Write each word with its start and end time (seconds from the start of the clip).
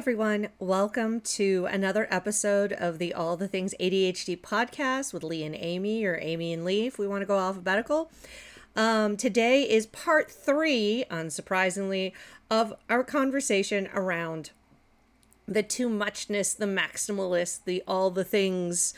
everyone. 0.00 0.48
Welcome 0.58 1.20
to 1.20 1.68
another 1.70 2.08
episode 2.10 2.72
of 2.72 2.96
the 2.96 3.12
All 3.12 3.36
the 3.36 3.46
Things 3.46 3.74
ADHD 3.78 4.40
podcast 4.40 5.12
with 5.12 5.22
Lee 5.22 5.44
and 5.44 5.54
Amy, 5.54 6.06
or 6.06 6.18
Amy 6.22 6.54
and 6.54 6.64
Lee, 6.64 6.86
if 6.86 6.98
we 6.98 7.06
want 7.06 7.20
to 7.20 7.26
go 7.26 7.38
alphabetical. 7.38 8.10
Um, 8.74 9.18
today 9.18 9.64
is 9.64 9.84
part 9.84 10.30
three, 10.30 11.04
unsurprisingly, 11.10 12.12
of 12.50 12.72
our 12.88 13.04
conversation 13.04 13.90
around 13.92 14.52
the 15.46 15.62
too 15.62 15.90
muchness, 15.90 16.54
the 16.54 16.64
maximalist, 16.64 17.64
the 17.66 17.82
all 17.86 18.10
the 18.10 18.24
things 18.24 18.94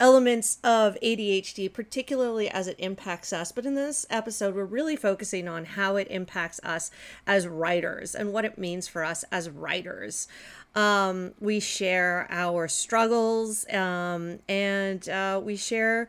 elements 0.00 0.58
of 0.64 0.96
ADHD, 1.02 1.72
particularly 1.72 2.48
as 2.48 2.66
it 2.66 2.76
impacts 2.78 3.32
us. 3.32 3.52
But 3.52 3.66
in 3.66 3.74
this 3.74 4.06
episode, 4.10 4.54
we're 4.54 4.64
really 4.64 4.96
focusing 4.96 5.46
on 5.46 5.64
how 5.66 5.96
it 5.96 6.08
impacts 6.10 6.58
us 6.64 6.90
as 7.26 7.46
writers 7.46 8.14
and 8.14 8.32
what 8.32 8.46
it 8.46 8.58
means 8.58 8.88
for 8.88 9.04
us 9.04 9.24
as 9.30 9.50
writers. 9.50 10.26
Um, 10.74 11.32
we 11.38 11.60
share 11.60 12.26
our 12.30 12.66
struggles 12.66 13.68
um, 13.72 14.38
and 14.48 15.06
uh, 15.08 15.40
we 15.44 15.56
share 15.56 16.08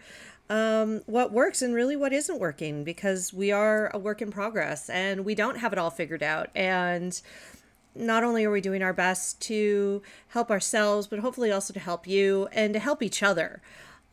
um, 0.49 1.02
what 1.05 1.32
works 1.32 1.62
and 1.62 1.73
really 1.73 1.96
what 1.96 2.13
isn't 2.13 2.40
working 2.40 2.84
because 2.84 3.34
we 3.34 3.52
are 3.52 3.90
a 3.94 3.99
work 3.99 4.21
in 4.21 4.32
progress 4.32 4.90
and 4.90 5.26
we 5.26 5.35
don't 5.35 5.58
have 5.58 5.73
it 5.73 5.80
all 5.80 5.90
figured 5.90 6.23
out. 6.23 6.49
And 6.55 7.20
not 7.95 8.23
only 8.23 8.45
are 8.45 8.52
we 8.52 8.62
doing 8.62 8.81
our 8.81 8.94
best 8.94 9.41
to 9.41 10.02
help 10.30 10.49
ourselves, 10.49 11.08
but 11.08 11.20
hopefully 11.20 11.52
also 11.52 11.73
to 11.73 11.80
help 11.80 12.08
you 12.08 12.48
and 12.52 12.73
to 12.73 12.80
help 12.80 13.04
each 13.04 13.22
other. 13.22 13.62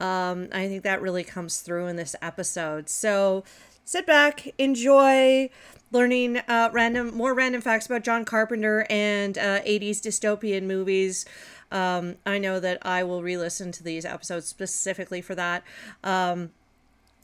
Um, 0.01 0.49
I 0.53 0.69
think 0.69 0.83
that 0.85 1.03
really 1.03 1.25
comes 1.25 1.61
through 1.61 1.87
in 1.87 1.97
this 1.97 2.15
episode. 2.23 2.89
So 2.89 3.45
sit 3.85 4.07
back, 4.07 4.49
enjoy 4.59 5.51
learning 5.91 6.39
uh, 6.49 6.71
random, 6.73 7.15
more 7.15 7.35
random 7.35 7.61
facts 7.61 7.87
about 7.87 8.05
John 8.05 8.25
Carpenter 8.25 8.87
and 8.91 9.37
uh, 9.39 9.61
80s 9.63 10.01
dystopian 10.01 10.65
movies. 10.65 11.25
Um, 11.71 12.17
I 12.25 12.39
know 12.39 12.61
that 12.61 12.79
I 12.83 13.03
will 13.03 13.23
re-listen 13.23 13.73
to 13.73 13.83
these 13.83 14.05
episodes 14.05 14.47
specifically 14.47 15.21
for 15.21 15.35
that. 15.35 15.63
Um, 16.05 16.51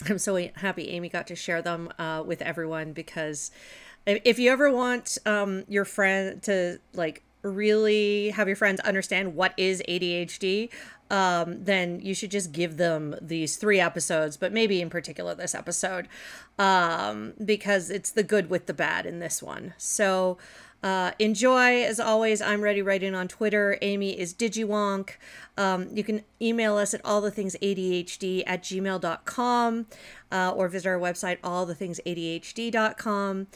I'm 0.08 0.18
so 0.18 0.48
happy 0.56 0.90
Amy 0.90 1.08
got 1.08 1.26
to 1.28 1.36
share 1.36 1.62
them 1.62 1.90
uh, 1.98 2.22
with 2.26 2.42
everyone 2.42 2.92
because 2.92 3.50
if 4.06 4.38
you 4.38 4.50
ever 4.50 4.70
want 4.70 5.18
um, 5.26 5.64
your 5.68 5.84
friend 5.84 6.42
to 6.42 6.78
like 6.94 7.22
really 7.42 8.30
have 8.30 8.48
your 8.48 8.56
friends 8.56 8.80
understand 8.80 9.34
what 9.34 9.52
is 9.56 9.82
ADHD, 9.88 10.70
um, 11.10 11.64
then 11.64 12.00
you 12.00 12.14
should 12.14 12.30
just 12.30 12.52
give 12.52 12.76
them 12.76 13.14
these 13.20 13.56
three 13.56 13.78
episodes, 13.78 14.36
but 14.36 14.52
maybe 14.52 14.80
in 14.80 14.90
particular 14.90 15.34
this 15.34 15.54
episode, 15.54 16.08
um, 16.58 17.34
because 17.44 17.90
it's 17.90 18.10
the 18.10 18.22
good 18.22 18.50
with 18.50 18.66
the 18.66 18.74
bad 18.74 19.06
in 19.06 19.18
this 19.18 19.42
one. 19.42 19.74
So 19.76 20.38
uh, 20.82 21.12
enjoy. 21.18 21.82
As 21.82 22.00
always, 22.00 22.42
I'm 22.42 22.60
Ready 22.60 22.82
Writing 22.82 23.14
on 23.14 23.26
Twitter. 23.26 23.78
Amy 23.80 24.18
is 24.18 24.34
Digiwonk. 24.34 25.12
Um, 25.56 25.88
you 25.94 26.04
can 26.04 26.24
email 26.42 26.76
us 26.76 26.92
at 26.92 27.02
allthethingsadhd 27.04 28.42
at 28.46 28.62
gmail.com 28.62 29.86
uh, 30.30 30.52
or 30.54 30.68
visit 30.68 30.88
our 30.88 30.98
website, 30.98 31.40
allthethingsadhd.com. 31.40 33.46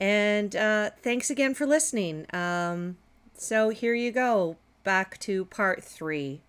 And 0.00 0.54
uh, 0.54 0.90
thanks 1.02 1.30
again 1.30 1.54
for 1.54 1.66
listening. 1.66 2.26
Um, 2.32 2.96
so 3.34 3.70
here 3.70 3.94
you 3.94 4.12
go. 4.12 4.56
Back 4.84 5.18
to 5.20 5.44
part 5.46 5.82
three. 5.82 6.42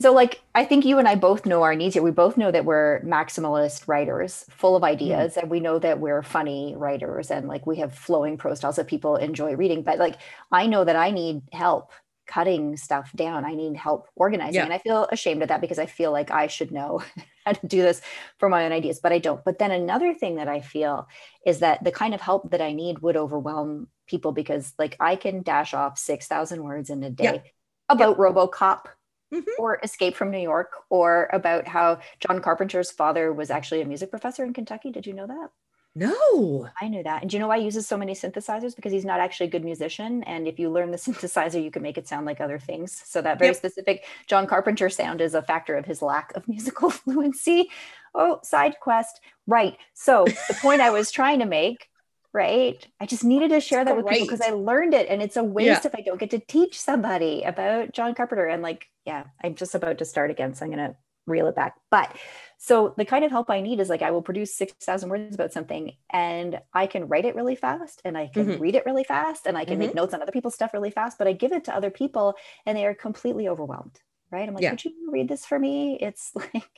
So, 0.00 0.12
like, 0.12 0.42
I 0.54 0.64
think 0.64 0.84
you 0.84 0.98
and 0.98 1.08
I 1.08 1.16
both 1.16 1.44
know 1.44 1.62
our 1.62 1.74
needs 1.74 1.94
here. 1.94 2.02
We 2.04 2.12
both 2.12 2.36
know 2.36 2.52
that 2.52 2.64
we're 2.64 3.00
maximalist 3.00 3.88
writers, 3.88 4.44
full 4.48 4.76
of 4.76 4.84
ideas, 4.84 5.34
mm. 5.34 5.42
and 5.42 5.50
we 5.50 5.58
know 5.58 5.80
that 5.80 5.98
we're 5.98 6.22
funny 6.22 6.74
writers 6.76 7.32
and 7.32 7.48
like 7.48 7.66
we 7.66 7.78
have 7.78 7.94
flowing 7.94 8.36
prose 8.36 8.58
styles 8.58 8.76
that 8.76 8.86
people 8.86 9.16
enjoy 9.16 9.56
reading. 9.56 9.82
But 9.82 9.98
like, 9.98 10.16
I 10.52 10.66
know 10.66 10.84
that 10.84 10.94
I 10.94 11.10
need 11.10 11.42
help 11.52 11.90
cutting 12.28 12.76
stuff 12.76 13.10
down. 13.16 13.44
I 13.44 13.54
need 13.54 13.76
help 13.76 14.06
organizing. 14.14 14.54
Yeah. 14.54 14.64
And 14.64 14.72
I 14.72 14.78
feel 14.78 15.08
ashamed 15.10 15.42
of 15.42 15.48
that 15.48 15.60
because 15.60 15.78
I 15.78 15.86
feel 15.86 16.12
like 16.12 16.30
I 16.30 16.46
should 16.46 16.70
know 16.70 17.02
how 17.46 17.52
to 17.52 17.66
do 17.66 17.82
this 17.82 18.00
for 18.38 18.48
my 18.48 18.64
own 18.64 18.72
ideas, 18.72 19.00
but 19.02 19.12
I 19.12 19.18
don't. 19.18 19.44
But 19.44 19.58
then 19.58 19.72
another 19.72 20.14
thing 20.14 20.36
that 20.36 20.48
I 20.48 20.60
feel 20.60 21.08
is 21.44 21.60
that 21.60 21.82
the 21.82 21.90
kind 21.90 22.14
of 22.14 22.20
help 22.20 22.50
that 22.50 22.60
I 22.60 22.72
need 22.72 23.00
would 23.00 23.16
overwhelm 23.16 23.88
people 24.06 24.32
because 24.32 24.74
like 24.78 24.96
I 25.00 25.16
can 25.16 25.42
dash 25.42 25.74
off 25.74 25.98
6,000 25.98 26.62
words 26.62 26.90
in 26.90 27.02
a 27.02 27.10
day 27.10 27.24
yeah. 27.24 27.50
about 27.88 28.18
yeah. 28.18 28.24
RoboCop 28.24 28.84
mm-hmm. 29.32 29.50
or 29.58 29.80
Escape 29.82 30.14
from 30.14 30.30
New 30.30 30.38
York 30.38 30.72
or 30.90 31.28
about 31.32 31.66
how 31.66 31.98
John 32.20 32.40
Carpenter's 32.40 32.90
father 32.90 33.32
was 33.32 33.50
actually 33.50 33.80
a 33.80 33.86
music 33.86 34.10
professor 34.10 34.44
in 34.44 34.52
Kentucky. 34.52 34.90
Did 34.90 35.06
you 35.06 35.14
know 35.14 35.26
that? 35.26 35.50
No. 35.98 36.68
I 36.80 36.86
knew 36.86 37.02
that. 37.02 37.22
And 37.22 37.30
do 37.30 37.36
you 37.36 37.40
know 37.40 37.48
why 37.48 37.58
he 37.58 37.64
uses 37.64 37.88
so 37.88 37.96
many 37.96 38.14
synthesizers? 38.14 38.76
Because 38.76 38.92
he's 38.92 39.04
not 39.04 39.18
actually 39.18 39.46
a 39.46 39.50
good 39.50 39.64
musician. 39.64 40.22
And 40.22 40.46
if 40.46 40.58
you 40.58 40.70
learn 40.70 40.92
the 40.92 40.96
synthesizer, 41.06 41.62
you 41.62 41.72
can 41.72 41.82
make 41.82 41.98
it 41.98 42.06
sound 42.06 42.24
like 42.24 42.40
other 42.40 42.58
things. 42.58 43.02
So 43.04 43.20
that 43.22 43.38
very 43.38 43.48
yep. 43.48 43.56
specific 43.56 44.04
John 44.28 44.46
Carpenter 44.46 44.88
sound 44.88 45.20
is 45.20 45.34
a 45.34 45.42
factor 45.42 45.76
of 45.76 45.84
his 45.84 46.00
lack 46.00 46.32
of 46.36 46.46
musical 46.48 46.90
fluency. 46.90 47.70
Oh, 48.14 48.38
side 48.42 48.76
quest. 48.80 49.20
Right. 49.46 49.76
So 49.94 50.24
the 50.24 50.54
point 50.54 50.80
I 50.80 50.90
was 50.90 51.10
trying 51.10 51.40
to 51.40 51.46
make, 51.46 51.88
right? 52.32 52.86
I 53.00 53.06
just 53.06 53.24
needed 53.24 53.50
to 53.50 53.60
share 53.60 53.84
that 53.84 53.96
with 53.96 54.06
people 54.06 54.26
because 54.26 54.40
I 54.40 54.50
learned 54.50 54.94
it. 54.94 55.08
And 55.08 55.20
it's 55.20 55.36
a 55.36 55.42
waste 55.42 55.84
yeah. 55.84 55.86
if 55.86 55.94
I 55.96 56.02
don't 56.02 56.20
get 56.20 56.30
to 56.30 56.38
teach 56.38 56.80
somebody 56.80 57.42
about 57.42 57.92
John 57.92 58.14
Carpenter. 58.14 58.46
And 58.46 58.62
like, 58.62 58.86
yeah, 59.04 59.24
I'm 59.42 59.56
just 59.56 59.74
about 59.74 59.98
to 59.98 60.04
start 60.04 60.30
again. 60.30 60.54
So 60.54 60.64
I'm 60.64 60.70
going 60.70 60.90
to 60.90 60.96
reel 61.26 61.48
it 61.48 61.56
back. 61.56 61.74
But 61.90 62.16
so 62.60 62.92
the 62.96 63.04
kind 63.04 63.24
of 63.24 63.30
help 63.30 63.50
I 63.50 63.60
need 63.60 63.78
is 63.78 63.88
like 63.88 64.02
I 64.02 64.10
will 64.10 64.20
produce 64.20 64.52
6,000 64.56 65.08
words 65.08 65.34
about 65.36 65.52
something 65.52 65.92
and 66.10 66.60
I 66.74 66.88
can 66.88 67.06
write 67.06 67.24
it 67.24 67.36
really 67.36 67.54
fast 67.54 68.02
and 68.04 68.18
I 68.18 68.26
can 68.26 68.46
mm-hmm. 68.46 68.60
read 68.60 68.74
it 68.74 68.84
really 68.84 69.04
fast 69.04 69.46
and 69.46 69.56
I 69.56 69.64
can 69.64 69.74
mm-hmm. 69.74 69.86
make 69.86 69.94
notes 69.94 70.12
on 70.12 70.20
other 70.20 70.32
people's 70.32 70.56
stuff 70.56 70.74
really 70.74 70.90
fast, 70.90 71.18
but 71.18 71.28
I 71.28 71.32
give 71.32 71.52
it 71.52 71.64
to 71.64 71.74
other 71.74 71.90
people 71.90 72.34
and 72.66 72.76
they 72.76 72.84
are 72.84 72.94
completely 72.94 73.48
overwhelmed. 73.48 74.00
Right. 74.32 74.46
I'm 74.46 74.54
like, 74.54 74.64
yeah. 74.64 74.72
would 74.72 74.84
you 74.84 74.92
read 75.08 75.28
this 75.28 75.46
for 75.46 75.58
me? 75.58 75.98
It's 76.00 76.32
like, 76.34 76.68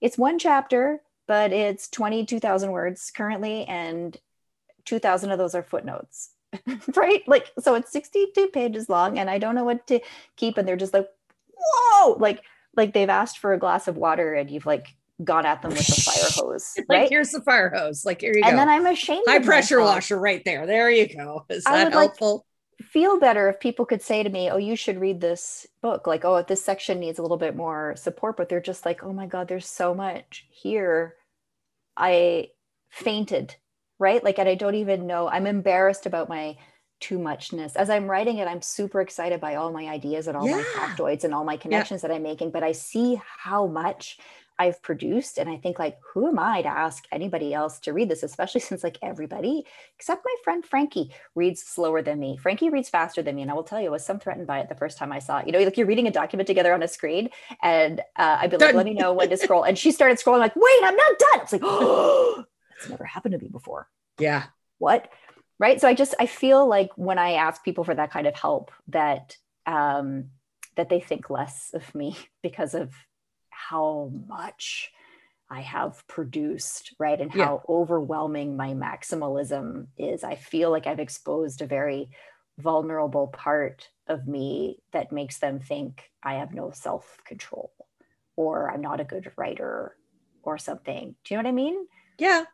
it's 0.00 0.16
one 0.16 0.38
chapter, 0.38 1.02
but 1.26 1.52
it's 1.52 1.88
22,000 1.88 2.70
words 2.70 3.10
currently 3.14 3.64
and 3.64 4.16
2,000 4.84 5.32
of 5.32 5.38
those 5.38 5.56
are 5.56 5.64
footnotes. 5.64 6.30
right. 6.94 7.26
Like, 7.26 7.50
so 7.58 7.74
it's 7.74 7.90
62 7.90 8.48
pages 8.48 8.88
long 8.88 9.18
and 9.18 9.28
I 9.28 9.38
don't 9.38 9.56
know 9.56 9.64
what 9.64 9.84
to 9.88 9.98
keep. 10.36 10.58
And 10.58 10.66
they're 10.66 10.76
just 10.76 10.94
like, 10.94 11.08
whoa, 11.58 12.12
like, 12.12 12.44
like 12.76 12.94
they've 12.94 13.10
asked 13.10 13.38
for 13.38 13.52
a 13.52 13.58
glass 13.58 13.88
of 13.88 13.96
water 13.96 14.34
and 14.34 14.48
you've 14.48 14.64
like 14.64 14.94
gone 15.24 15.46
at 15.46 15.62
them 15.62 15.70
with 15.72 15.86
the 15.86 16.00
fire 16.00 16.30
hose. 16.44 16.74
Right? 16.88 17.02
like 17.02 17.08
here's 17.10 17.30
the 17.30 17.40
fire 17.40 17.70
hose. 17.74 18.04
Like 18.04 18.20
here 18.20 18.32
you 18.32 18.42
and 18.42 18.44
go. 18.44 18.48
And 18.50 18.58
then 18.58 18.68
I'm 18.68 18.86
ashamed. 18.86 19.24
High 19.26 19.40
pressure 19.40 19.78
myself. 19.78 19.96
washer 19.96 20.18
right 20.18 20.44
there. 20.44 20.66
There 20.66 20.90
you 20.90 21.08
go. 21.14 21.44
Is 21.48 21.64
that 21.64 21.74
I 21.74 21.84
would 21.84 21.92
helpful? 21.92 22.34
Like 22.34 22.86
feel 22.86 23.18
better 23.18 23.48
if 23.48 23.58
people 23.58 23.84
could 23.84 24.02
say 24.02 24.22
to 24.22 24.30
me, 24.30 24.50
"Oh, 24.50 24.56
you 24.56 24.76
should 24.76 25.00
read 25.00 25.20
this 25.20 25.66
book." 25.82 26.06
Like, 26.06 26.24
"Oh, 26.24 26.42
this 26.42 26.64
section 26.64 27.00
needs 27.00 27.18
a 27.18 27.22
little 27.22 27.36
bit 27.36 27.56
more 27.56 27.94
support," 27.96 28.36
but 28.36 28.48
they're 28.48 28.60
just 28.60 28.86
like, 28.86 29.02
"Oh 29.02 29.12
my 29.12 29.26
god, 29.26 29.48
there's 29.48 29.66
so 29.66 29.94
much 29.94 30.46
here." 30.50 31.16
I 31.96 32.50
fainted, 32.90 33.56
right? 33.98 34.22
Like, 34.22 34.38
and 34.38 34.48
I 34.48 34.54
don't 34.54 34.76
even 34.76 35.06
know. 35.06 35.28
I'm 35.28 35.46
embarrassed 35.46 36.06
about 36.06 36.28
my 36.28 36.56
too 37.00 37.18
muchness. 37.18 37.76
As 37.76 37.90
I'm 37.90 38.08
writing 38.08 38.38
it, 38.38 38.48
I'm 38.48 38.62
super 38.62 39.00
excited 39.00 39.40
by 39.40 39.56
all 39.56 39.72
my 39.72 39.86
ideas 39.86 40.26
and 40.26 40.36
all 40.36 40.46
yeah. 40.48 40.56
my 40.56 40.62
factoids 40.62 41.24
and 41.24 41.34
all 41.34 41.44
my 41.44 41.56
connections 41.56 42.02
yeah. 42.02 42.08
that 42.08 42.14
I'm 42.14 42.22
making, 42.22 42.50
but 42.50 42.62
I 42.62 42.72
see 42.72 43.20
how 43.24 43.66
much 43.66 44.18
I've 44.58 44.82
produced. 44.82 45.38
And 45.38 45.48
I 45.48 45.56
think, 45.56 45.78
like, 45.78 45.98
who 46.12 46.26
am 46.26 46.38
I 46.38 46.62
to 46.62 46.68
ask 46.68 47.04
anybody 47.12 47.54
else 47.54 47.78
to 47.80 47.92
read 47.92 48.08
this, 48.08 48.22
especially 48.22 48.60
since, 48.68 48.82
like, 48.82 48.98
everybody 49.02 49.64
except 49.96 50.24
my 50.24 50.34
friend 50.44 50.64
Frankie 50.64 51.10
reads 51.34 51.62
slower 51.62 52.02
than 52.02 52.18
me. 52.18 52.36
Frankie 52.36 52.70
reads 52.70 52.88
faster 52.88 53.22
than 53.22 53.36
me. 53.36 53.42
And 53.42 53.50
I 53.50 53.54
will 53.54 53.64
tell 53.64 53.80
you, 53.80 53.88
I 53.88 53.90
was 53.90 54.04
some 54.04 54.18
threatened 54.18 54.46
by 54.46 54.60
it 54.60 54.68
the 54.68 54.74
first 54.74 54.98
time 54.98 55.12
I 55.12 55.18
saw 55.18 55.38
it. 55.38 55.46
You 55.46 55.52
know, 55.52 55.60
like 55.60 55.76
you're 55.76 55.86
reading 55.86 56.06
a 56.06 56.12
document 56.12 56.46
together 56.46 56.74
on 56.74 56.82
a 56.82 56.88
screen, 56.88 57.30
and 57.62 58.00
uh, 58.16 58.38
I'd 58.40 58.50
be 58.50 58.56
like, 58.56 58.74
let 58.74 58.86
me 58.86 58.94
know 58.94 59.12
when 59.12 59.30
to 59.30 59.36
scroll. 59.36 59.64
And 59.64 59.78
she 59.78 59.92
started 59.92 60.18
scrolling, 60.18 60.38
like, 60.40 60.56
wait, 60.56 60.80
I'm 60.82 60.96
not 60.96 61.18
done. 61.18 61.40
I 61.40 61.42
was 61.42 61.52
like, 61.52 61.62
oh, 61.64 62.44
that's 62.70 62.90
never 62.90 63.04
happened 63.04 63.32
to 63.32 63.38
me 63.38 63.48
before. 63.48 63.88
Yeah. 64.18 64.44
What? 64.78 65.10
Right. 65.58 65.80
So 65.80 65.88
I 65.88 65.94
just, 65.94 66.14
I 66.20 66.26
feel 66.26 66.66
like 66.66 66.90
when 66.96 67.18
I 67.18 67.32
ask 67.32 67.64
people 67.64 67.84
for 67.84 67.94
that 67.94 68.12
kind 68.12 68.26
of 68.26 68.34
help, 68.36 68.70
that, 68.88 69.36
um, 69.66 70.26
that 70.76 70.88
they 70.88 71.00
think 71.00 71.28
less 71.28 71.70
of 71.74 71.94
me 71.94 72.16
because 72.42 72.74
of 72.74 72.92
how 73.58 74.12
much 74.28 74.92
I 75.50 75.60
have 75.62 76.06
produced, 76.06 76.94
right? 76.98 77.20
And 77.20 77.30
how 77.30 77.62
yeah. 77.68 77.74
overwhelming 77.74 78.56
my 78.56 78.74
maximalism 78.74 79.88
is. 79.96 80.22
I 80.22 80.36
feel 80.36 80.70
like 80.70 80.86
I've 80.86 81.00
exposed 81.00 81.62
a 81.62 81.66
very 81.66 82.10
vulnerable 82.58 83.28
part 83.28 83.88
of 84.06 84.26
me 84.26 84.82
that 84.92 85.12
makes 85.12 85.38
them 85.38 85.60
think 85.60 86.10
I 86.22 86.34
have 86.34 86.54
no 86.54 86.70
self 86.70 87.18
control 87.24 87.72
or 88.36 88.70
I'm 88.70 88.80
not 88.80 89.00
a 89.00 89.04
good 89.04 89.32
writer 89.36 89.96
or 90.42 90.58
something. 90.58 91.14
Do 91.24 91.34
you 91.34 91.38
know 91.38 91.44
what 91.44 91.50
I 91.50 91.52
mean? 91.52 91.86
Yeah. 92.18 92.44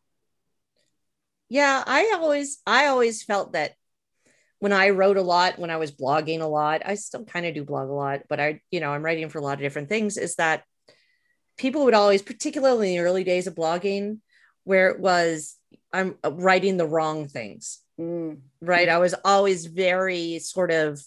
Yeah, 1.48 1.84
I 1.86 2.12
always 2.16 2.60
I 2.66 2.86
always 2.86 3.22
felt 3.22 3.52
that 3.52 3.74
when 4.58 4.72
I 4.72 4.90
wrote 4.90 5.18
a 5.18 5.22
lot, 5.22 5.58
when 5.58 5.70
I 5.70 5.76
was 5.76 5.92
blogging 5.92 6.40
a 6.40 6.46
lot, 6.46 6.82
I 6.86 6.94
still 6.94 7.24
kind 7.24 7.44
of 7.44 7.54
do 7.54 7.64
blog 7.64 7.90
a 7.90 7.92
lot, 7.92 8.22
but 8.30 8.40
I, 8.40 8.60
you 8.70 8.80
know, 8.80 8.90
I'm 8.90 9.02
writing 9.02 9.28
for 9.28 9.38
a 9.38 9.42
lot 9.42 9.54
of 9.54 9.60
different 9.60 9.90
things, 9.90 10.16
is 10.16 10.36
that 10.36 10.64
people 11.56 11.84
would 11.84 11.94
always, 11.94 12.22
particularly 12.22 12.94
in 12.94 12.98
the 12.98 13.08
early 13.08 13.24
days 13.24 13.46
of 13.46 13.54
blogging, 13.54 14.18
where 14.64 14.90
it 14.90 15.00
was 15.00 15.56
I'm 15.92 16.16
writing 16.24 16.76
the 16.76 16.86
wrong 16.86 17.28
things. 17.28 17.80
Mm. 17.98 18.38
Right. 18.60 18.88
I 18.88 18.98
was 18.98 19.14
always 19.24 19.66
very 19.66 20.40
sort 20.40 20.72
of 20.72 21.00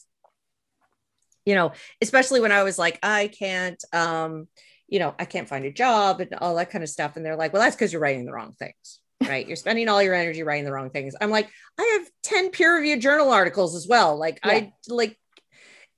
you 1.48 1.56
know, 1.56 1.72
especially 2.02 2.42
when 2.42 2.52
I 2.52 2.64
was 2.64 2.78
like, 2.78 3.00
I 3.02 3.30
can't, 3.30 3.82
um, 3.94 4.50
you 4.90 5.00
know, 5.00 5.16
I 5.18 5.24
can't 5.24 5.48
find 5.48 5.64
a 5.64 5.72
job 5.72 6.20
and 6.20 6.36
all 6.36 6.56
that 6.56 6.72
kind 6.72 6.84
of 6.84 6.90
stuff. 6.90 7.16
And 7.16 7.26
they're 7.26 7.38
like, 7.38 7.54
well, 7.54 7.62
that's 7.62 7.74
because 7.74 7.94
you're 7.94 8.02
writing 8.02 8.26
the 8.26 8.34
wrong 8.34 8.54
things, 8.60 9.00
right? 9.26 9.48
you're 9.48 9.56
spending 9.56 9.88
all 9.88 10.04
your 10.04 10.14
energy 10.14 10.44
writing 10.44 10.66
the 10.66 10.74
wrong 10.74 10.90
things. 10.90 11.16
I'm 11.22 11.30
like, 11.30 11.50
I 11.80 12.00
have 12.00 12.12
10 12.24 12.50
peer 12.50 12.76
reviewed 12.76 13.00
journal 13.00 13.32
articles 13.32 13.78
as 13.78 13.88
well. 13.88 14.18
Like, 14.18 14.42
yeah. 14.44 14.52
I 14.52 14.74
like, 14.90 15.18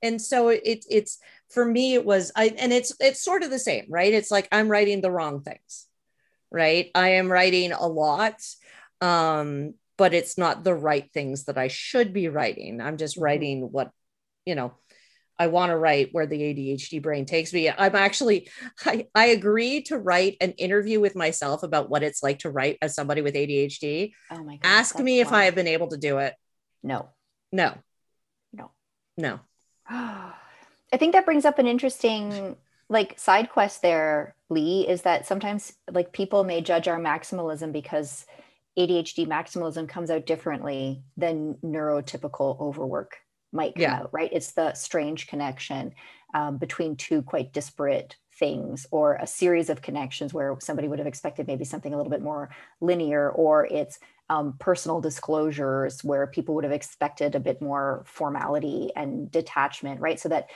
and 0.02 0.22
so 0.22 0.50
it, 0.50 0.84
it's 0.88 1.18
for 1.50 1.64
me, 1.64 1.94
it 1.94 2.04
was, 2.04 2.32
I, 2.36 2.54
and 2.58 2.72
it's, 2.72 2.92
it's 3.00 3.22
sort 3.22 3.42
of 3.42 3.50
the 3.50 3.58
same, 3.58 3.86
right? 3.88 4.12
It's 4.12 4.30
like, 4.30 4.48
I'm 4.52 4.68
writing 4.68 5.00
the 5.00 5.10
wrong 5.10 5.42
things, 5.42 5.86
right? 6.50 6.90
I 6.94 7.10
am 7.10 7.30
writing 7.30 7.72
a 7.72 7.86
lot. 7.86 8.40
Um, 9.00 9.74
but 10.00 10.14
it's 10.14 10.38
not 10.38 10.64
the 10.64 10.74
right 10.74 11.12
things 11.12 11.44
that 11.44 11.58
I 11.58 11.68
should 11.68 12.14
be 12.14 12.28
writing. 12.28 12.80
I'm 12.80 12.96
just 12.96 13.16
mm-hmm. 13.16 13.24
writing 13.24 13.60
what, 13.70 13.90
you 14.46 14.54
know, 14.54 14.72
I 15.38 15.48
want 15.48 15.72
to 15.72 15.76
write 15.76 16.08
where 16.12 16.26
the 16.26 16.40
ADHD 16.40 17.02
brain 17.02 17.26
takes 17.26 17.52
me. 17.52 17.68
I'm 17.68 17.94
actually, 17.94 18.48
I, 18.86 19.08
I 19.14 19.26
agree 19.26 19.82
to 19.84 19.98
write 19.98 20.38
an 20.40 20.52
interview 20.52 21.00
with 21.00 21.16
myself 21.16 21.62
about 21.62 21.90
what 21.90 22.02
it's 22.02 22.22
like 22.22 22.38
to 22.40 22.50
write 22.50 22.78
as 22.80 22.94
somebody 22.94 23.20
with 23.20 23.34
ADHD. 23.34 24.12
Oh 24.30 24.42
my 24.42 24.56
God. 24.56 24.68
Ask 24.68 24.98
me 24.98 25.20
if 25.20 25.32
I 25.32 25.44
have 25.44 25.54
been 25.54 25.66
able 25.66 25.88
to 25.88 25.98
do 25.98 26.16
it. 26.16 26.34
No. 26.82 27.10
No. 27.52 27.74
No. 28.54 28.70
No. 29.18 29.40
I 30.92 30.96
think 30.96 31.12
that 31.12 31.24
brings 31.24 31.44
up 31.44 31.58
an 31.58 31.66
interesting 31.66 32.56
like 32.88 33.18
side 33.18 33.50
quest 33.50 33.82
there, 33.82 34.34
Lee, 34.48 34.86
is 34.88 35.02
that 35.02 35.26
sometimes 35.26 35.72
like 35.90 36.12
people 36.12 36.42
may 36.42 36.60
judge 36.60 36.88
our 36.88 36.98
maximalism 36.98 37.72
because 37.72 38.26
ADHD 38.76 39.26
maximalism 39.26 39.88
comes 39.88 40.10
out 40.10 40.26
differently 40.26 41.02
than 41.16 41.54
neurotypical 41.64 42.60
overwork 42.60 43.18
might 43.52 43.74
come 43.74 43.82
yeah. 43.82 44.00
out, 44.00 44.10
right? 44.12 44.30
It's 44.32 44.52
the 44.52 44.74
strange 44.74 45.26
connection 45.26 45.92
um, 46.34 46.58
between 46.58 46.96
two 46.96 47.22
quite 47.22 47.52
disparate 47.52 48.16
things 48.38 48.86
or 48.90 49.16
a 49.16 49.26
series 49.26 49.70
of 49.70 49.82
connections 49.82 50.32
where 50.32 50.56
somebody 50.60 50.88
would 50.88 50.98
have 50.98 51.08
expected 51.08 51.46
maybe 51.46 51.64
something 51.64 51.92
a 51.92 51.96
little 51.96 52.10
bit 52.10 52.22
more 52.22 52.50
linear 52.80 53.30
or 53.30 53.66
it's 53.66 53.98
um, 54.30 54.54
personal 54.58 55.00
disclosures 55.00 56.02
where 56.04 56.26
people 56.26 56.54
would 56.54 56.64
have 56.64 56.72
expected 56.72 57.34
a 57.34 57.40
bit 57.40 57.60
more 57.60 58.02
formality 58.06 58.90
and 58.96 59.30
detachment 59.30 60.00
right 60.00 60.20
so 60.20 60.28
that 60.28 60.48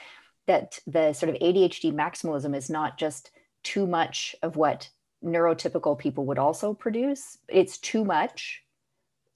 that 0.47 0.79
the 0.85 1.13
sort 1.13 1.29
of 1.33 1.41
adhd 1.41 1.93
maximalism 1.93 2.55
is 2.55 2.69
not 2.69 2.97
just 2.97 3.31
too 3.63 3.87
much 3.87 4.35
of 4.41 4.55
what 4.55 4.89
neurotypical 5.23 5.97
people 5.97 6.25
would 6.25 6.37
also 6.37 6.73
produce 6.73 7.37
it's 7.47 7.77
too 7.77 8.05
much 8.05 8.61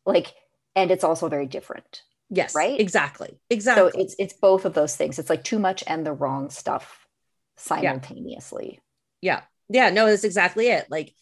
like 0.05 0.33
and 0.75 0.91
it's 0.91 1.03
also 1.03 1.27
very 1.27 1.47
different 1.47 2.03
Yes. 2.29 2.53
Right? 2.55 2.79
Exactly. 2.79 3.39
Exactly. 3.49 3.91
So 3.91 3.99
it's 3.99 4.15
it's 4.19 4.33
both 4.33 4.65
of 4.65 4.73
those 4.73 4.95
things. 4.95 5.19
It's 5.19 5.29
like 5.29 5.43
too 5.43 5.59
much 5.59 5.83
and 5.87 6.05
the 6.05 6.13
wrong 6.13 6.49
stuff 6.49 7.07
simultaneously. 7.57 8.79
Yeah. 9.21 9.41
Yeah. 9.67 9.87
yeah 9.87 9.89
no, 9.93 10.05
that's 10.05 10.23
exactly 10.23 10.67
it. 10.67 10.87
Like, 10.89 11.13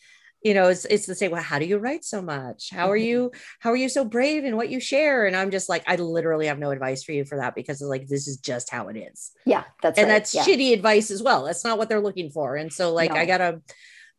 you 0.42 0.54
know, 0.54 0.68
it's 0.70 0.86
it's 0.86 1.06
the 1.06 1.16
same. 1.16 1.32
Well, 1.32 1.42
how 1.42 1.60
do 1.60 1.66
you 1.66 1.78
write 1.78 2.06
so 2.06 2.22
much? 2.22 2.70
How 2.70 2.92
are 2.92 2.98
mm-hmm. 2.98 3.08
you, 3.08 3.32
how 3.60 3.72
are 3.72 3.76
you 3.76 3.90
so 3.90 4.06
brave 4.06 4.46
in 4.46 4.56
what 4.56 4.70
you 4.70 4.80
share? 4.80 5.26
And 5.26 5.36
I'm 5.36 5.52
just 5.52 5.68
like, 5.68 5.84
I 5.88 5.96
literally 5.96 6.48
have 6.48 6.60
no 6.60 6.72
advice 6.72 7.04
for 7.04 7.12
you 7.12 7.26
for 7.26 7.38
that 7.38 7.56
because 7.56 7.82
it's 7.82 7.90
like 7.90 8.08
this 8.08 8.28
is 8.28 8.38
just 8.38 8.70
how 8.70 8.88
it 8.90 8.98
is. 8.98 9.32
Yeah. 9.46 9.64
That's 9.82 9.98
and 9.98 10.08
right. 10.08 10.14
that's 10.14 10.36
yeah. 10.36 10.44
shitty 10.44 10.74
advice 10.74 11.12
as 11.12 11.24
well. 11.24 11.46
That's 11.46 11.64
not 11.64 11.78
what 11.78 11.90
they're 11.90 12.02
looking 12.02 12.30
for. 12.30 12.56
And 12.56 12.72
so 12.72 12.94
like 12.94 13.12
no. 13.12 13.20
I 13.20 13.26
gotta 13.26 13.62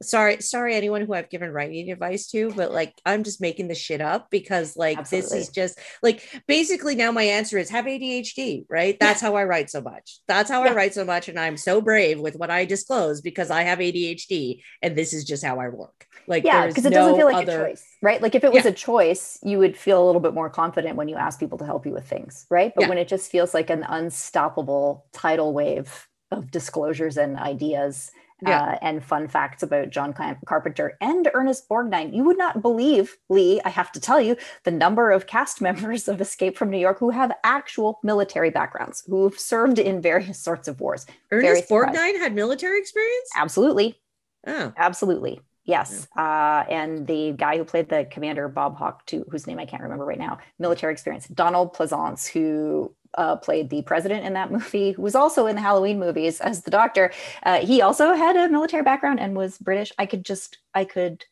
sorry 0.01 0.41
sorry 0.41 0.75
anyone 0.75 1.05
who 1.05 1.13
i've 1.13 1.29
given 1.29 1.51
writing 1.51 1.91
advice 1.91 2.29
to 2.29 2.53
but 2.53 2.71
like 2.71 2.95
i'm 3.05 3.25
just 3.25 3.41
making 3.41 3.67
the 3.67 3.75
shit 3.75 4.01
up 4.01 4.31
because 4.31 4.77
like 4.77 4.99
Absolutely. 4.99 5.39
this 5.39 5.49
is 5.49 5.53
just 5.53 5.79
like 6.03 6.43
basically 6.47 6.95
now 6.95 7.11
my 7.11 7.25
answer 7.25 7.59
is 7.59 7.69
have 7.71 7.85
adhd 7.85 8.65
right 8.69 8.97
that's 9.01 9.23
yeah. 9.23 9.29
how 9.29 9.35
i 9.35 9.45
write 9.45 9.71
so 9.71 9.81
much 9.81 10.21
that's 10.29 10.51
how 10.51 10.65
yeah. 10.65 10.71
i 10.71 10.75
write 10.75 10.95
so 10.95 11.05
much 11.05 11.29
and 11.29 11.39
i'm 11.39 11.57
so 11.57 11.81
brave 11.81 12.21
with 12.21 12.37
what 12.37 12.51
i 12.51 12.65
disclose 12.65 13.21
because 13.21 13.51
i 13.51 13.63
have 13.63 13.81
adhd 13.81 14.61
and 14.83 14.97
this 14.97 15.13
is 15.13 15.25
just 15.25 15.45
how 15.45 15.59
i 15.59 15.69
work 15.69 16.07
like 16.29 16.45
yeah 16.45 16.67
because 16.67 16.85
it 16.85 16.91
no 16.91 16.97
doesn't 16.97 17.17
feel 17.17 17.27
like 17.27 17.49
other... 17.49 17.65
a 17.65 17.71
choice 17.71 17.85
right 18.01 18.23
like 18.23 18.37
if 18.37 18.45
it 18.45 18.53
was 18.53 18.65
yeah. 18.65 18.71
a 18.71 18.75
choice 18.75 19.39
you 19.43 19.59
would 19.59 19.77
feel 19.77 20.03
a 20.03 20.07
little 20.07 20.21
bit 20.21 20.35
more 20.35 20.49
confident 20.49 20.95
when 20.95 21.09
you 21.09 21.17
ask 21.17 21.41
people 21.41 21.59
to 21.59 21.67
help 21.67 21.85
you 21.85 21.93
with 21.93 22.07
things 22.07 22.47
right 22.51 22.73
but 22.77 22.89
when 22.89 22.99
it 22.99 23.09
just 23.09 23.33
feels 23.33 23.53
like 23.53 23.69
an 23.69 23.83
unstoppable 23.83 25.07
tidal 25.13 25.53
wave 25.53 26.07
of 26.31 26.51
disclosures 26.51 27.17
and 27.17 27.37
ideas 27.37 28.13
yeah. 28.43 28.63
Uh, 28.63 28.79
and 28.83 29.05
fun 29.05 29.27
facts 29.27 29.63
about 29.63 29.91
John 29.91 30.15
Carpenter 30.47 30.97
and 31.01 31.29
Ernest 31.35 31.69
Borgnine. 31.69 32.15
You 32.15 32.25
would 32.25 32.39
not 32.39 32.63
believe, 32.63 33.17
Lee, 33.29 33.61
I 33.65 33.69
have 33.69 33.91
to 33.93 34.01
tell 34.01 34.21
you, 34.21 34.37
the 34.65 34.71
number 34.71 35.11
of 35.11 35.27
cast 35.27 35.61
members 35.69 36.09
of 36.09 36.21
Escape 36.21 36.57
from 36.57 36.71
New 36.71 36.79
York 36.79 36.99
who 36.99 37.11
have 37.11 37.33
actual 37.43 37.99
military 38.03 38.51
backgrounds, 38.51 39.03
who've 39.07 39.39
served 39.39 39.79
in 39.79 40.01
various 40.01 40.39
sorts 40.39 40.69
of 40.69 40.81
wars. 40.81 41.07
Ernest 41.31 41.69
Borgnine 41.69 42.19
had 42.19 42.35
military 42.35 42.79
experience? 42.79 43.29
Absolutely. 43.37 43.99
Oh. 44.47 44.73
Absolutely. 44.77 45.41
Yes. 45.69 46.09
Uh, 46.17 46.65
and 46.71 47.07
the 47.07 47.33
guy 47.33 47.59
who 47.59 47.65
played 47.65 47.91
the 47.91 48.07
commander, 48.11 48.49
Bob 48.49 48.79
Hauk, 48.79 49.05
to, 49.07 49.27
whose 49.31 49.47
name 49.47 49.59
I 49.59 49.67
can't 49.67 49.83
remember 49.83 50.07
right 50.07 50.19
now, 50.19 50.39
military 50.59 50.95
experience. 50.95 51.29
Donald 51.29 51.75
Pleasence, 51.75 52.27
who 52.27 52.95
uh, 53.17 53.37
played 53.37 53.71
the 53.71 53.83
president 53.83 54.25
in 54.25 54.35
that 54.35 54.51
movie, 54.51 54.93
who 54.93 55.03
was 55.03 55.15
also 55.15 55.47
in 55.47 55.57
the 55.57 55.63
Halloween 55.63 55.99
movies 55.99 56.41
as 56.41 56.63
the 56.63 56.71
doctor. 56.71 57.13
Uh, 57.43 57.59
he 57.59 57.83
also 57.83 58.15
had 58.15 58.37
a 58.37 58.49
military 58.49 58.83
background 58.83 59.21
and 59.21 59.37
was 59.37 59.59
British. 59.59 59.93
I 59.99 60.07
could 60.07 60.25
just, 60.25 60.59
I 60.75 60.85
could 60.85 61.25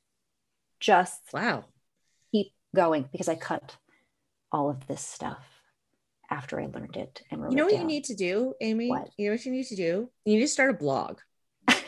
just 0.78 1.22
wow 1.32 1.64
keep 2.32 2.52
going 2.74 3.08
because 3.10 3.28
I 3.28 3.34
cut 3.34 3.76
all 4.52 4.68
of 4.68 4.86
this 4.86 5.00
stuff 5.00 5.44
after 6.30 6.60
I 6.60 6.66
learned 6.66 6.96
it 6.96 7.22
and 7.30 7.42
wrote. 7.42 7.50
You 7.50 7.56
know 7.56 7.64
what 7.64 7.72
down. 7.72 7.82
you 7.82 7.86
need 7.86 8.04
to 8.04 8.14
do, 8.14 8.54
Amy? 8.60 8.88
What? 8.88 9.10
You 9.16 9.28
know 9.28 9.34
what 9.34 9.44
you 9.44 9.52
need 9.52 9.66
to 9.66 9.76
do? 9.76 10.10
You 10.24 10.34
need 10.34 10.40
to 10.40 10.48
start 10.48 10.70
a 10.70 10.74
blog. 10.74 11.18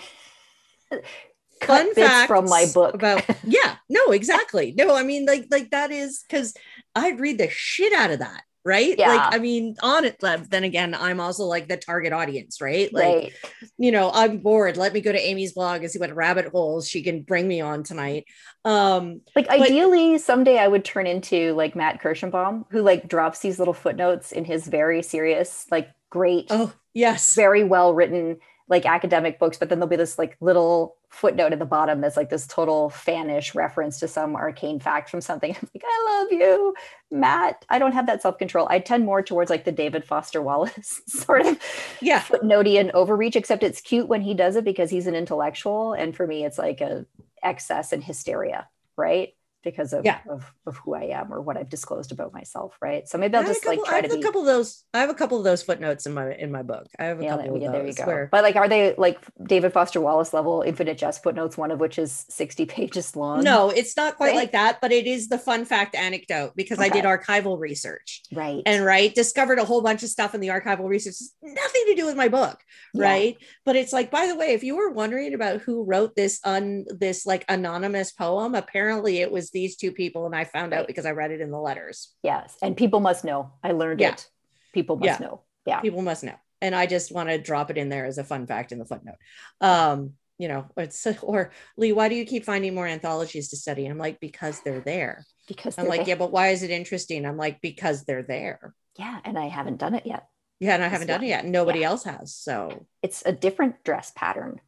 Fun 1.63 1.93
facts 1.95 2.29
from 2.29 2.45
my 2.47 2.67
book 2.73 2.95
about 2.95 3.25
yeah 3.45 3.77
no 3.89 4.13
exactly 4.13 4.73
no 4.77 4.95
I 4.95 5.03
mean 5.03 5.27
like 5.27 5.47
like 5.51 5.71
that 5.71 5.91
is 5.91 6.23
because 6.23 6.55
I'd 6.95 7.19
read 7.19 7.39
the 7.39 7.51
shit 7.51 7.93
out 7.93 8.13
of 8.13 8.21
that 8.21 8.45
right? 8.69 8.95
Yeah. 8.99 9.09
Like, 9.09 9.35
I 9.35 9.39
mean, 9.39 9.77
on 9.83 10.05
it, 10.05 10.21
then 10.21 10.63
again, 10.63 10.95
I'm 10.95 11.19
also 11.19 11.45
like 11.45 11.67
the 11.69 11.79
target 11.79 12.13
audience, 12.13 12.61
right? 12.61 12.93
Like, 12.93 13.05
right. 13.05 13.33
you 13.79 13.91
know, 13.91 14.11
I'm 14.13 14.39
bored. 14.39 14.77
Let 14.77 14.93
me 14.93 15.01
go 15.01 15.11
to 15.11 15.19
Amy's 15.19 15.55
blog 15.55 15.81
and 15.83 15.91
see 15.91 15.99
what 15.99 16.15
rabbit 16.15 16.49
holes 16.49 16.87
she 16.87 17.03
can 17.03 17.23
bring 17.23 17.49
me 17.49 17.63
on 17.63 17.83
tonight. 17.83 18.27
Um, 18.65 19.23
like, 19.35 19.49
but- 19.49 19.63
ideally, 19.63 20.19
someday 20.19 20.59
I 20.59 20.69
would 20.69 20.85
turn 20.85 21.07
into 21.07 21.55
like 21.55 21.75
Matt 21.75 22.03
Kirschenbaum, 22.03 22.67
who 22.71 22.83
like 22.83 23.09
drops 23.09 23.39
these 23.41 23.59
little 23.59 23.75
footnotes 23.75 24.31
in 24.31 24.45
his 24.45 24.67
very 24.67 25.03
serious, 25.03 25.67
like, 25.71 25.91
great, 26.11 26.49
oh, 26.51 26.73
yes, 26.93 27.35
very 27.35 27.65
well 27.65 27.95
written 27.95 28.39
like 28.69 28.85
academic 28.85 29.39
books, 29.39 29.57
but 29.57 29.69
then 29.69 29.79
there'll 29.79 29.89
be 29.89 29.97
this 29.97 30.19
like 30.19 30.37
little 30.41 30.97
footnote 31.09 31.53
at 31.53 31.59
the 31.59 31.65
bottom 31.65 32.01
that's 32.01 32.17
like 32.17 32.29
this 32.29 32.47
total 32.47 32.91
fanish 32.91 33.55
reference 33.55 33.99
to 33.99 34.07
some 34.07 34.37
arcane 34.37 34.79
fact 34.79 35.09
from 35.09 35.21
something. 35.21 35.51
I'm 35.63 35.69
like, 35.75 35.85
I 35.85 36.07
love 36.11 36.33
you, 36.33 36.75
Matt. 37.11 37.65
I 37.71 37.79
don't 37.79 37.93
have 37.93 38.07
that 38.07 38.21
self 38.21 38.39
control. 38.39 38.67
I 38.71 38.79
tend 38.79 39.05
more 39.05 39.23
towards 39.23 39.51
like 39.51 39.65
the 39.65 39.73
David 39.73 40.05
Foster 40.05 40.43
Wallace 40.43 41.01
sort 41.07 41.47
of 41.47 41.59
yeah 42.01 42.21
footnotey 42.21 42.91
overreach, 42.93 43.37
except 43.37 43.63
it's 43.63 43.81
cute 43.81 44.09
when 44.09 44.21
he 44.21 44.35
does 44.35 44.57
it 44.57 44.65
because 44.65 44.91
he's 44.91 45.07
an 45.07 45.15
intellectual. 45.15 45.95
And 45.95 46.15
for 46.15 46.27
me, 46.27 46.45
it's 46.45 46.59
like 46.59 46.81
a 46.81 47.07
excess 47.43 47.93
and 47.93 48.05
hysteria, 48.05 48.69
right? 48.97 49.35
Because 49.63 49.93
of, 49.93 50.05
yeah. 50.05 50.21
of, 50.31 50.53
of 50.67 50.77
who 50.79 50.95
I 50.95 51.05
am 51.05 51.33
or 51.33 51.41
what 51.41 51.57
I've 51.57 51.69
disclosed 51.69 52.13
about 52.13 52.33
myself, 52.33 52.77
right? 52.81 53.09
So 53.09 53.19
maybe 53.19 53.37
I'll 53.37 53.45
just 53.45 53.63
couple, 53.63 53.79
like 53.79 53.89
try 53.89 54.01
to 54.01 54.09
be 54.09 54.21
a 54.21 54.23
couple 54.23 54.41
of 54.41 54.47
those. 54.47 54.85
I 54.95 55.01
have 55.01 55.11
a 55.11 55.15
couple 55.15 55.37
of 55.37 55.45
those 55.45 55.63
footnotes 55.63 56.07
in 56.07 56.15
my 56.15 56.33
in 56.33 56.53
my 56.53 56.63
book. 56.63 56.87
I 56.99 57.05
have 57.05 57.21
a 57.21 57.25
yeah, 57.25 57.37
couple 57.37 57.59
yeah, 57.59 57.67
of 57.67 57.73
those. 57.73 57.73
There 57.73 57.87
you 57.87 57.93
go. 57.95 58.05
Where... 58.05 58.29
But 58.31 58.45
like, 58.45 58.57
are 58.57 58.69
they 58.69 58.95
like 58.97 59.19
David 59.43 59.73
Foster 59.73 60.01
Wallace 60.01 60.33
level 60.33 60.63
infinite 60.63 60.99
jest 60.99 61.23
footnotes? 61.23 61.59
One 61.59 61.71
of 61.71 61.81
which 61.81 61.99
is 61.99 62.25
sixty 62.29 62.67
pages 62.67 63.17
long. 63.17 63.43
No, 63.43 63.71
it's 63.71 63.97
not 63.97 64.17
quite 64.17 64.29
right? 64.29 64.37
like 64.37 64.53
that, 64.53 64.81
but 64.81 64.93
it 64.93 65.07
is 65.07 65.29
the 65.29 65.39
fun 65.39 65.65
fact 65.65 65.95
anecdote 65.95 66.53
because 66.55 66.79
okay. 66.79 66.87
I 66.87 66.91
did 66.91 67.05
archival 67.05 67.59
research, 67.59 68.23
right? 68.33 68.63
And 68.65 68.85
right, 68.85 69.15
discovered 69.15 69.59
a 69.59 69.65
whole 69.65 69.83
bunch 69.83 70.03
of 70.03 70.09
stuff 70.09 70.35
in 70.35 70.41
the 70.41 70.49
archival 70.49 70.89
research, 70.89 71.17
nothing 71.43 71.83
to 71.87 71.95
do 71.95 72.07
with 72.07 72.17
my 72.17 72.29
book, 72.29 72.61
yeah. 72.95 73.05
right? 73.05 73.37
But 73.65 73.77
it's 73.77 73.93
like, 73.93 74.11
by 74.11 74.27
the 74.27 74.37
way, 74.37 74.53
if 74.55 74.63
you 74.63 74.77
were 74.77 74.91
wondering 74.91 75.35
about 75.35 75.63
who 75.63 75.85
wrote 75.85 76.15
this 76.15 76.41
un 76.45 76.85
this 76.89 77.27
like 77.27 77.45
anonymous 77.49 78.13
poem, 78.13 78.55
apparently 78.55 79.19
it 79.19 79.33
was 79.33 79.48
these 79.51 79.77
two 79.77 79.93
people 79.93 80.27
and 80.27 80.35
I 80.35 80.45
found 80.45 80.75
out 80.75 80.87
because 80.87 81.07
I 81.07 81.13
read 81.13 81.31
it 81.31 81.41
in 81.41 81.51
the 81.51 81.59
letters. 81.59 82.13
Yes. 82.23 82.57
And 82.63 82.77
people 82.77 83.01
must 83.01 83.25
know. 83.25 83.53
I 83.63 83.73
learned 83.73 84.01
yeah. 84.01 84.13
it. 84.13 84.27
People 84.73 84.97
must 84.97 85.21
yeah. 85.21 85.27
know. 85.27 85.43
Yeah. 85.67 85.81
People 85.81 86.03
must 86.03 86.25
know. 86.25 86.35
And 86.61 86.75
I 86.75 86.87
just 86.87 87.13
want 87.13 87.29
to 87.29 87.39
drop 87.39 87.71
it 87.71 87.79
in 87.79 87.89
there 87.89 88.07
as 88.07 88.19
a 88.19 88.25
fun 88.25 88.47
fact 88.47 88.73
in 88.73 88.79
the 88.79 88.85
footnote. 88.85 89.17
Um, 89.61 90.15
you 90.39 90.49
know, 90.49 90.67
it's 90.77 91.07
or 91.23 91.53
Lee, 91.77 91.93
why 91.93 92.09
do 92.09 92.15
you 92.15 92.25
keep 92.25 92.45
finding 92.45 92.75
more 92.75 92.87
anthologies 92.87 93.51
to 93.51 93.57
study? 93.57 93.87
I'm 93.87 93.99
like, 93.99 94.21
because 94.21 94.61
they're 94.61 94.81
there. 94.81 95.25
Because 95.47 95.79
I'm 95.79 95.89
like, 95.89 96.01
there. 96.01 96.11
yeah, 96.11 96.15
but 96.17 96.33
why 96.33 96.49
is 96.49 96.63
it 96.63 96.71
interesting? 96.71 97.25
I'm 97.25 97.37
like, 97.37 97.61
because 97.61 98.05
they're 98.05 98.23
there. 98.23 98.75
Yeah. 98.99 99.19
And 99.25 99.39
I 99.39 99.49
haven't 99.49 99.79
done 99.79 99.95
it 99.95 100.07
yet. 100.07 100.27
Yeah, 100.61 100.75
and 100.75 100.83
I 100.83 100.89
haven't 100.89 101.07
done 101.07 101.23
it 101.23 101.29
yet. 101.29 101.47
Nobody 101.47 101.81
yeah. 101.81 101.89
else 101.89 102.05
has. 102.05 102.35
So 102.35 102.87
it's 103.01 103.23
a 103.25 103.33
different 103.33 103.85
dress 103.85 104.13
pattern. 104.15 104.61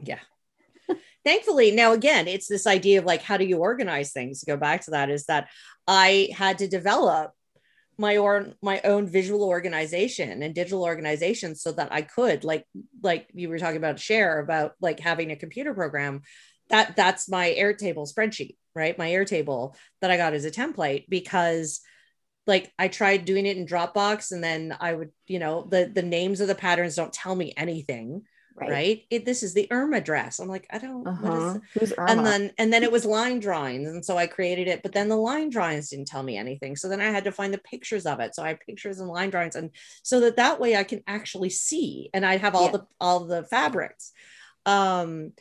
Yeah 0.00 0.18
thankfully 1.24 1.70
now 1.70 1.92
again 1.92 2.28
it's 2.28 2.46
this 2.46 2.66
idea 2.66 2.98
of 2.98 3.04
like 3.04 3.22
how 3.22 3.36
do 3.36 3.44
you 3.44 3.58
organize 3.58 4.12
things? 4.12 4.40
To 4.40 4.46
go 4.46 4.56
back 4.56 4.82
to 4.82 4.92
that 4.92 5.10
is 5.10 5.26
that 5.26 5.48
i 5.86 6.28
had 6.36 6.58
to 6.58 6.68
develop 6.68 7.32
my 7.96 8.16
or 8.16 8.48
my 8.60 8.80
own 8.82 9.06
visual 9.06 9.44
organization 9.44 10.42
and 10.42 10.54
digital 10.54 10.82
organization 10.82 11.54
so 11.54 11.70
that 11.70 11.92
I 11.92 12.02
could 12.02 12.42
like 12.42 12.66
like 13.02 13.28
you 13.34 13.48
were 13.48 13.58
talking 13.58 13.76
about 13.76 14.00
share 14.00 14.40
about 14.40 14.72
like 14.80 14.98
having 14.98 15.30
a 15.30 15.36
computer 15.36 15.72
program. 15.72 16.22
That 16.70 16.96
that's 16.96 17.28
my 17.28 17.54
Airtable 17.56 18.12
spreadsheet 18.12 18.56
right? 18.74 18.98
My 18.98 19.10
Airtable 19.10 19.76
that 20.00 20.10
I 20.10 20.16
got 20.16 20.34
as 20.34 20.44
a 20.44 20.50
template 20.50 21.04
because 21.08 21.80
like 22.46 22.72
I 22.78 22.88
tried 22.88 23.24
doing 23.24 23.46
it 23.46 23.56
in 23.56 23.66
Dropbox 23.66 24.32
and 24.32 24.42
then 24.42 24.76
I 24.78 24.92
would 24.92 25.10
you 25.26 25.38
know 25.38 25.66
the 25.70 25.90
the 25.92 26.02
names 26.02 26.40
of 26.40 26.48
the 26.48 26.54
patterns 26.54 26.96
don't 26.96 27.12
tell 27.12 27.34
me 27.34 27.54
anything 27.56 28.22
right, 28.54 28.70
right? 28.70 29.04
It, 29.10 29.24
this 29.24 29.42
is 29.42 29.54
the 29.54 29.66
Irma 29.70 30.00
dress 30.00 30.38
I'm 30.38 30.48
like 30.48 30.66
I 30.70 30.78
don't 30.78 31.06
uh-huh. 31.06 31.58
Who's 31.74 31.92
Irma? 31.96 32.10
and 32.10 32.26
then 32.26 32.50
and 32.58 32.72
then 32.72 32.82
it 32.82 32.92
was 32.92 33.04
line 33.04 33.40
drawings 33.40 33.88
and 33.88 34.04
so 34.04 34.16
I 34.16 34.26
created 34.26 34.68
it 34.68 34.82
but 34.82 34.92
then 34.92 35.08
the 35.08 35.16
line 35.16 35.50
drawings 35.50 35.90
didn't 35.90 36.08
tell 36.08 36.22
me 36.22 36.36
anything 36.36 36.76
so 36.76 36.88
then 36.88 37.00
I 37.00 37.10
had 37.10 37.24
to 37.24 37.32
find 37.32 37.52
the 37.52 37.58
pictures 37.58 38.06
of 38.06 38.20
it 38.20 38.34
so 38.34 38.42
I 38.42 38.48
have 38.48 38.60
pictures 38.60 39.00
and 39.00 39.08
line 39.08 39.30
drawings 39.30 39.56
and 39.56 39.70
so 40.02 40.20
that 40.20 40.36
that 40.36 40.60
way 40.60 40.76
I 40.76 40.84
can 40.84 41.02
actually 41.06 41.50
see 41.50 42.10
and 42.14 42.24
I 42.24 42.36
have 42.36 42.54
all 42.54 42.66
yeah. 42.66 42.72
the 42.72 42.86
all 43.00 43.20
the 43.24 43.44
fabrics 43.44 44.12
um 44.66 45.32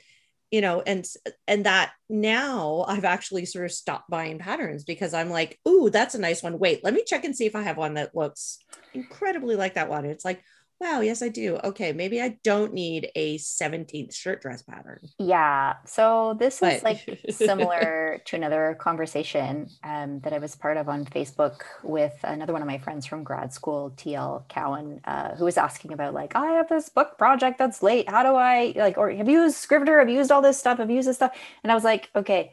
you 0.53 0.62
know 0.62 0.84
and 0.86 1.03
and 1.48 1.65
that 1.65 1.93
now 2.10 2.86
i've 2.88 3.05
actually 3.05 3.43
sort 3.43 3.65
of 3.65 3.72
stopped 3.72 4.08
buying 4.08 4.38
patterns 4.38 4.84
because 4.84 5.12
i'm 5.12 5.32
like 5.32 5.60
ooh 5.67 5.89
that's 5.89 6.13
a 6.13 6.20
nice 6.20 6.43
one 6.43 6.60
wait 6.60 6.84
let 6.84 6.93
me 6.93 7.03
check 7.03 7.25
and 7.25 7.36
see 7.36 7.48
if 7.48 7.55
i 7.55 7.63
have 7.63 7.75
one 7.75 7.96
that 7.96 8.15
looks 8.15 8.60
incredibly 8.93 9.55
like 9.55 9.74
that 9.74 9.89
one 9.89 10.05
it's 10.05 10.24
like 10.24 10.43
wow, 10.84 11.00
yes, 11.00 11.22
I 11.22 11.30
do. 11.30 11.58
Okay, 11.63 11.94
maybe 11.94 12.22
I 12.22 12.38
don't 12.44 12.74
need 12.74 13.10
a 13.16 13.38
17th 13.38 14.13
shirt 14.13 14.42
dress 14.42 14.62
pattern. 14.62 15.00
Yeah. 15.18 15.75
So 15.86 16.36
this 16.38 16.60
but... 16.60 16.74
is 16.74 16.84
like 16.84 17.20
similar 17.30 18.22
to 18.25 18.36
another 18.36 18.75
conversation 18.80 19.70
um, 19.84 20.20
that 20.22 20.34
I 20.34 20.40
was 20.40 20.56
part 20.56 20.75
of 20.75 20.90
on 20.90 21.06
Facebook 21.06 21.62
with 21.84 22.13
another 22.24 22.52
one 22.52 22.62
of 22.62 22.68
my 22.68 22.78
friends 22.78 23.06
from 23.06 23.24
grad 23.24 23.54
school, 23.54 23.94
TL 23.96 24.50
Cowan, 24.50 25.00
uh, 25.06 25.36
who 25.36 25.46
was 25.46 25.58
asking 25.58 25.94
about 25.94 26.13
like, 26.13 26.36
I 26.36 26.48
have 26.52 26.68
this 26.68 26.90
book 26.90 27.18
project 27.18 27.58
that's 27.58 27.82
late. 27.82 28.10
How 28.10 28.24
do 28.24 28.36
I 28.36 28.74
like, 28.75 28.98
or 28.98 29.10
have 29.10 29.30
you 29.30 29.44
used 29.44 29.56
Scrivener? 29.56 30.00
Have 30.00 30.10
you 30.10 30.18
used 30.18 30.32
all 30.32 30.42
this 30.42 30.60
stuff? 30.60 30.80
Have 30.80 30.90
you 30.90 30.98
used 30.98 31.08
this 31.08 31.16
stuff? 31.16 31.36
And 31.63 31.72
I 31.72 31.75
was 31.75 31.86
like, 31.86 32.10
okay, 32.13 32.52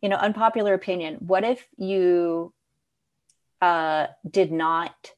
you 0.00 0.08
know, 0.08 0.16
unpopular 0.16 0.74
opinion. 0.74 1.16
What 1.20 1.42
if 1.42 1.66
you 1.76 2.52
uh, 3.60 4.06
did 4.28 4.52
not 4.52 5.12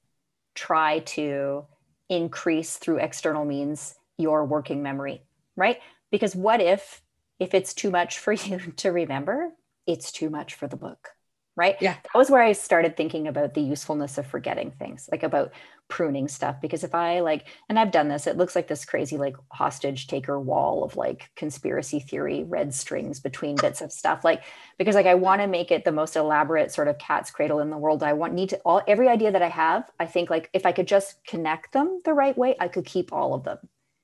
try 0.55 1.01
to 1.01 1.67
increase 2.09 2.77
through 2.77 2.99
external 2.99 3.45
means 3.45 3.95
your 4.19 4.45
working 4.45 4.83
memory, 4.83 5.23
right? 5.57 5.79
Because 6.11 6.37
what 6.37 6.61
if 6.61 7.03
if 7.41 7.55
it's 7.55 7.75
too 7.75 7.91
much 7.91 8.19
for 8.19 8.33
you 8.33 8.59
to 8.59 8.91
remember, 8.91 9.51
it's 9.87 10.13
too 10.13 10.31
much 10.31 10.55
for 10.55 10.67
the 10.67 10.77
book, 10.77 11.11
right? 11.57 11.77
Yeah. 11.81 11.95
That 11.95 12.19
was 12.19 12.31
where 12.31 12.43
I 12.43 12.53
started 12.53 12.97
thinking 12.97 13.29
about 13.29 13.55
the 13.55 13.63
usefulness 13.63 14.19
of 14.19 14.27
forgetting 14.27 14.73
things, 14.73 15.09
like 15.11 15.23
about 15.23 15.53
pruning 15.89 16.29
stuff. 16.29 16.61
Because 16.61 16.85
if 16.85 16.95
I 16.95 17.21
like, 17.21 17.47
and 17.69 17.79
I've 17.79 17.91
done 17.91 18.09
this, 18.09 18.27
it 18.27 18.37
looks 18.37 18.57
like 18.57 18.69
this 18.69 18.85
crazy 18.85 19.17
like 19.17 19.37
hostage 19.51 20.07
taker 20.07 20.41
wall 20.41 20.85
of 20.85 20.97
like 20.97 21.31
conspiracy 21.37 22.01
theory 22.01 22.43
red 22.45 22.75
strings 22.75 23.21
between 23.21 23.57
bits 23.57 23.81
of 23.81 23.93
stuff. 23.93 24.25
Like, 24.25 24.43
because 24.79 24.95
like 24.95 25.07
I 25.07 25.15
want 25.15 25.41
to 25.41 25.47
make 25.47 25.71
it 25.71 25.85
the 25.85 25.93
most 25.93 26.17
elaborate 26.17 26.73
sort 26.73 26.89
of 26.89 26.99
cat's 26.99 27.31
cradle 27.31 27.61
in 27.61 27.71
the 27.71 27.79
world. 27.79 28.03
I 28.03 28.15
want 28.15 28.35
need 28.35 28.51
to 28.51 28.59
all 28.65 28.83
every 28.87 29.09
idea 29.09 29.33
that 29.33 29.43
I 29.43 29.49
have, 29.49 29.91
I 30.01 30.07
think 30.07 30.31
like 30.31 30.51
if 30.53 30.67
I 30.67 30.73
could 30.73 30.89
just 30.89 31.25
connect 31.25 31.73
them 31.73 32.01
the 32.05 32.15
right 32.15 32.37
way, 32.37 32.57
I 32.59 32.69
could 32.69 32.87
keep 32.87 33.13
all 33.13 33.35
of 33.35 33.45
them. 33.45 33.59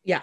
Yeah. 0.04 0.22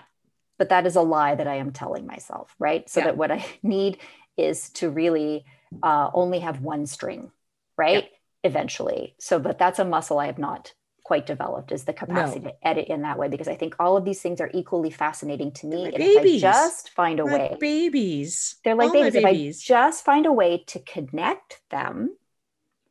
But 0.58 0.70
that 0.70 0.86
is 0.86 0.96
a 0.96 1.02
lie 1.02 1.36
that 1.36 1.48
I 1.48 1.56
am 1.56 1.72
telling 1.72 2.06
myself, 2.06 2.56
right? 2.60 2.90
So 2.90 3.00
yeah. 3.00 3.08
that 3.08 3.18
what 3.18 3.32
I 3.32 3.46
need 3.64 4.00
is 4.38 4.70
to 4.70 4.90
really 4.90 5.46
uh, 5.84 6.10
only 6.14 6.40
have 6.40 6.62
one 6.62 6.86
string, 6.86 7.32
right? 7.78 8.04
Yeah. 8.04 8.10
Eventually. 8.44 9.16
So, 9.20 9.40
but 9.40 9.58
that's 9.58 9.80
a 9.80 9.86
muscle 9.86 10.20
I 10.20 10.28
have 10.28 10.38
not 10.38 10.74
quite 11.08 11.26
developed 11.26 11.72
is 11.72 11.86
the 11.86 11.94
capacity 11.94 12.42
no. 12.42 12.50
to 12.50 12.68
edit 12.68 12.90
in 12.90 13.04
that 13.04 13.18
way 13.18 13.30
because 13.30 13.48
I 13.48 13.56
think 13.56 13.78
all 13.80 13.96
of 13.96 14.04
these 14.04 14.22
things 14.22 14.42
are 14.42 14.52
equally 14.54 14.92
fascinating 14.92 15.54
to 15.54 15.66
me. 15.66 15.86
and 15.86 15.96
babies. 15.96 16.44
if 16.44 16.50
I 16.50 16.52
just 16.52 16.90
find 16.90 17.22
a 17.22 17.26
way, 17.26 17.56
babies, 17.62 18.58
they're 18.66 18.76
like 18.76 18.92
babies. 18.92 19.14
babies. 19.14 19.64
If 19.64 19.72
I 19.72 19.78
just 19.86 20.04
find 20.04 20.26
a 20.26 20.34
way 20.34 20.66
to 20.68 20.80
connect 20.80 21.62
them, 21.70 22.18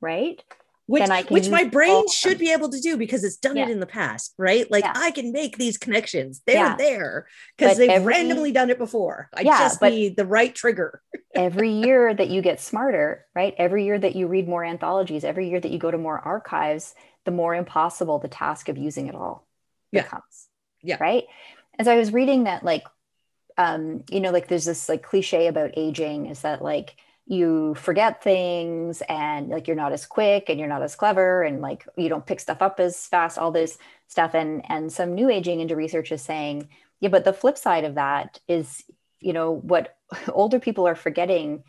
right? 0.01 0.43
Which 0.87 1.09
which 1.29 1.49
my 1.49 1.65
brain 1.65 2.09
should 2.09 2.39
be 2.39 2.53
able 2.53 2.69
to 2.69 2.81
do 2.81 2.97
because 2.97 3.25
it's 3.25 3.37
done 3.37 3.57
yeah. 3.57 3.65
it 3.65 3.71
in 3.71 3.81
the 3.81 3.87
past, 3.87 4.35
right? 4.39 4.71
Like 4.71 4.85
yeah. 4.85 4.93
I 4.95 5.11
can 5.11 5.33
make 5.33 5.59
these 5.59 5.79
connections. 5.79 6.43
They're 6.47 6.57
yeah. 6.57 6.77
there 6.77 7.27
because 7.57 7.77
they've 7.77 7.91
every, 7.91 8.15
randomly 8.15 8.53
done 8.53 8.71
it 8.71 8.79
before. 8.79 9.29
I 9.35 9.43
just 9.43 9.83
need 9.83 10.17
the 10.17 10.27
right 10.27 10.55
trigger. 10.55 11.03
every 11.35 11.71
year 11.71 12.15
that 12.15 12.31
you 12.31 12.41
get 12.41 12.61
smarter, 12.61 13.27
right? 13.35 13.55
Every 13.59 13.85
year 13.85 13.99
that 13.99 14.17
you 14.17 14.27
read 14.27 14.49
more 14.49 14.65
anthologies, 14.65 15.23
every 15.23 15.51
year 15.51 15.61
that 15.61 15.71
you 15.71 15.79
go 15.79 15.91
to 15.91 15.99
more 15.99 16.19
archives, 16.19 16.95
the 17.25 17.31
more 17.31 17.55
impossible 17.55 18.19
the 18.19 18.29
task 18.29 18.69
of 18.69 18.79
using 18.79 19.07
it 19.09 19.15
all 19.15 19.47
becomes. 19.93 20.49
Yeah. 20.83 20.97
Right. 21.01 21.25
As 21.79 21.89
I 21.89 21.97
was 21.97 22.13
reading 22.13 22.45
that, 22.45 22.65
like, 22.65 22.85
um, 23.59 24.05
you 24.11 24.21
know, 24.21 24.31
like 24.31 24.49
there's 24.49 24.65
this 24.65 24.89
like 24.89 25.03
cliche 25.03 25.47
about 25.47 25.73
aging 25.77 26.27
is 26.27 26.43
that 26.43 26.63
like 26.63 26.97
you 27.27 27.75
forget 27.75 28.23
things 28.23 29.03
and 29.09 29.49
like 29.49 29.67
you're 29.67 29.77
not 29.77 29.93
as 29.93 30.07
quick 30.07 30.49
and 30.49 30.61
you're 30.61 30.69
not 30.69 30.83
as 30.83 30.95
clever 30.95 31.43
and 31.43 31.61
like 31.61 31.87
you 31.97 32.09
don't 32.09 32.27
pick 32.27 32.39
stuff 32.39 32.63
up 32.63 32.79
as 32.79 33.07
fast 33.07 33.37
all 33.37 33.51
this 33.51 33.79
stuff. 34.07 34.35
And 34.35 34.63
and 34.71 34.93
some 34.93 35.15
new 35.15 35.29
aging 35.29 35.61
into 35.61 35.77
research 35.77 36.13
is 36.13 36.23
saying 36.23 36.69
yeah 37.01 37.09
but 37.09 37.25
the 37.25 37.33
flip 37.33 37.59
side 37.59 37.85
of 37.85 37.97
that 37.97 38.41
is 38.49 38.85
you 39.21 39.33
know 39.33 39.53
what 39.53 39.97
older 40.29 40.61
people 40.61 40.87
are 40.87 40.95
forgetting 40.95 41.65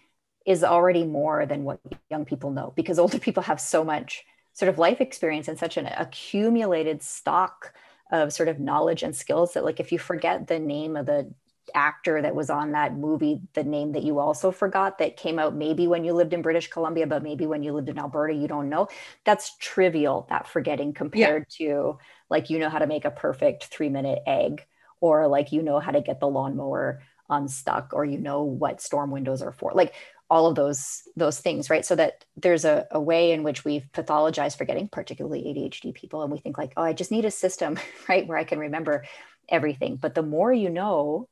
is 0.46 0.64
already 0.64 1.04
more 1.04 1.46
than 1.46 1.64
what 1.64 1.80
young 2.10 2.24
people 2.24 2.52
know 2.52 2.72
because 2.76 3.00
older 3.00 3.20
people 3.20 3.44
have 3.44 3.60
so 3.60 3.84
much 3.84 4.24
sort 4.54 4.70
of 4.70 4.80
life 4.80 5.02
experience 5.02 5.48
and 5.48 5.60
such 5.60 5.78
an 5.78 5.86
accumulated 5.86 7.04
stock 7.04 7.74
of 8.12 8.32
sort 8.32 8.48
of 8.48 8.60
knowledge 8.60 9.04
and 9.04 9.16
skills 9.16 9.54
that 9.54 9.66
like 9.66 9.80
if 9.80 9.92
you 9.92 10.00
forget 10.00 10.48
the 10.48 10.60
name 10.60 10.96
of 10.96 11.06
the 11.06 11.32
actor 11.74 12.22
that 12.22 12.36
was 12.36 12.50
on 12.50 12.72
that 12.72 12.96
movie, 12.96 13.42
the 13.54 13.64
name 13.64 13.92
that 13.94 14.04
you 14.04 14.20
also 14.20 14.52
forgot 14.52 14.98
that 15.00 15.18
came 15.18 15.40
out 15.40 15.56
maybe 15.56 15.88
when 15.88 16.04
you 16.04 16.14
lived 16.14 16.34
in 16.34 16.42
British 16.42 16.68
Columbia, 16.68 17.08
but 17.08 17.24
maybe 17.24 17.46
when 17.46 17.64
you 17.64 17.74
lived 17.74 17.90
in 17.90 18.00
Alberta, 18.00 18.34
you 18.34 18.48
don't 18.48 18.70
know. 18.70 18.88
That's 19.26 19.56
trivial, 19.58 20.28
that 20.30 20.48
forgetting 20.48 20.94
compared 20.94 21.48
yeah. 21.58 21.68
to 21.68 22.00
like 22.30 22.50
you 22.50 22.60
know 22.60 22.70
how 22.70 22.80
to 22.80 22.88
make 22.88 23.06
a 23.06 23.12
perfect 23.12 23.66
three 23.66 23.90
minute 23.90 24.20
egg, 24.26 24.66
or 25.02 25.28
like 25.28 25.52
you 25.52 25.62
know 25.62 25.80
how 25.80 25.92
to 25.92 26.02
get 26.02 26.20
the 26.20 26.28
lawnmower 26.28 27.02
unstuck, 27.30 27.92
or 27.94 28.06
you 28.06 28.18
know 28.18 28.44
what 28.44 28.82
storm 28.82 29.12
windows 29.12 29.42
are 29.42 29.54
for. 29.54 29.72
Like 29.74 29.94
all 30.30 30.48
of 30.48 30.56
those 30.56 31.04
those 31.16 31.40
things 31.40 31.70
right 31.70 31.86
so 31.86 31.96
that 31.96 32.26
there's 32.36 32.66
a, 32.66 32.86
a 32.92 33.00
way 33.00 33.32
in 33.32 33.44
which 33.44 33.64
we've 33.64 33.88
pathologized 33.94 34.58
forgetting 34.58 34.88
particularly 34.90 35.44
adhd 35.44 35.94
people 35.94 36.22
and 36.22 36.32
we 36.32 36.38
think 36.38 36.58
like 36.58 36.74
oh 36.76 36.84
i 36.84 36.94
just 36.94 37.12
need 37.12 37.26
a 37.26 37.32
system 37.32 37.80
right 38.10 38.28
where 38.28 38.38
i 38.38 38.44
can 38.44 38.60
remember 38.60 39.06
everything 39.50 39.96
but 39.96 40.16
the 40.16 40.24
more 40.24 40.52
you 40.52 40.70
know 40.70 41.28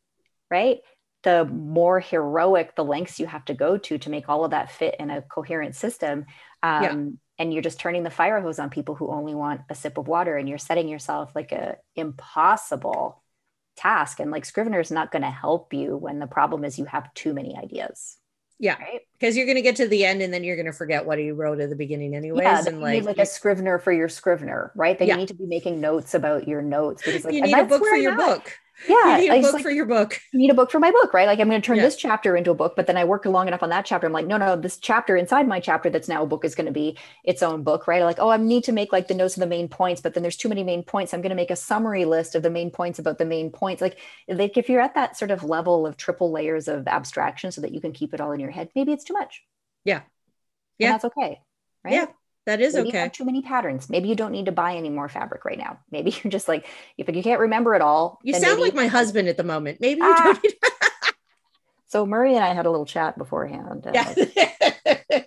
right? 0.50 0.80
The 1.24 1.46
more 1.46 2.00
heroic 2.00 2.76
the 2.76 2.84
lengths 2.84 3.20
you 3.20 3.26
have 3.26 3.46
to 3.46 3.54
go 3.54 3.78
to 3.78 3.98
to 3.98 4.10
make 4.10 4.30
all 4.30 4.46
of 4.46 4.52
that 4.52 4.72
fit 4.72 4.96
in 5.00 5.10
a 5.10 5.22
coherent 5.22 5.76
system. 5.76 6.26
Um, 6.62 6.84
yeah. 6.84 7.06
And 7.38 7.54
you're 7.54 7.64
just 7.64 7.80
turning 7.80 8.04
the 8.04 8.10
fire 8.10 8.40
hose 8.40 8.60
on 8.60 8.70
people 8.70 8.96
who 8.96 9.10
only 9.10 9.36
want 9.36 9.62
a 9.70 9.76
sip 9.76 9.98
of 9.98 10.08
water, 10.08 10.38
and 10.38 10.48
you're 10.48 10.58
setting 10.58 10.88
yourself 10.88 11.32
like 11.36 11.52
a 11.52 11.78
impossible 11.96 13.22
task. 13.76 14.20
And 14.20 14.32
like 14.32 14.46
Scrivener 14.46 14.80
is 14.80 14.92
not 14.92 15.12
going 15.12 15.24
to 15.24 15.30
help 15.30 15.74
you 15.74 15.98
when 15.98 16.20
the 16.20 16.28
problem 16.28 16.64
is 16.64 16.80
you 16.80 16.86
have 16.86 17.14
too 17.14 17.34
many 17.34 17.58
ideas. 17.58 18.18
Yeah, 18.58 18.78
because 18.78 19.02
right? 19.22 19.36
you're 19.36 19.46
going 19.46 19.58
to 19.58 19.62
get 19.62 19.76
to 19.78 19.88
the 19.88 20.06
end 20.06 20.22
and 20.22 20.34
then 20.34 20.46
you're 20.46 20.56
going 20.56 20.66
to 20.66 20.72
forget 20.72 21.06
what 21.06 21.22
you 21.22 21.34
wrote 21.34 21.60
at 21.60 21.70
the 21.70 21.76
beginning, 21.76 22.16
anyways. 22.16 22.44
Yeah, 22.44 22.64
and 22.66 22.80
like, 22.80 23.04
like 23.04 23.18
a 23.18 23.26
Scrivener 23.26 23.80
for 23.80 23.92
your 23.92 24.08
Scrivener, 24.08 24.72
right? 24.76 24.98
Then 24.98 25.10
yeah. 25.10 25.16
you 25.16 25.20
need 25.22 25.28
to 25.28 25.34
be 25.34 25.46
making 25.46 25.82
notes 25.82 26.14
about 26.14 26.48
your 26.48 26.62
notes 26.62 27.04
because 27.04 27.26
like 27.26 27.34
you 27.34 27.42
need 27.42 27.54
a 27.54 27.66
book 27.66 27.84
for 27.86 27.98
your 27.98 28.16
book 28.16 28.58
yeah 28.88 29.18
you 29.18 29.32
need 29.32 29.40
a 29.40 29.42
book 29.42 29.54
like, 29.54 29.64
for 29.64 29.72
your 29.72 29.86
book. 29.86 30.20
You 30.34 30.40
need 30.40 30.52
a 30.52 30.54
book 30.54 30.70
for 30.70 30.80
my 30.80 30.92
book 30.92 31.14
right? 31.14 31.28
Like 31.28 31.40
i'm 31.40 31.50
going 31.50 31.62
to 31.62 31.66
turn 31.66 31.78
yeah. 31.78 31.84
this 31.84 31.96
chapter 31.96 32.36
into 32.36 32.52
a 32.52 32.56
book 32.56 32.76
but 32.76 32.88
then 32.88 32.98
i 32.98 33.06
work 33.06 33.26
long 33.26 33.48
enough 33.48 33.64
on 33.64 33.70
that 33.70 33.86
chapter. 33.86 34.06
I'm 34.08 34.14
like 34.14 34.28
no 34.28 34.38
no 34.38 34.56
this 34.56 34.78
chapter 34.78 35.16
inside 35.16 35.48
my 35.48 35.60
chapter 35.60 35.90
that's 35.90 36.08
now 36.08 36.24
a 36.24 36.26
book 36.26 36.44
is 36.44 36.56
going 36.56 36.66
to 36.66 36.72
be 36.72 36.98
its 37.24 37.42
own 37.42 37.64
book 37.64 37.88
right? 37.88 38.04
Like 38.04 38.20
oh 38.20 38.30
i 38.30 38.38
need 38.38 38.64
to 38.66 38.72
make 38.72 38.92
like 38.92 39.08
the 39.08 39.14
notes 39.14 39.36
of 39.36 39.42
the 39.42 39.48
main 39.48 39.68
points 39.68 40.02
but 40.02 40.14
then 40.14 40.24
there's 40.24 40.38
too 40.38 40.50
many 40.50 40.64
main 40.64 40.84
points. 40.84 41.14
I'm 41.14 41.22
going 41.22 41.30
to 41.30 41.36
make 41.36 41.52
a 41.52 41.56
summary 41.56 42.06
list 42.06 42.36
of 42.36 42.44
the 42.44 42.50
main 42.50 42.72
points 42.72 43.00
about 43.00 43.18
the 43.18 43.26
main 43.26 43.50
points. 43.52 43.82
Like 43.82 43.98
like 44.28 44.58
if 44.58 44.70
you're 44.70 44.82
at 44.82 44.96
that 44.96 45.18
sort 45.18 45.32
of 45.32 45.44
level 45.44 45.88
of 45.88 45.98
triple 45.98 46.32
layers 46.32 46.68
of 46.68 46.88
abstraction 46.88 47.52
so 47.52 47.62
that 47.62 47.74
you 47.74 47.82
can 47.82 47.94
keep 47.94 48.14
it 48.14 48.22
all 48.22 48.32
in 48.32 48.40
your 48.40 48.52
head 48.52 48.70
maybe 48.76 48.92
it's 48.92 49.04
too 49.04 49.14
much. 49.14 49.44
Yeah. 49.84 50.02
Yeah. 50.78 50.88
and 50.88 50.94
that's 50.96 51.06
okay 51.06 51.42
right? 51.84 51.94
Yeah 51.94 52.06
that 52.46 52.62
is 52.62 52.76
Maybe 52.76 52.90
okay. 52.90 52.98
You 52.98 53.04
have 53.04 53.12
too 53.12 53.26
many 53.26 53.42
patterns. 53.42 53.90
Maybe 53.90 54.08
you 54.08 54.16
don't 54.16 54.32
need 54.32 54.46
to 54.46 54.52
buy 54.52 54.76
any 54.76 54.90
more 54.90 55.10
fabric 55.10 55.46
right 55.46 55.58
now. 55.58 55.80
Maybe 55.92 56.12
you're 56.24 56.32
just 56.32 56.48
like, 56.48 56.68
if 56.98 57.14
you 57.14 57.24
can't 57.24 57.40
remember 57.40 57.76
it 57.76 57.82
all. 57.82 58.20
You 58.24 58.34
sound 58.36 58.62
like 58.62 58.76
my 58.76 58.88
husband 58.88 59.28
at 59.28 59.38
the 59.38 59.44
moment. 59.44 59.80
Maybe 59.82 60.02
you 60.02 60.08
ah. 60.08 60.24
don't 60.24 60.44
need 60.44 60.56
So 61.88 62.06
Murray 62.06 62.36
and 62.36 62.44
I 62.44 62.54
had 62.54 62.66
a 62.66 62.72
little 62.72 62.86
chat 62.86 63.18
beforehand. 63.18 63.88
Yeah. 63.94 64.14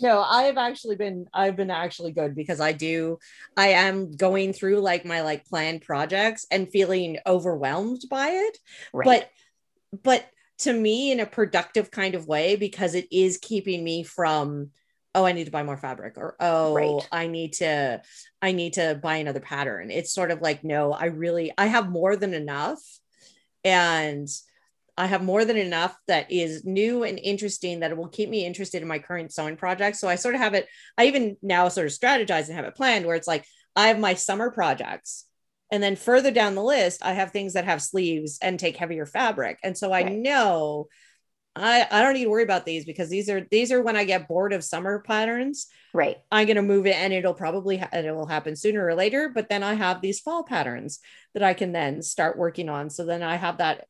no, 0.00 0.20
I 0.22 0.44
have 0.44 0.56
actually 0.56 0.94
been 0.96 1.26
I've 1.34 1.56
been 1.56 1.70
actually 1.70 2.12
good 2.12 2.36
because 2.36 2.60
I 2.60 2.72
do 2.72 3.18
I 3.56 3.68
am 3.68 4.12
going 4.12 4.52
through 4.52 4.80
like 4.80 5.04
my 5.04 5.22
like 5.22 5.44
planned 5.46 5.82
projects 5.82 6.46
and 6.50 6.70
feeling 6.70 7.18
overwhelmed 7.26 8.02
by 8.08 8.28
it. 8.28 8.58
Right. 8.92 9.26
But 9.92 10.02
but 10.02 10.26
to 10.58 10.72
me 10.72 11.10
in 11.10 11.18
a 11.18 11.26
productive 11.26 11.90
kind 11.90 12.14
of 12.14 12.28
way 12.28 12.54
because 12.54 12.94
it 12.94 13.08
is 13.10 13.38
keeping 13.38 13.82
me 13.82 14.04
from 14.04 14.70
oh 15.14 15.24
i 15.24 15.32
need 15.32 15.44
to 15.44 15.50
buy 15.50 15.62
more 15.62 15.76
fabric 15.76 16.14
or 16.16 16.36
oh 16.40 16.74
Right. 16.74 17.08
i 17.12 17.26
need 17.26 17.54
to 17.54 18.00
i 18.40 18.52
need 18.52 18.74
to 18.74 18.98
buy 19.02 19.16
another 19.16 19.40
pattern 19.40 19.90
it's 19.90 20.12
sort 20.14 20.30
of 20.30 20.40
like 20.40 20.64
no 20.64 20.92
i 20.92 21.06
really 21.06 21.52
i 21.58 21.66
have 21.66 21.90
more 21.90 22.16
than 22.16 22.34
enough 22.34 22.80
and 23.64 24.28
i 24.96 25.06
have 25.06 25.22
more 25.22 25.44
than 25.44 25.56
enough 25.56 25.96
that 26.08 26.30
is 26.30 26.64
new 26.64 27.04
and 27.04 27.18
interesting 27.18 27.80
that 27.80 27.96
will 27.96 28.08
keep 28.08 28.28
me 28.28 28.44
interested 28.44 28.82
in 28.82 28.88
my 28.88 28.98
current 28.98 29.32
sewing 29.32 29.56
project 29.56 29.96
so 29.96 30.08
i 30.08 30.14
sort 30.14 30.34
of 30.34 30.40
have 30.40 30.54
it 30.54 30.66
i 30.98 31.06
even 31.06 31.36
now 31.42 31.68
sort 31.68 31.86
of 31.86 31.92
strategize 31.92 32.46
and 32.46 32.56
have 32.56 32.64
it 32.64 32.74
planned 32.74 33.06
where 33.06 33.16
it's 33.16 33.28
like 33.28 33.44
i 33.76 33.88
have 33.88 33.98
my 33.98 34.14
summer 34.14 34.50
projects 34.50 35.26
and 35.70 35.82
then 35.82 35.96
further 35.96 36.30
down 36.30 36.54
the 36.54 36.62
list 36.62 37.04
i 37.04 37.12
have 37.12 37.30
things 37.30 37.54
that 37.54 37.64
have 37.64 37.80
sleeves 37.82 38.38
and 38.42 38.58
take 38.58 38.76
heavier 38.76 39.06
fabric 39.06 39.58
and 39.62 39.76
so 39.76 39.92
i 39.92 40.02
Right. 40.02 40.12
know 40.12 40.88
I, 41.54 41.86
I 41.90 42.02
don't 42.02 42.14
need 42.14 42.24
to 42.24 42.30
worry 42.30 42.44
about 42.44 42.64
these 42.64 42.84
because 42.86 43.10
these 43.10 43.28
are 43.28 43.46
these 43.50 43.72
are 43.72 43.82
when 43.82 43.96
I 43.96 44.04
get 44.04 44.26
bored 44.28 44.52
of 44.52 44.64
summer 44.64 45.00
patterns. 45.06 45.66
Right. 45.92 46.16
I'm 46.30 46.46
gonna 46.46 46.62
move 46.62 46.86
it 46.86 46.96
and 46.96 47.12
it'll 47.12 47.34
probably 47.34 47.76
ha- 47.76 47.90
it 47.92 48.14
will 48.14 48.26
happen 48.26 48.56
sooner 48.56 48.84
or 48.86 48.94
later. 48.94 49.28
But 49.28 49.48
then 49.50 49.62
I 49.62 49.74
have 49.74 50.00
these 50.00 50.20
fall 50.20 50.44
patterns 50.44 51.00
that 51.34 51.42
I 51.42 51.52
can 51.54 51.72
then 51.72 52.02
start 52.02 52.38
working 52.38 52.68
on. 52.70 52.88
So 52.88 53.04
then 53.04 53.22
I 53.22 53.36
have 53.36 53.58
that, 53.58 53.86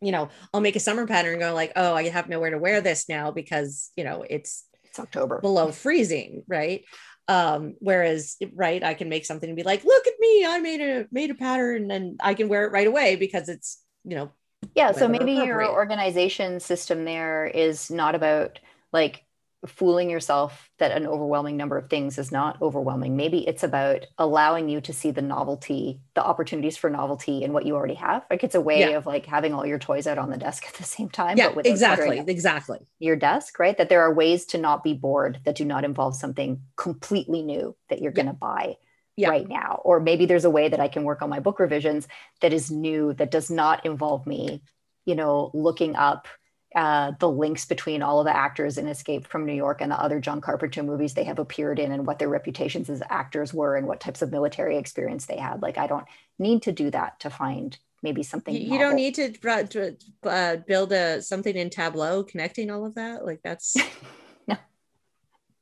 you 0.00 0.12
know, 0.12 0.28
I'll 0.54 0.60
make 0.60 0.76
a 0.76 0.80
summer 0.80 1.06
pattern 1.06 1.32
and 1.34 1.42
go 1.42 1.54
like, 1.54 1.72
oh, 1.74 1.94
I 1.94 2.08
have 2.08 2.28
nowhere 2.28 2.50
to 2.50 2.58
wear 2.58 2.80
this 2.80 3.08
now 3.08 3.32
because 3.32 3.90
you 3.96 4.04
know 4.04 4.24
it's 4.28 4.64
It's 4.84 5.00
October. 5.00 5.40
below 5.40 5.72
freezing, 5.72 6.44
right? 6.46 6.84
Um, 7.28 7.74
whereas 7.80 8.36
right, 8.54 8.84
I 8.84 8.94
can 8.94 9.08
make 9.08 9.26
something 9.26 9.48
and 9.48 9.56
be 9.56 9.64
like, 9.64 9.82
look 9.84 10.06
at 10.06 10.12
me, 10.20 10.46
I 10.46 10.60
made 10.60 10.80
a 10.80 11.06
made 11.10 11.30
a 11.30 11.34
pattern 11.34 11.90
and 11.90 12.20
I 12.22 12.34
can 12.34 12.48
wear 12.48 12.64
it 12.64 12.72
right 12.72 12.86
away 12.86 13.16
because 13.16 13.48
it's 13.48 13.82
you 14.04 14.14
know 14.14 14.30
Yeah, 14.74 14.92
so 14.92 15.08
maybe 15.08 15.32
your 15.32 15.66
organization 15.70 16.60
system 16.60 17.04
there 17.04 17.46
is 17.46 17.90
not 17.90 18.14
about 18.14 18.58
like 18.92 19.24
fooling 19.66 20.10
yourself 20.10 20.70
that 20.78 20.92
an 20.92 21.06
overwhelming 21.06 21.56
number 21.56 21.76
of 21.76 21.90
things 21.90 22.18
is 22.18 22.30
not 22.30 22.60
overwhelming. 22.62 23.16
Maybe 23.16 23.46
it's 23.48 23.64
about 23.64 24.06
allowing 24.16 24.68
you 24.68 24.80
to 24.82 24.92
see 24.92 25.10
the 25.10 25.22
novelty, 25.22 26.00
the 26.14 26.22
opportunities 26.22 26.76
for 26.76 26.88
novelty 26.88 27.42
in 27.42 27.52
what 27.52 27.66
you 27.66 27.74
already 27.74 27.94
have. 27.94 28.24
Like 28.30 28.44
it's 28.44 28.54
a 28.54 28.60
way 28.60 28.80
Yeah. 28.80 28.98
of 28.98 29.06
like 29.06 29.26
having 29.26 29.54
all 29.54 29.66
your 29.66 29.78
toys 29.78 30.06
out 30.06 30.18
on 30.18 30.30
the 30.30 30.36
desk 30.36 30.64
at 30.68 30.74
the 30.74 30.84
same 30.84 31.08
time. 31.08 31.36
yeah 31.36 31.52
but 31.54 31.66
exactly 31.66 32.18
exactly 32.26 32.78
Your 32.98 33.16
desk, 33.16 33.58
right? 33.58 33.76
That 33.76 33.88
there 33.88 34.02
are 34.02 34.14
ways 34.14 34.44
to 34.46 34.58
not 34.58 34.84
be 34.84 34.94
bored 34.94 35.40
that 35.44 35.56
do 35.56 35.64
not 35.64 35.84
involve 35.84 36.14
something 36.14 36.60
completely 36.76 37.42
new 37.42 37.74
that 37.88 38.00
you're 38.00 38.12
Yeah. 38.12 38.22
going 38.24 38.26
to 38.34 38.38
buy 38.38 38.76
Yeah. 39.16 39.30
right 39.30 39.48
now. 39.48 39.80
Or 39.84 39.98
maybe 40.00 40.26
there's 40.26 40.44
a 40.44 40.50
way 40.50 40.68
that 40.68 40.80
I 40.80 40.88
can 40.88 41.04
work 41.04 41.22
on 41.22 41.30
my 41.30 41.40
book 41.40 41.58
revisions 41.58 42.06
that 42.40 42.52
is 42.52 42.70
new, 42.70 43.14
that 43.14 43.30
does 43.30 43.50
not 43.50 43.84
involve 43.86 44.26
me, 44.26 44.62
you 45.06 45.14
know, 45.14 45.50
looking 45.54 45.96
up 45.96 46.28
uh, 46.74 47.12
the 47.20 47.28
links 47.28 47.64
between 47.64 48.02
all 48.02 48.20
of 48.20 48.26
the 48.26 48.36
actors 48.36 48.76
in 48.76 48.86
Escape 48.86 49.26
from 49.26 49.46
New 49.46 49.54
York 49.54 49.80
and 49.80 49.90
the 49.90 49.98
other 49.98 50.20
John 50.20 50.42
Carpenter 50.42 50.82
movies 50.82 51.14
they 51.14 51.24
have 51.24 51.38
appeared 51.38 51.78
in 51.78 51.90
and 51.92 52.06
what 52.06 52.18
their 52.18 52.28
reputations 52.28 52.90
as 52.90 53.02
actors 53.08 53.54
were 53.54 53.76
and 53.76 53.86
what 53.86 54.00
types 54.00 54.20
of 54.20 54.30
military 54.30 54.76
experience 54.76 55.24
they 55.24 55.38
had. 55.38 55.62
Like, 55.62 55.78
I 55.78 55.86
don't 55.86 56.04
need 56.38 56.62
to 56.64 56.72
do 56.72 56.90
that 56.90 57.18
to 57.20 57.30
find 57.30 57.78
maybe 58.02 58.22
something. 58.22 58.54
you, 58.54 58.72
you 58.72 58.78
don't 58.78 58.94
need 58.96 59.14
to 59.14 59.96
uh, 60.24 60.56
build 60.66 60.92
a 60.92 61.22
something 61.22 61.56
in 61.56 61.70
tableau 61.70 62.22
connecting 62.22 62.70
all 62.70 62.84
of 62.84 62.94
that 62.94 63.24
like 63.24 63.40
that's 63.42 63.74
No. 64.46 64.54
you 64.54 64.54
don't 64.54 64.58
It- 64.58 64.60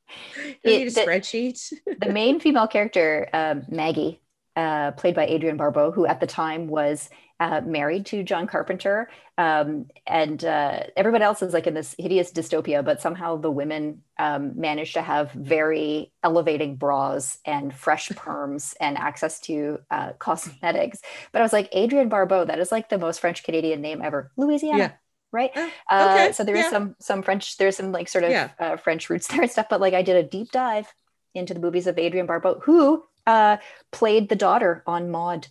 need 0.65 0.87
a 0.87 0.91
the- 0.91 1.01
spreadsheet 1.01 1.73
the 1.99 2.11
main 2.11 2.39
female 2.39 2.67
character, 2.67 3.29
um, 3.33 3.63
Maggie, 3.69 4.21
uh, 4.55 4.91
played 4.91 5.15
by 5.15 5.27
Adrienne 5.27 5.57
Barbeau, 5.57 5.91
who 5.91 6.05
at 6.05 6.19
the 6.19 6.27
time 6.27 6.67
was 6.67 7.09
uh, 7.39 7.61
married 7.65 8.05
to 8.05 8.23
John 8.23 8.47
Carpenter, 8.47 9.09
um, 9.37 9.87
and 10.07 10.43
uh, 10.45 10.83
everybody 10.95 11.23
else 11.25 11.41
is 11.41 11.53
like 11.53 11.67
in 11.67 11.73
this 11.73 11.93
hideous 11.99 12.31
dystopia, 12.31 12.83
but 12.83 13.01
somehow 13.01 13.35
the 13.35 13.51
women 13.51 14.01
um, 14.17 14.57
managed 14.57 14.93
to 14.93 15.01
have 15.01 15.31
very 15.33 16.13
elevating 16.23 16.77
bras 16.77 17.37
and 17.45 17.73
fresh 17.75 18.07
perms 18.11 18.73
and 18.79 18.97
access 18.97 19.41
to 19.41 19.79
uh, 19.91 20.13
cosmetics. 20.13 21.01
But 21.33 21.39
I 21.39 21.43
was 21.43 21.53
like, 21.53 21.69
Adrienne 21.75 22.09
Barbeau, 22.09 22.45
that 22.45 22.59
is 22.59 22.71
like 22.71 22.87
the 22.87 22.97
most 22.97 23.19
French 23.19 23.43
Canadian 23.43 23.81
name 23.81 24.01
ever. 24.01 24.31
Louisiana. 24.37 24.97
Right. 25.35 25.51
Oh, 25.55 25.71
Uh, 25.89 26.13
okay, 26.13 26.31
so 26.31 26.43
there 26.45 26.55
is 26.55 26.65
yeah. 26.65 26.69
some 26.69 26.95
some 26.99 27.21
French. 27.21 27.57
There's 27.57 27.75
some 27.77 27.91
like 27.91 28.07
sort 28.07 28.23
of 28.23 28.31
Yeah. 28.31 28.51
uh, 28.59 28.77
French 28.77 29.09
roots 29.09 29.27
there 29.31 29.41
and 29.41 29.51
stuff. 29.51 29.67
But 29.69 29.81
like 29.81 29.93
I 29.93 30.01
did 30.01 30.15
a 30.15 30.23
deep 30.23 30.51
dive 30.51 30.93
into 31.33 31.53
the 31.53 31.59
movies 31.59 31.87
of 31.87 31.99
Adrienne 31.99 32.27
Barbeau, 32.27 32.59
who 32.61 33.03
uh, 33.27 33.57
played 33.91 34.29
the 34.29 34.35
daughter 34.37 34.83
on 34.87 35.11
Maude, 35.11 35.47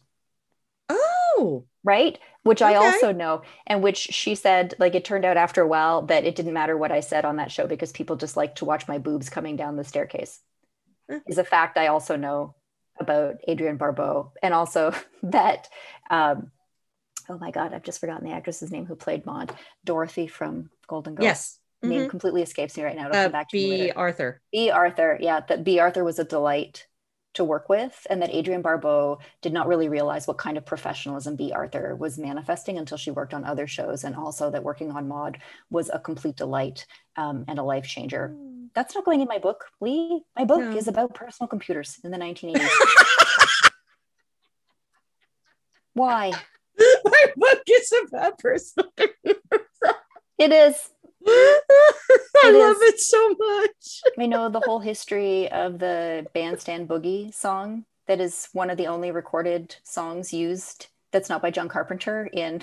oh 0.88 1.64
right? 1.83 2.18
Which 2.44 2.62
I 2.62 2.75
also 2.77 3.12
know, 3.12 3.42
and 3.66 3.83
which 3.83 3.97
she 3.99 4.35
said, 4.35 4.75
like 4.79 4.94
it 4.94 5.05
turned 5.05 5.25
out 5.25 5.37
after 5.37 5.62
a 5.62 5.66
while 5.68 6.03
that 6.07 6.25
it 6.25 6.35
didn't 6.35 6.53
matter 6.55 6.77
what 6.77 6.92
I 6.92 7.01
said 7.01 7.25
on 7.25 7.37
that 7.37 7.51
show 7.53 7.66
because 7.66 7.92
people 7.92 8.16
just 8.16 8.37
like 8.37 8.57
to 8.57 8.64
watch 8.64 8.88
my 8.88 8.99
boobs 8.99 9.31
coming 9.31 9.57
down 9.57 9.77
the 9.77 9.85
staircase. 9.85 10.40
Huh. 11.11 11.20
Is 11.27 11.38
a 11.38 11.44
fact 11.44 11.79
I 11.79 11.88
also 11.88 12.16
know 12.16 12.55
about 12.99 13.37
Adrienne 13.49 13.77
Barbeau, 13.77 14.33
and 14.42 14.55
also 14.55 14.94
that. 15.25 15.68
Um, 16.11 16.51
oh 17.29 17.39
my 17.39 17.51
God, 17.51 17.73
I've 17.73 17.83
just 17.83 18.01
forgotten 18.01 18.27
the 18.27 18.35
actress's 18.35 18.71
name 18.71 18.87
who 18.87 18.95
played 18.97 19.25
Maude, 19.27 19.53
Dorothy 19.85 20.27
from 20.27 20.71
Golden 20.87 21.15
Girls. 21.15 21.25
yes 21.25 21.59
Name 21.83 22.05
Mhm. 22.05 22.09
completely 22.09 22.43
escapes 22.43 22.77
me 22.77 22.83
right 22.85 22.97
now. 22.97 23.07
It'll 23.07 23.17
uh, 23.19 23.23
come 23.25 23.33
back 23.33 23.49
to 23.51 23.57
me 23.57 23.63
b 23.65 23.71
later. 23.83 23.99
arthur 23.99 24.41
Bea 24.53 24.71
Arthur, 24.71 25.19
yeah, 25.21 25.41
that 25.49 25.65
Bea 25.65 25.81
Arthur 25.81 26.05
was 26.05 26.19
a 26.19 26.25
delight 26.25 26.87
to 27.35 27.43
work 27.45 27.69
with, 27.69 28.07
and 28.09 28.23
that 28.23 28.33
Adrienne 28.33 28.63
Barbeau 28.63 29.19
did 29.43 29.53
not 29.53 29.67
really 29.67 29.89
realize 29.89 30.27
what 30.29 30.39
kind 30.39 30.57
of 30.57 30.65
professionalism 30.65 31.35
Bea 31.35 31.53
Arthur 31.53 31.97
was 31.97 32.17
manifesting 32.17 32.79
until 32.79 32.97
she 32.97 33.11
worked 33.11 33.35
on 33.35 33.45
other 33.45 33.67
shows, 33.67 34.05
and 34.05 34.15
also 34.15 34.51
that 34.51 34.63
working 34.63 34.93
on 34.93 35.09
Maude 35.09 35.39
was 35.69 35.91
a 35.93 35.99
complete 35.99 36.37
delight 36.37 36.87
um, 37.17 37.45
and 37.49 37.59
a 37.59 37.63
life 37.65 37.87
changer. 37.87 38.37
That's 38.75 38.95
not 38.95 39.05
going 39.05 39.21
in 39.21 39.27
my 39.29 39.39
book, 39.39 39.65
Lee. 39.81 40.23
My 40.37 40.45
book 40.45 40.61
No. 40.61 40.77
is 40.77 40.87
about 40.89 41.15
personal 41.15 41.49
computers 41.49 41.99
in 42.05 42.13
the 42.13 42.19
1980s. 42.19 42.71
Why? 45.95 46.33
my 47.05 47.25
book 47.37 47.63
is 47.69 47.93
about 48.09 48.39
personal 48.39 48.91
It 50.39 50.51
is. 50.53 50.91
I 51.27 51.61
It 52.45 52.55
love 52.55 52.77
is. 52.77 52.95
it 52.95 53.01
so 53.01 53.29
much. 53.39 54.01
I 54.19 54.27
know 54.27 54.49
the 54.49 54.61
whole 54.61 54.81
history 54.81 55.51
of 55.51 55.79
the 55.79 56.27
Bandstand 56.35 56.89
Boogie 56.89 57.33
song. 57.33 57.85
That 58.07 58.21
is 58.21 58.49
one 58.53 58.69
of 58.69 58.77
the 58.77 58.89
only 58.89 59.11
recorded 59.13 59.77
songs 59.85 60.33
used 60.33 60.89
that's 61.13 61.29
not 61.31 61.41
by 61.41 61.51
John 61.51 61.69
Carpenter 61.69 62.29
in 62.33 62.63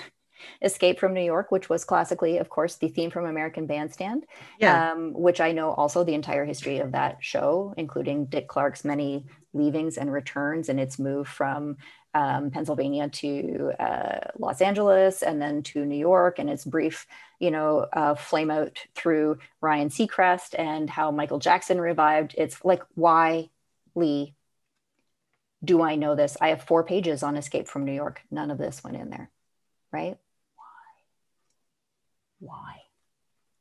Escape 0.61 0.99
from 0.99 1.13
New 1.13 1.21
York, 1.23 1.51
which 1.51 1.69
was 1.69 1.85
classically, 1.85 2.37
of 2.37 2.49
course, 2.49 2.75
the 2.75 2.89
theme 2.89 3.09
from 3.09 3.25
American 3.25 3.65
Bandstand, 3.67 4.25
Yeah. 4.59 4.91
um, 4.91 5.13
which 5.13 5.39
I 5.39 5.51
know 5.53 5.71
also 5.71 6.03
the 6.03 6.13
entire 6.13 6.45
history 6.45 6.79
of 6.79 6.91
that 6.91 7.17
show, 7.21 7.73
including 7.77 8.25
Dick 8.25 8.47
Clark's 8.47 8.83
many 8.83 9.25
leavings 9.53 9.97
and 9.97 10.11
returns 10.11 10.69
and 10.69 10.79
its 10.79 10.99
move 10.99 11.27
from 11.27 11.77
um, 12.13 12.51
Pennsylvania 12.51 13.09
to 13.09 13.71
uh, 13.79 14.19
Los 14.37 14.61
Angeles 14.61 15.21
and 15.23 15.41
then 15.41 15.63
to 15.63 15.85
New 15.85 15.97
York 15.97 16.39
and 16.39 16.49
its 16.49 16.65
brief, 16.65 17.07
you 17.39 17.51
know, 17.51 17.87
uh, 17.93 18.15
flame 18.15 18.51
out 18.51 18.77
through 18.95 19.39
Ryan 19.61 19.89
Seacrest 19.89 20.55
and 20.57 20.89
how 20.89 21.11
Michael 21.11 21.39
Jackson 21.39 21.79
revived. 21.79 22.35
It's 22.37 22.63
like, 22.65 22.83
why, 22.95 23.49
Lee, 23.95 24.35
do 25.63 25.81
I 25.81 25.95
know 25.95 26.15
this? 26.15 26.37
I 26.41 26.49
have 26.49 26.63
four 26.63 26.83
pages 26.83 27.23
on 27.23 27.37
Escape 27.37 27.67
from 27.67 27.85
New 27.85 27.93
York. 27.93 28.21
None 28.29 28.51
of 28.51 28.57
this 28.57 28.83
went 28.83 28.97
in 28.97 29.09
there, 29.09 29.29
right? 29.91 30.17
Why? 30.55 30.63
Why? 32.39 32.75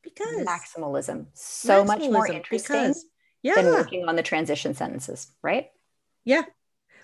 because 0.02 0.46
Maximalism. 0.46 1.26
So 1.34 1.84
much 1.84 2.00
more 2.00 2.26
interesting 2.26 2.74
because- 2.88 3.04
yeah 3.42 3.54
than 3.54 3.66
working 3.66 4.08
on 4.08 4.16
the 4.16 4.22
transition 4.22 4.74
sentences, 4.74 5.28
right? 5.42 5.70
yeah 6.24 6.42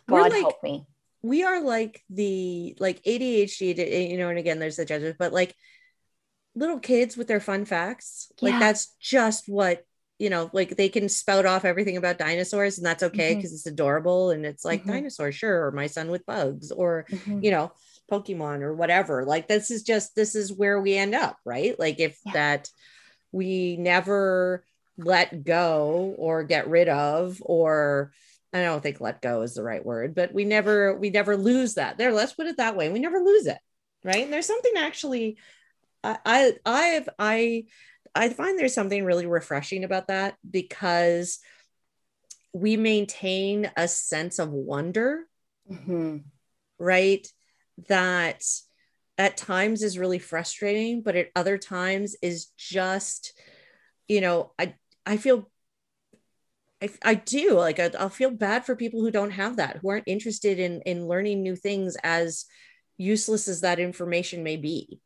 We're 0.09 0.23
God 0.23 0.33
like- 0.33 0.41
help 0.41 0.63
me. 0.63 0.87
We 1.27 1.43
are 1.45 1.63
like 1.63 2.03
the 2.11 2.77
like 2.79 3.01
ADHD, 3.05 4.11
you 4.11 4.19
know, 4.19 4.29
and 4.29 4.39
again, 4.39 4.59
there's 4.59 4.77
the 4.77 4.85
judges, 4.85 5.15
but 5.19 5.33
like 5.33 5.55
little 6.55 6.79
kids 6.79 7.17
with 7.17 7.29
their 7.29 7.41
fun 7.41 7.65
facts, 7.65 8.33
like 8.41 8.59
that's 8.59 8.95
just 9.01 9.49
what 9.49 9.83
you 10.19 10.31
know, 10.31 10.49
like 10.55 10.77
they 10.77 10.89
can 10.89 11.11
spout 11.11 11.45
off 11.45 11.67
everything 11.67 11.99
about 11.99 12.17
dinosaurs, 12.17 12.79
and 12.79 12.87
that's 12.87 13.03
okay 13.03 13.35
because 13.35 13.53
it's 13.53 13.67
adorable 13.67 14.31
and 14.31 14.47
it's 14.47 14.65
like 14.65 14.83
Mhm. 14.85 14.87
dinosaurs, 14.87 15.35
sure, 15.35 15.67
or 15.67 15.73
my 15.73 15.87
son 15.89 16.11
with 16.11 16.25
bugs, 16.25 16.73
or 16.73 17.05
Mhm. 17.11 17.45
you 17.45 17.51
know, 17.51 17.71
Pokemon 18.11 18.63
or 18.63 18.75
whatever. 18.75 19.27
Like 19.27 19.47
this 19.47 19.71
is 19.71 19.83
just 19.83 20.15
this 20.17 20.35
is 20.35 20.51
where 20.53 20.81
we 20.81 20.97
end 20.97 21.15
up, 21.15 21.37
right? 21.45 21.79
Like 21.79 22.01
if 22.01 22.19
Yeah. 22.25 22.33
that 22.33 22.71
we 23.31 23.77
never 23.77 24.65
let 24.97 25.45
go 25.45 26.15
or 26.17 26.45
get 26.45 26.69
rid 26.69 26.89
of 26.89 27.43
or 27.45 28.13
I 28.57 28.65
don't 28.65 28.83
think 28.83 29.01
let 29.01 29.23
go 29.23 29.43
is 29.43 29.55
the 29.55 29.63
right 29.63 29.85
word, 29.85 30.15
but 30.15 30.33
we 30.33 30.45
never 30.45 30.97
we 30.97 31.11
never 31.11 31.37
lose 31.37 31.75
that. 31.75 31.99
There, 31.99 32.13
let's 32.13 32.33
put 32.33 32.47
it 32.47 32.57
that 32.59 32.77
way. 32.77 32.89
We 32.91 32.99
never 32.99 33.19
lose 33.21 33.47
it. 33.47 33.59
Right. 34.05 34.25
And 34.25 34.33
there's 34.33 34.47
something 34.47 34.75
actually 34.77 35.39
I 36.05 36.19
I 36.25 36.53
I've 36.65 37.09
I 37.19 37.65
I 38.15 38.29
find 38.31 38.59
there's 38.59 38.75
something 38.75 39.05
really 39.05 39.27
refreshing 39.27 39.85
about 39.85 40.09
that 40.09 40.37
because 40.49 41.39
we 42.53 42.77
maintain 42.77 43.71
a 43.77 43.87
sense 43.89 44.39
of 44.39 44.51
wonder 44.51 45.27
Mhm. 45.71 46.25
right? 46.79 47.27
That 47.89 48.45
at 49.19 49.37
times 49.37 49.83
is 49.83 49.99
really 49.99 50.19
frustrating, 50.19 51.03
but 51.03 51.17
at 51.17 51.31
other 51.35 51.59
times 51.59 52.17
is 52.23 52.47
just, 52.57 53.33
you 54.09 54.21
know, 54.21 54.53
I 54.59 54.75
I 55.05 55.17
feel 55.17 55.51
I, 56.83 56.91
I 57.03 57.15
do 57.15 57.55
like 57.55 57.79
I, 57.79 57.91
i'll 57.99 58.09
feel 58.09 58.31
bad 58.31 58.67
for 58.67 58.77
people 58.77 59.01
who 59.01 59.11
don't 59.11 59.31
have 59.31 59.57
that 59.57 59.79
who 59.79 59.89
aren't 59.89 60.09
interested 60.09 60.59
in 60.59 60.83
in 60.83 61.09
learning 61.09 61.43
new 61.43 61.57
things 61.57 61.97
as 62.03 62.45
useless 62.99 63.49
as 63.49 63.63
that 63.63 63.79
information 63.79 64.43
may 64.43 64.57
be 64.57 65.01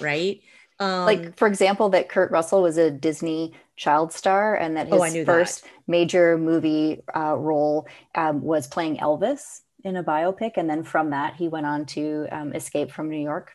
right 0.00 0.40
um, 0.78 1.04
like 1.04 1.36
for 1.36 1.48
example 1.48 1.88
that 1.90 2.08
kurt 2.08 2.30
russell 2.30 2.62
was 2.62 2.76
a 2.76 2.90
disney 2.90 3.54
child 3.76 4.12
star 4.12 4.54
and 4.54 4.76
that 4.76 4.88
oh, 4.90 5.02
his 5.02 5.16
oh, 5.16 5.24
first 5.24 5.62
that. 5.62 5.70
major 5.86 6.38
movie 6.38 7.02
uh, 7.14 7.36
role 7.36 7.88
um, 8.14 8.40
was 8.42 8.66
playing 8.66 8.96
elvis 8.98 9.60
in 9.84 9.96
a 9.96 10.04
biopic 10.04 10.52
and 10.56 10.70
then 10.70 10.82
from 10.82 11.10
that 11.10 11.34
he 11.34 11.48
went 11.48 11.66
on 11.66 11.86
to 11.86 12.26
um, 12.30 12.52
escape 12.52 12.90
from 12.90 13.10
new 13.10 13.22
york 13.22 13.52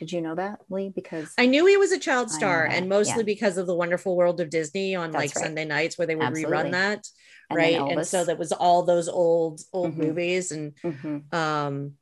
did 0.00 0.12
you 0.12 0.22
know 0.22 0.34
that, 0.34 0.60
Lee? 0.70 0.88
Because 0.88 1.30
I 1.36 1.44
knew 1.44 1.66
he 1.66 1.76
was 1.76 1.92
a 1.92 1.98
child 1.98 2.30
star, 2.30 2.64
and 2.64 2.88
mostly 2.88 3.18
yeah. 3.18 3.24
because 3.24 3.58
of 3.58 3.66
the 3.66 3.74
Wonderful 3.74 4.16
World 4.16 4.40
of 4.40 4.48
Disney 4.48 4.94
on 4.94 5.10
That's 5.10 5.22
like 5.22 5.36
right. 5.36 5.44
Sunday 5.44 5.66
nights 5.66 5.98
where 5.98 6.06
they 6.06 6.16
would 6.16 6.24
Absolutely. 6.24 6.56
rerun 6.56 6.70
that, 6.72 7.06
and 7.50 7.56
right? 7.58 7.78
And 7.78 8.06
so 8.06 8.24
that 8.24 8.38
was 8.38 8.50
all 8.50 8.82
those 8.82 9.10
old 9.10 9.60
old 9.74 9.92
mm-hmm. 9.92 10.00
movies, 10.00 10.52
and 10.52 10.74
mm-hmm. 10.82 11.36
um, 11.36 11.92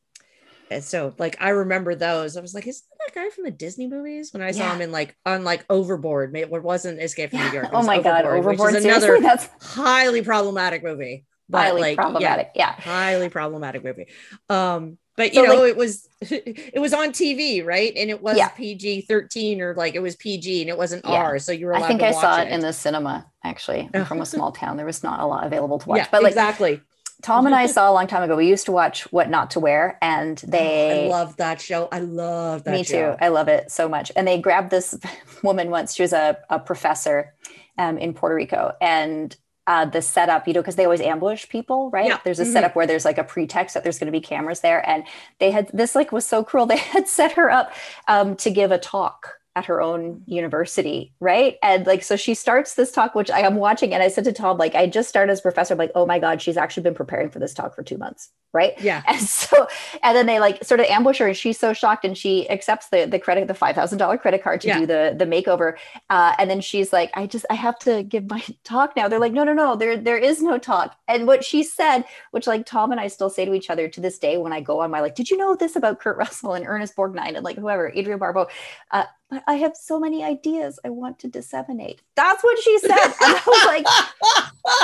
and 0.71 0.85
so 0.85 1.13
like 1.19 1.39
I 1.41 1.49
remember 1.49 1.97
those. 1.97 2.37
I 2.37 2.41
was 2.41 2.55
like, 2.55 2.69
is 2.69 2.85
that 3.01 3.15
guy 3.17 3.31
from 3.31 3.43
the 3.43 3.51
Disney 3.51 3.89
movies? 3.89 4.33
When 4.33 4.43
I 4.43 4.53
saw 4.53 4.63
yeah. 4.63 4.77
him 4.77 4.81
in 4.81 4.93
like 4.93 5.17
on 5.27 5.43
like 5.43 5.65
Overboard, 5.69 6.37
it 6.37 6.51
wasn't 6.51 7.03
Escape 7.03 7.31
from 7.31 7.41
New 7.41 7.51
York. 7.51 7.71
oh 7.73 7.83
my 7.83 7.99
Overboard, 7.99 8.05
god, 8.05 8.25
Overboard! 8.27 8.75
Is 8.77 8.85
another 8.85 9.19
that's 9.21 9.49
highly 9.61 10.23
problematic 10.23 10.85
movie. 10.85 11.25
But 11.49 11.59
highly 11.59 11.81
like, 11.81 11.97
problematic, 11.97 12.53
yeah, 12.55 12.77
yeah, 12.77 12.81
highly 12.81 13.29
problematic 13.29 13.83
movie. 13.83 14.07
Um, 14.49 14.99
but 15.19 15.35
you 15.35 15.45
so, 15.45 15.53
know 15.53 15.61
like, 15.61 15.71
it 15.71 15.77
was 15.77 16.09
it 16.23 16.81
was 16.81 16.95
on 16.95 17.11
tv 17.11 17.63
right? 17.65 17.93
And 17.95 18.09
it 18.09 18.23
was 18.23 18.39
yeah. 18.39 18.49
pg 18.49 19.03
13 19.03 19.61
or 19.61 19.75
like 19.75 19.95
it 19.95 20.01
was 20.01 20.17
pg 20.17 20.63
and 20.63 20.71
it 20.71 20.79
wasn't 20.79 21.05
yeah. 21.05 21.17
r 21.17 21.39
so 21.39 21.53
you 21.53 21.67
were 21.67 21.75
i 21.75 21.87
think 21.87 22.01
i 22.01 22.13
saw 22.13 22.41
it, 22.41 22.49
in 22.49 22.61
the 22.61 22.73
cinema 22.73 23.27
actually 23.45 23.91
I'm 23.93 24.07
from 24.07 24.23
a 24.23 24.27
small 24.35 24.53
town. 24.53 24.77
There 24.79 24.87
was 24.87 25.03
not 25.03 25.21
a 25.21 25.27
lot 25.27 25.47
available 25.47 25.79
to 25.81 25.89
watch. 25.89 25.99
Yeah, 25.99 26.09
but 26.11 26.23
like 26.23 26.33
exactly. 26.33 26.81
Tom 27.21 27.47
and 27.47 27.55
i 27.55 27.67
saw 27.77 27.91
a 27.91 27.93
long 27.93 28.07
time 28.07 28.23
ago. 28.23 28.37
We 28.37 28.49
used 28.49 28.67
to 28.67 28.73
watch 28.73 29.11
what 29.13 29.29
not 29.29 29.51
to 29.53 29.61
wear 29.61 29.99
and 30.01 30.39
they 30.39 31.09
oh, 31.11 31.15
i 31.15 31.19
love 31.19 31.37
that 31.37 31.61
show. 31.61 31.89
I 31.91 31.99
love 31.99 32.65
that 32.65 32.71
show. 32.71 32.77
me 32.79 32.85
show. 32.85 33.13
too. 33.13 33.19
I 33.21 33.29
love 33.29 33.49
it 33.49 33.71
so 33.71 33.89
much. 33.89 34.13
And 34.17 34.27
they 34.27 34.41
grabbed 34.41 34.71
this 34.71 34.97
woman 35.43 35.71
once. 35.71 35.95
She 35.95 36.03
was 36.03 36.13
a, 36.13 36.39
a 36.49 36.59
professor 36.59 37.35
um, 37.77 37.99
in 37.99 38.15
puerto 38.15 38.35
rico. 38.35 38.73
And 38.81 39.37
uh, 39.69 39.85
the 39.85 40.01
setup, 40.01 40.49
you 40.49 40.55
know, 40.55 40.63
because 40.63 40.77
they 40.77 40.85
always 40.85 41.03
ambush 41.03 41.47
people, 41.49 41.91
right? 41.91 42.07
Yeah. 42.07 42.19
There's 42.25 42.41
a 42.41 42.45
mm-hmm. 42.45 42.53
setup 42.55 42.75
where 42.75 42.87
there's 42.87 43.05
like 43.05 43.19
a 43.19 43.23
pretext 43.23 43.75
that 43.75 43.85
there's 43.85 43.99
going 43.99 44.07
to 44.07 44.19
be 44.19 44.21
cameras 44.21 44.61
there, 44.61 44.89
and 44.89 45.05
they 45.41 45.51
had 45.51 45.69
this 45.75 45.95
like 45.95 46.11
was 46.11 46.25
so 46.25 46.43
cruel. 46.43 46.67
They 46.79 46.79
had 46.79 47.07
set 47.07 47.33
her 47.33 47.51
up 47.51 47.73
um, 48.09 48.35
to 48.37 48.51
give 48.51 48.71
a 48.71 48.79
talk 48.79 49.38
at 49.59 49.67
her 49.67 49.83
own 49.83 50.23
university, 50.27 51.13
right? 51.19 51.57
And 51.65 51.85
like, 51.85 52.05
so 52.05 52.15
she 52.15 52.35
starts 52.35 52.75
this 52.75 52.93
talk, 52.93 53.17
which 53.17 53.29
I 53.31 53.41
am 53.41 53.57
watching, 53.57 53.93
and 53.93 54.03
I 54.03 54.09
said 54.09 54.23
to 54.25 54.33
Tom, 54.33 54.57
like, 54.57 54.77
I 54.77 54.87
just 54.87 55.09
started 55.09 55.33
as 55.33 55.41
professor, 55.41 55.75
I'm 55.75 55.79
like, 55.79 55.91
oh 55.97 56.07
my 56.07 56.21
god, 56.21 56.41
she's 56.41 56.57
actually 56.57 56.85
been 56.85 56.95
preparing 56.95 57.29
for 57.29 57.41
this 57.41 57.53
talk 57.53 57.75
for 57.75 57.83
two 57.83 57.99
months, 57.99 58.31
right? 58.53 58.81
Yeah. 58.81 59.03
And 59.09 59.21
so, 59.21 59.67
and 60.03 60.17
then 60.17 60.27
they 60.27 60.39
like 60.39 60.63
sort 60.63 60.79
of 60.81 60.87
ambush 60.87 61.19
her, 61.19 61.27
and 61.27 61.37
she's 61.37 61.59
so 61.59 61.73
shocked, 61.73 62.05
and 62.05 62.17
she 62.17 62.49
accepts 62.51 62.89
the 62.91 63.05
the 63.07 63.19
credit, 63.19 63.49
the 63.49 63.55
five 63.55 63.75
thousand 63.75 63.99
dollar 63.99 64.17
credit 64.17 64.45
card 64.45 64.61
to 64.61 64.69
yeah. 64.69 64.79
do 64.79 64.87
the 64.87 65.15
the 65.19 65.25
makeover, 65.25 65.77
uh, 66.09 66.35
and 66.39 66.49
then 66.49 66.61
she's 66.61 66.93
like, 66.93 67.11
I 67.15 67.27
just 67.27 67.45
I 67.51 67.55
have 67.55 67.79
to 67.81 68.05
give 68.05 68.31
my 68.31 68.43
talk 68.65 68.95
now. 68.95 69.09
They're 69.09 69.19
like, 69.19 69.33
no, 69.33 69.43
no, 69.45 69.55
no, 69.55 69.75
there 69.75 69.97
there 69.97 70.19
is 70.19 70.41
no 70.41 70.57
talk. 70.59 70.97
And 71.09 71.27
what 71.27 71.45
she 71.45 71.65
said, 71.65 72.05
which 72.31 72.47
like 72.47 72.65
Tom 72.65 72.93
and 72.93 73.01
I 73.01 73.09
still 73.09 73.31
say 73.31 73.45
to 73.45 73.55
each 73.55 73.71
other 73.71 73.89
to 73.89 74.01
this 74.01 74.19
day 74.19 74.37
when 74.37 74.53
I 74.53 74.61
go 74.61 74.81
on 74.81 74.91
my 74.91 75.01
like, 75.01 75.17
did 75.17 75.31
you 75.31 75.37
know 75.37 75.57
this 75.57 75.75
about 75.75 75.99
Kurt 75.99 76.17
Russell 76.17 76.55
and 76.55 76.67
Ernest 76.67 76.95
Borgnine 76.97 77.35
and 77.35 77.45
like 77.45 77.57
whoever, 77.57 77.89
Adrienne 77.89 78.19
Barbeau, 78.19 78.47
uh, 78.93 79.05
but 79.31 79.43
I 79.47 79.55
have 79.55 79.77
so 79.77 80.01
many 80.01 80.25
ideas 80.25 80.79
I 80.85 80.91
want 80.91 81.19
to 81.21 81.29
disseminate. 81.29 82.01
That's 82.17 82.43
what 82.43 82.59
she 82.63 82.79
said. 82.79 82.91
And 82.91 83.15
I 83.21 83.43
was 83.47 83.67
like, 83.67 83.87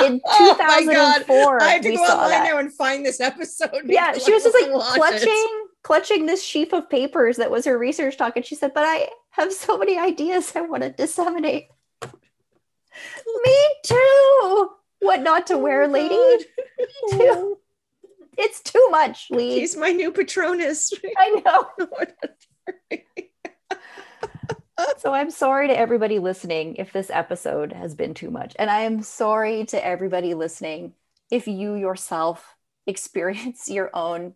in 0.11 0.21
2004, 0.37 1.35
oh 1.35 1.57
I 1.59 1.69
have 1.69 1.81
to 1.81 1.95
go 1.95 2.03
online 2.03 2.43
now 2.43 2.57
and 2.59 2.71
find 2.71 3.05
this 3.05 3.19
episode. 3.19 3.81
Yeah, 3.85 4.13
she 4.17 4.31
was 4.31 4.43
just 4.43 4.55
like 4.55 4.71
clutching, 4.71 5.29
it. 5.29 5.69
clutching 5.81 6.25
this 6.27 6.43
sheaf 6.43 6.73
of 6.73 6.89
papers 6.89 7.37
that 7.37 7.49
was 7.49 7.65
her 7.65 7.77
research 7.77 8.17
talk. 8.17 8.35
And 8.35 8.45
she 8.45 8.55
said, 8.55 8.73
but 8.73 8.83
I 8.85 9.09
have 9.31 9.51
so 9.51 9.77
many 9.77 9.97
ideas 9.97 10.51
I 10.55 10.61
want 10.61 10.83
to 10.83 10.91
disseminate. 10.91 11.67
Me 12.03 13.75
too. 13.83 14.69
What 14.99 15.21
not 15.21 15.47
to 15.47 15.55
oh 15.55 15.59
wear, 15.59 15.87
lady? 15.87 16.15
Me 16.15 16.85
too. 17.11 17.57
It's 18.37 18.61
too 18.61 18.87
much, 18.91 19.27
Lee. 19.31 19.59
He's 19.59 19.75
my 19.75 19.91
new 19.91 20.11
Patronus. 20.11 20.93
I 21.17 21.41
know. 21.45 21.69
so 24.97 25.13
I'm 25.13 25.31
sorry 25.31 25.67
to 25.67 25.77
everybody 25.77 26.19
listening 26.19 26.75
if 26.75 26.91
this 26.91 27.09
episode 27.09 27.73
has 27.73 27.95
been 27.95 28.13
too 28.13 28.31
much. 28.31 28.55
And 28.57 28.69
I 28.69 28.81
am 28.81 29.01
sorry 29.01 29.65
to 29.65 29.85
everybody 29.85 30.33
listening 30.33 30.93
if 31.31 31.47
you 31.47 31.75
yourself 31.75 32.55
experience 32.87 33.69
your 33.69 33.89
own 33.93 34.35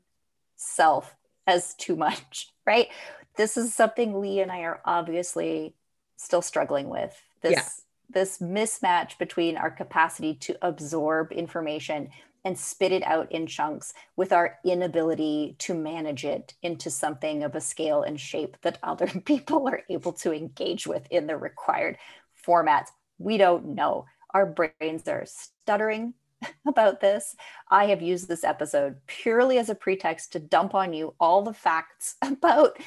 self 0.55 1.15
as 1.45 1.73
too 1.75 1.95
much, 1.95 2.51
right? 2.65 2.87
This 3.35 3.57
is 3.57 3.73
something 3.73 4.19
Lee 4.19 4.41
and 4.41 4.51
I 4.51 4.61
are 4.61 4.81
obviously 4.85 5.73
still 6.17 6.41
struggling 6.41 6.89
with. 6.89 7.15
This 7.41 7.51
yeah. 7.51 7.63
this 8.09 8.39
mismatch 8.39 9.17
between 9.17 9.55
our 9.55 9.71
capacity 9.71 10.33
to 10.35 10.57
absorb 10.61 11.31
information 11.31 12.09
and 12.45 12.57
spit 12.57 12.91
it 12.91 13.03
out 13.03 13.31
in 13.31 13.47
chunks 13.47 13.93
with 14.15 14.31
our 14.31 14.57
inability 14.65 15.55
to 15.59 15.73
manage 15.73 16.25
it 16.25 16.53
into 16.61 16.89
something 16.89 17.43
of 17.43 17.55
a 17.55 17.61
scale 17.61 18.03
and 18.03 18.19
shape 18.19 18.57
that 18.61 18.79
other 18.83 19.07
people 19.07 19.67
are 19.67 19.81
able 19.89 20.13
to 20.13 20.33
engage 20.33 20.87
with 20.87 21.07
in 21.09 21.27
the 21.27 21.37
required 21.37 21.97
formats. 22.45 22.87
We 23.17 23.37
don't 23.37 23.75
know. 23.75 24.05
Our 24.33 24.45
brains 24.45 25.07
are 25.07 25.25
stuttering 25.25 26.13
about 26.67 27.01
this. 27.01 27.35
I 27.69 27.85
have 27.87 28.01
used 28.01 28.27
this 28.27 28.43
episode 28.43 28.97
purely 29.07 29.57
as 29.57 29.69
a 29.69 29.75
pretext 29.75 30.33
to 30.33 30.39
dump 30.39 30.73
on 30.73 30.93
you 30.93 31.15
all 31.19 31.41
the 31.41 31.53
facts 31.53 32.15
about 32.21 32.77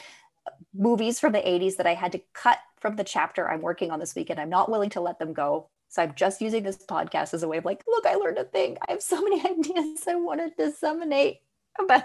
movies 0.74 1.20
from 1.20 1.32
the 1.32 1.38
80s 1.38 1.76
that 1.76 1.86
I 1.86 1.94
had 1.94 2.12
to 2.12 2.22
cut 2.32 2.58
from 2.80 2.96
the 2.96 3.04
chapter 3.04 3.48
I'm 3.48 3.60
working 3.60 3.90
on 3.90 4.00
this 4.00 4.14
weekend. 4.14 4.40
I'm 4.40 4.48
not 4.48 4.70
willing 4.70 4.90
to 4.90 5.00
let 5.00 5.18
them 5.18 5.32
go. 5.32 5.68
So 5.92 6.02
I'm 6.02 6.14
just 6.14 6.40
using 6.40 6.62
this 6.62 6.78
podcast 6.78 7.34
as 7.34 7.42
a 7.42 7.48
way 7.48 7.58
of 7.58 7.66
like, 7.66 7.84
look, 7.86 8.06
I 8.06 8.14
learned 8.14 8.38
a 8.38 8.44
thing. 8.44 8.78
I 8.88 8.92
have 8.92 9.02
so 9.02 9.20
many 9.20 9.40
ideas 9.46 10.04
I 10.08 10.14
want 10.14 10.40
to 10.40 10.64
disseminate 10.64 11.40
about 11.78 12.04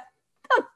them. 0.51 0.65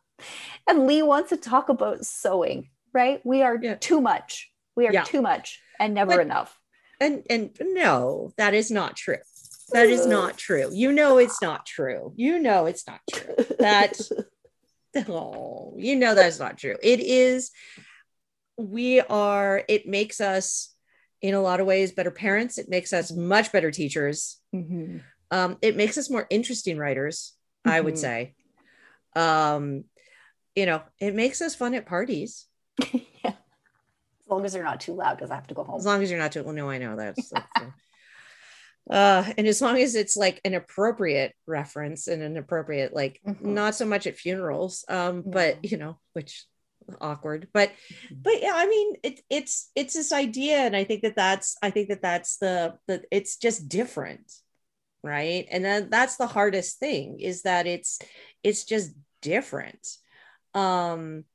And 0.68 0.86
Lee 0.86 1.02
wants 1.02 1.30
to 1.30 1.38
talk 1.38 1.70
about 1.70 2.06
sewing, 2.06 2.70
right? 2.94 3.20
We 3.26 3.42
are 3.42 3.58
yeah. 3.60 3.74
too 3.74 4.00
much. 4.00 4.52
We 4.76 4.88
are 4.88 4.94
yeah. 4.94 5.02
too 5.02 5.22
much 5.22 5.60
and 5.80 5.96
never 5.96 6.12
but, 6.12 6.22
enough. 6.22 6.58
And 7.00 7.24
and 7.28 7.58
no, 7.60 8.32
that 8.38 8.54
is 8.54 8.70
not 8.70 8.96
true. 8.96 9.18
That 9.72 9.88
is 9.88 10.06
not 10.06 10.38
true. 10.38 10.70
You 10.72 10.92
know 10.92 11.18
it's 11.18 11.42
not 11.42 11.66
true. 11.66 12.14
You 12.16 12.38
know 12.38 12.68
it's 12.68 12.86
not 12.86 13.00
true. 13.12 13.36
That 13.58 14.00
oh, 15.10 15.74
you 15.76 15.96
know 15.96 16.14
that's 16.14 16.40
not 16.40 16.60
true. 16.60 16.78
It 16.84 17.00
is 17.00 17.50
we 18.58 19.02
are 19.02 19.64
it 19.68 19.88
makes 19.88 20.22
us 20.22 20.71
in 21.22 21.34
a 21.34 21.42
lot 21.42 21.60
of 21.60 21.68
ways 21.68 21.92
better 21.92 22.12
parents. 22.12 22.58
It 22.58 22.70
makes 22.70 22.94
us 22.94 23.12
much 23.12 23.52
better 23.52 23.72
teachers. 23.72 24.38
Mm-hmm. 24.54 24.98
Um, 25.30 25.58
it 25.62 25.76
makes 25.76 25.98
us 25.98 26.10
more 26.10 26.28
interesting 26.30 26.78
writers, 26.78 27.34
mm-hmm. 27.66 27.76
I 27.76 27.82
would 27.82 27.94
mm-hmm. 27.94 28.02
say. 28.02 28.36
Um, 29.16 29.84
you 30.56 30.66
know, 30.66 30.82
it 31.00 31.16
makes 31.16 31.42
us 31.42 31.56
fun 31.56 31.74
at 31.74 31.86
parties. 31.86 32.46
yeah. 32.92 33.02
As 33.24 34.30
long 34.30 34.46
as 34.46 34.54
they're 34.54 34.64
not 34.64 34.82
too 34.82 34.94
loud, 34.94 35.18
because 35.18 35.32
I 35.32 35.36
have 35.36 35.48
to 35.48 35.54
go 35.54 35.64
home. 35.64 35.80
As 35.80 35.86
long 35.86 36.02
as 36.02 36.10
you're 36.10 36.20
not 36.20 36.32
too 36.32 36.44
well, 36.44 36.54
no, 36.54 36.70
I 36.70 36.78
know 36.78 36.96
that's, 36.96 37.30
that's 37.30 37.48
uh, 38.90 39.32
and 39.38 39.48
as 39.48 39.62
long 39.62 39.78
as 39.78 39.96
it's 39.96 40.18
like 40.18 40.42
an 40.44 40.54
appropriate 40.54 41.34
reference 41.46 42.08
and 42.08 42.22
an 42.22 42.38
appropriate, 42.38 42.94
like 42.94 43.22
mm-hmm. 43.26 43.54
not 43.54 43.76
so 43.76 43.86
much 43.86 44.08
at 44.08 44.18
funerals, 44.18 44.84
um, 44.90 45.24
but 45.26 45.64
you 45.64 45.78
know, 45.78 45.98
which 46.14 46.46
awkward 47.00 47.48
but 47.54 47.70
mm-hmm. 47.70 48.16
but 48.22 48.42
yeah 48.42 48.54
i 48.56 48.68
mean 48.68 48.96
it, 49.04 49.22
it's 49.30 49.72
it's 49.76 49.94
this 49.94 50.12
idea 50.12 50.58
and 50.58 50.76
i 50.76 50.84
think 50.84 51.02
that 51.02 51.16
that's 51.16 51.56
i 51.62 51.70
think 51.70 51.90
that 51.90 52.02
that's 52.02 52.38
the 52.38 52.74
the 52.88 53.04
it's 53.12 53.38
just 53.38 53.70
different 53.70 54.32
right? 55.04 55.48
And 55.50 55.64
then 55.64 55.90
that's 55.90 56.18
the 56.18 56.28
hardest 56.28 56.80
thing 56.80 57.20
is 57.20 57.44
that 57.44 57.68
it's 57.68 58.00
it's 58.44 58.64
just 58.64 58.92
different. 59.22 59.88
Um 60.54 61.26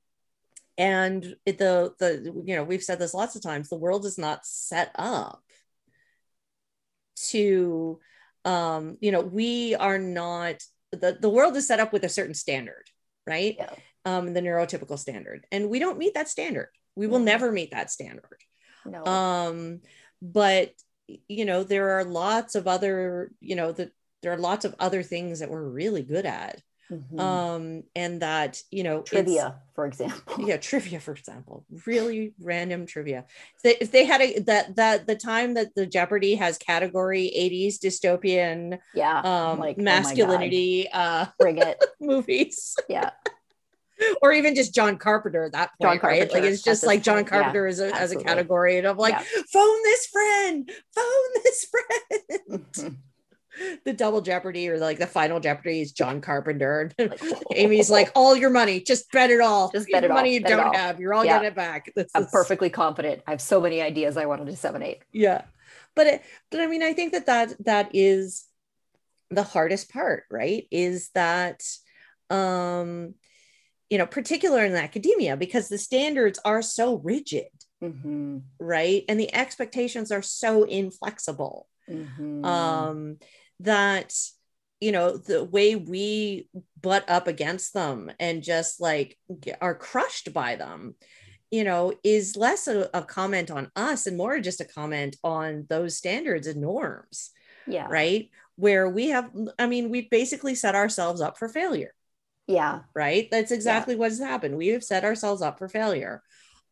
and 0.78 1.36
it, 1.46 1.58
the 1.58 1.94
the 1.98 2.42
you 2.44 2.54
know 2.54 2.64
we've 2.64 2.82
said 2.82 2.98
this 2.98 3.14
lots 3.14 3.34
of 3.34 3.42
times 3.42 3.68
the 3.68 3.76
world 3.76 4.04
is 4.04 4.18
not 4.18 4.44
set 4.44 4.90
up 4.94 5.42
to 7.28 7.98
um 8.44 8.98
you 9.00 9.10
know 9.10 9.22
we 9.22 9.74
are 9.74 9.98
not 9.98 10.62
the 10.92 11.16
the 11.18 11.30
world 11.30 11.56
is 11.56 11.66
set 11.66 11.80
up 11.80 11.92
with 11.92 12.04
a 12.04 12.08
certain 12.08 12.34
standard 12.34 12.84
right? 13.26 13.56
Yeah 13.58 13.70
um, 14.06 14.32
the 14.32 14.40
neurotypical 14.40 14.98
standard. 14.98 15.44
And 15.52 15.68
we 15.68 15.78
don't 15.78 15.98
meet 15.98 16.14
that 16.14 16.28
standard. 16.28 16.70
We 16.94 17.06
will 17.06 17.18
mm-hmm. 17.18 17.26
never 17.26 17.52
meet 17.52 17.72
that 17.72 17.90
standard. 17.90 18.38
No. 18.86 19.04
Um, 19.04 19.80
but 20.22 20.72
you 21.28 21.44
know, 21.44 21.62
there 21.62 21.98
are 21.98 22.04
lots 22.04 22.54
of 22.54 22.66
other, 22.66 23.30
you 23.40 23.54
know, 23.56 23.72
the, 23.72 23.90
there 24.22 24.32
are 24.32 24.38
lots 24.38 24.64
of 24.64 24.74
other 24.78 25.02
things 25.02 25.40
that 25.40 25.50
we're 25.50 25.68
really 25.68 26.02
good 26.02 26.24
at. 26.24 26.62
mm-hmm. 26.90 27.18
um 27.18 27.82
and 27.96 28.22
that 28.22 28.62
you 28.70 28.84
know 28.84 29.02
trivia 29.02 29.56
for 29.74 29.86
example 29.86 30.46
yeah 30.46 30.56
trivia 30.56 31.00
for 31.00 31.12
example 31.14 31.64
really 31.84 32.32
random 32.40 32.86
trivia 32.86 33.24
if 33.64 33.90
they 33.90 34.04
had 34.04 34.20
a 34.20 34.38
that 34.40 34.76
that 34.76 35.04
the 35.04 35.16
time 35.16 35.54
that 35.54 35.74
the 35.74 35.84
jeopardy 35.84 36.36
has 36.36 36.58
category 36.58 37.32
80s 37.36 37.78
dystopian 37.78 38.78
yeah 38.94 39.18
um 39.18 39.58
like 39.58 39.76
oh 39.80 39.82
masculinity 39.82 40.88
oh 40.94 40.98
uh 40.98 41.26
bring 41.40 41.58
it 41.58 41.84
movies 42.00 42.76
yeah 42.88 43.10
or 44.22 44.32
even 44.32 44.54
just 44.54 44.74
John 44.74 44.98
Carpenter 44.98 45.44
at 45.44 45.52
that 45.52 45.70
point, 45.80 46.02
John 46.02 46.10
right? 46.10 46.32
Like 46.32 46.44
it's 46.44 46.62
just 46.62 46.84
like 46.84 47.02
John 47.02 47.16
point. 47.16 47.28
Carpenter 47.28 47.66
yeah, 47.66 47.70
as 47.70 47.80
a 47.80 47.94
as 47.94 48.12
a 48.12 48.16
category, 48.16 48.78
and 48.78 48.86
I'm 48.86 48.96
like, 48.96 49.14
yeah. 49.14 49.42
phone 49.52 49.82
this 49.84 50.06
friend, 50.06 50.70
phone 50.94 51.42
this 51.44 51.66
friend. 51.66 52.42
Mm-hmm 52.50 52.88
the 53.84 53.92
double 53.92 54.20
jeopardy 54.20 54.68
or 54.68 54.78
like 54.78 54.98
the 54.98 55.06
final 55.06 55.40
jeopardy 55.40 55.80
is 55.80 55.92
john 55.92 56.20
carpenter 56.20 56.90
like, 56.98 57.20
amy's 57.54 57.90
like 57.90 58.10
all 58.14 58.36
your 58.36 58.50
money 58.50 58.80
just 58.80 59.10
bet 59.12 59.30
it 59.30 59.40
all 59.40 59.70
just 59.70 59.90
bet 59.90 60.04
it 60.04 60.08
money 60.08 60.30
all. 60.30 60.34
you 60.34 60.40
bet 60.40 60.50
don't 60.50 60.74
have 60.74 61.00
you're 61.00 61.14
all 61.14 61.24
yeah. 61.24 61.34
getting 61.34 61.48
it 61.48 61.54
back 61.54 61.90
this 61.94 62.10
i'm 62.14 62.24
is... 62.24 62.30
perfectly 62.30 62.70
confident 62.70 63.22
i 63.26 63.30
have 63.30 63.40
so 63.40 63.60
many 63.60 63.80
ideas 63.80 64.16
i 64.16 64.26
want 64.26 64.44
to 64.44 64.50
disseminate 64.50 65.02
yeah 65.12 65.42
but 65.94 66.06
it, 66.06 66.22
but 66.50 66.60
i 66.60 66.66
mean 66.66 66.82
i 66.82 66.92
think 66.92 67.12
that 67.12 67.26
that 67.26 67.54
that 67.64 67.90
is 67.94 68.44
the 69.30 69.42
hardest 69.42 69.90
part 69.90 70.24
right 70.30 70.66
is 70.70 71.10
that 71.14 71.62
um 72.30 73.14
you 73.90 73.98
know 73.98 74.06
particular 74.06 74.64
in 74.64 74.74
academia 74.74 75.36
because 75.36 75.68
the 75.68 75.78
standards 75.78 76.38
are 76.44 76.62
so 76.62 76.96
rigid 76.96 77.46
mm-hmm. 77.82 78.38
right? 78.58 79.04
And 79.08 79.18
the 79.18 79.34
expectations 79.34 80.10
are 80.10 80.22
so 80.22 80.64
inflexible. 80.64 81.68
Mm-hmm. 81.88 82.44
um 82.44 83.18
that 83.60 84.12
you 84.80 84.90
know 84.90 85.16
the 85.16 85.44
way 85.44 85.76
we 85.76 86.48
butt 86.82 87.08
up 87.08 87.28
against 87.28 87.74
them 87.74 88.10
and 88.18 88.42
just 88.42 88.80
like 88.80 89.16
are 89.60 89.76
crushed 89.76 90.34
by 90.34 90.56
them 90.56 90.96
you 91.52 91.62
know 91.62 91.92
is 92.02 92.36
less 92.36 92.66
a, 92.66 92.90
a, 92.92 93.02
comment 93.02 93.52
on 93.52 93.70
us 93.76 94.08
and 94.08 94.16
more 94.16 94.40
just 94.40 94.60
a 94.60 94.64
comment 94.64 95.14
on 95.22 95.64
those 95.68 95.96
standards 95.96 96.48
and 96.48 96.60
norms 96.60 97.30
yeah. 97.68 97.86
right? 97.88 98.30
Where 98.56 98.88
we 98.88 99.10
have 99.10 99.30
i 99.60 99.68
mean 99.68 99.90
we've 99.90 100.10
basically 100.10 100.56
set 100.56 100.74
ourselves 100.74 101.20
up 101.20 101.38
for 101.38 101.48
failure 101.48 101.94
yeah 102.46 102.80
right 102.94 103.28
that's 103.30 103.50
exactly 103.50 103.94
yeah. 103.94 104.00
what 104.00 104.10
has 104.10 104.20
happened 104.20 104.56
we 104.56 104.68
have 104.68 104.84
set 104.84 105.04
ourselves 105.04 105.42
up 105.42 105.58
for 105.58 105.68
failure 105.68 106.22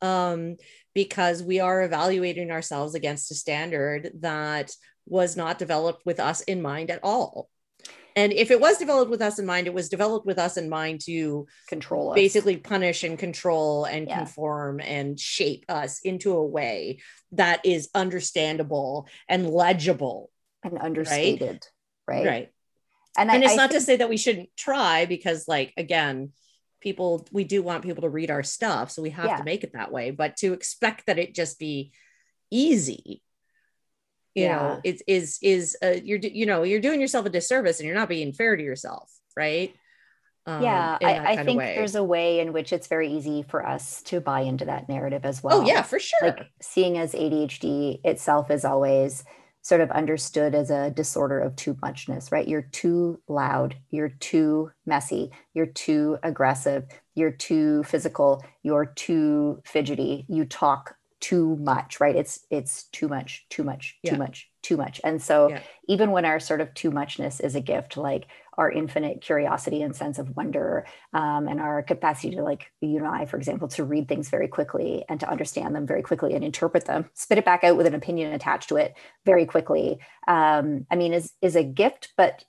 um 0.03 0.57
because 0.95 1.43
we 1.43 1.61
are 1.61 1.83
evaluating 1.83 2.51
ourselves 2.51 2.95
against 2.95 3.31
a 3.31 3.35
standard 3.35 4.11
that 4.21 4.71
was 5.07 5.37
not 5.37 5.59
developed 5.59 6.07
with 6.07 6.21
us 6.21 6.41
in 6.43 6.63
mind 6.63 6.91
at 6.91 7.01
all. 7.03 7.51
And 8.17 8.33
if 8.33 8.53
it 8.53 8.61
was 8.61 8.79
developed 8.79 9.11
with 9.11 9.21
us 9.21 9.41
in 9.41 9.47
mind, 9.47 9.67
it 9.67 9.75
was 9.75 9.89
developed 9.89 10.25
with 10.25 10.39
us 10.39 10.57
in 10.57 10.69
mind 10.69 11.01
to 11.07 11.49
control 11.69 12.11
us. 12.11 12.15
basically 12.15 12.57
punish 12.57 13.03
and 13.03 13.19
control 13.19 13.85
and 13.87 14.07
yeah. 14.07 14.19
conform 14.19 14.81
and 14.81 15.19
shape 15.19 15.65
us 15.69 16.01
into 16.01 16.33
a 16.33 16.47
way 16.47 17.01
that 17.33 17.67
is 17.67 17.89
understandable 17.93 19.09
and 19.29 19.51
legible 19.51 20.31
and 20.63 20.79
understated. 20.79 21.67
Right. 22.07 22.19
Right. 22.19 22.27
right. 22.27 22.49
And, 23.17 23.31
and 23.31 23.43
I, 23.43 23.45
it's 23.45 23.53
I 23.53 23.57
not 23.57 23.71
think- 23.71 23.81
to 23.81 23.87
say 23.87 23.97
that 23.97 24.09
we 24.09 24.17
shouldn't 24.17 24.51
try 24.57 25.07
because, 25.07 25.47
like, 25.47 25.73
again, 25.77 26.33
people, 26.81 27.27
we 27.33 27.45
do 27.45 27.63
want 27.63 27.85
people 27.85 28.03
to 28.03 28.09
read 28.09 28.31
our 28.31 28.43
stuff. 28.43 28.91
So 28.91 29.03
we 29.03 29.11
have 29.11 29.27
yeah. 29.27 29.37
to 29.37 29.45
make 29.45 29.65
it 29.65 29.73
that 29.73 29.93
way. 29.93 30.11
But 30.11 30.37
to 30.39 30.53
expect 30.53 31.07
that 31.07 31.19
it 31.19 31.35
just 31.35 31.59
be 31.59 31.93
easy 32.51 33.23
you 34.35 34.45
yeah. 34.45 34.57
know 34.57 34.81
it's 34.85 35.03
is 35.07 35.39
is 35.43 35.77
uh, 35.83 35.95
you're 36.03 36.19
you 36.19 36.47
know 36.47 36.63
you're 36.63 36.81
doing 36.81 37.01
yourself 37.01 37.27
a 37.27 37.31
disservice 37.31 37.79
and 37.79 37.87
you're 37.87 37.97
not 37.97 38.09
being 38.09 38.33
fair 38.33 38.57
to 38.57 38.63
yourself 38.63 39.11
right 39.37 39.75
um, 40.47 40.63
yeah 40.63 40.99
i, 41.03 41.39
I 41.39 41.45
think 41.45 41.61
there's 41.61 41.95
a 41.95 42.05
way 42.05 42.41
in 42.41 42.53
which 42.53 42.73
it's 42.73 42.87
very 42.87 43.13
easy 43.13 43.43
for 43.43 43.67
us 43.67 44.03
to 44.05 44.21
buy 44.21 44.41
into 44.41 44.67
that 44.67 44.89
narrative 44.89 45.25
as 45.25 45.43
well 45.43 45.63
oh 45.63 45.67
yeah 45.67 45.83
for 45.83 45.99
sure 45.99 46.19
like 46.23 46.47
seeing 46.61 46.99
as 46.99 47.13
adhd 47.13 48.01
itself 48.05 48.51
is 48.51 48.65
always 48.65 49.25
sort 49.65 49.81
of 49.81 49.91
understood 49.93 50.55
as 50.55 50.71
a 50.71 50.91
disorder 50.91 51.41
of 51.41 51.57
too 51.57 51.77
muchness 51.83 52.31
right 52.31 52.47
you're 52.47 52.69
too 52.71 53.19
loud 53.29 53.75
you're 53.91 54.11
too 54.21 54.71
messy 54.85 55.33
you're 55.55 55.67
too 55.67 56.19
aggressive 56.23 56.85
you're 57.15 57.31
too 57.31 57.83
physical 57.85 58.45
you're 58.63 58.87
too 58.87 59.61
fidgety 59.65 60.27
you 60.29 60.45
talk 60.45 60.97
too 61.19 61.57
much 61.57 61.99
right 62.01 62.17
it's 62.17 62.47
it's 62.51 62.85
too 62.93 63.09
much 63.09 63.47
too 63.49 63.65
much 63.65 63.97
too 64.05 64.13
yeah. 64.13 64.19
much 64.19 64.51
too 64.61 64.77
much 64.77 65.01
and 65.03 65.23
so 65.23 65.49
yeah. 65.49 65.61
even 65.89 66.11
when 66.11 66.27
our 66.27 66.39
sort 66.39 66.61
of 66.61 66.73
too 66.75 66.91
muchness 66.91 67.41
is 67.41 67.55
a 67.55 67.61
gift 67.61 67.97
like 67.97 68.27
our 68.57 68.71
infinite 68.71 69.21
curiosity 69.21 69.83
and 69.83 69.95
sense 69.95 70.19
of 70.19 70.37
wonder 70.37 70.87
um, 71.13 71.49
and 71.49 71.61
our 71.61 71.83
capacity 71.83 72.35
to 72.35 72.43
like 72.43 72.71
you 72.81 72.99
and 72.99 73.07
i 73.07 73.25
for 73.25 73.37
example 73.37 73.69
to 73.69 73.85
read 73.85 74.09
things 74.09 74.29
very 74.29 74.49
quickly 74.49 75.05
and 75.09 75.21
to 75.21 75.31
understand 75.31 75.75
them 75.75 75.87
very 75.87 76.03
quickly 76.03 76.35
and 76.35 76.45
interpret 76.45 76.85
them 76.85 77.09
spit 77.15 77.39
it 77.39 77.45
back 77.45 77.65
out 77.65 77.77
with 77.77 77.87
an 77.87 77.95
opinion 77.95 78.33
attached 78.33 78.69
to 78.69 78.77
it 78.77 78.95
very 79.25 79.47
quickly 79.47 79.99
um, 80.29 80.87
i 80.91 80.97
mean 80.97 81.13
is 81.13 81.33
is 81.43 81.57
a 81.57 81.65
gift 81.65 82.13
but 82.17 82.45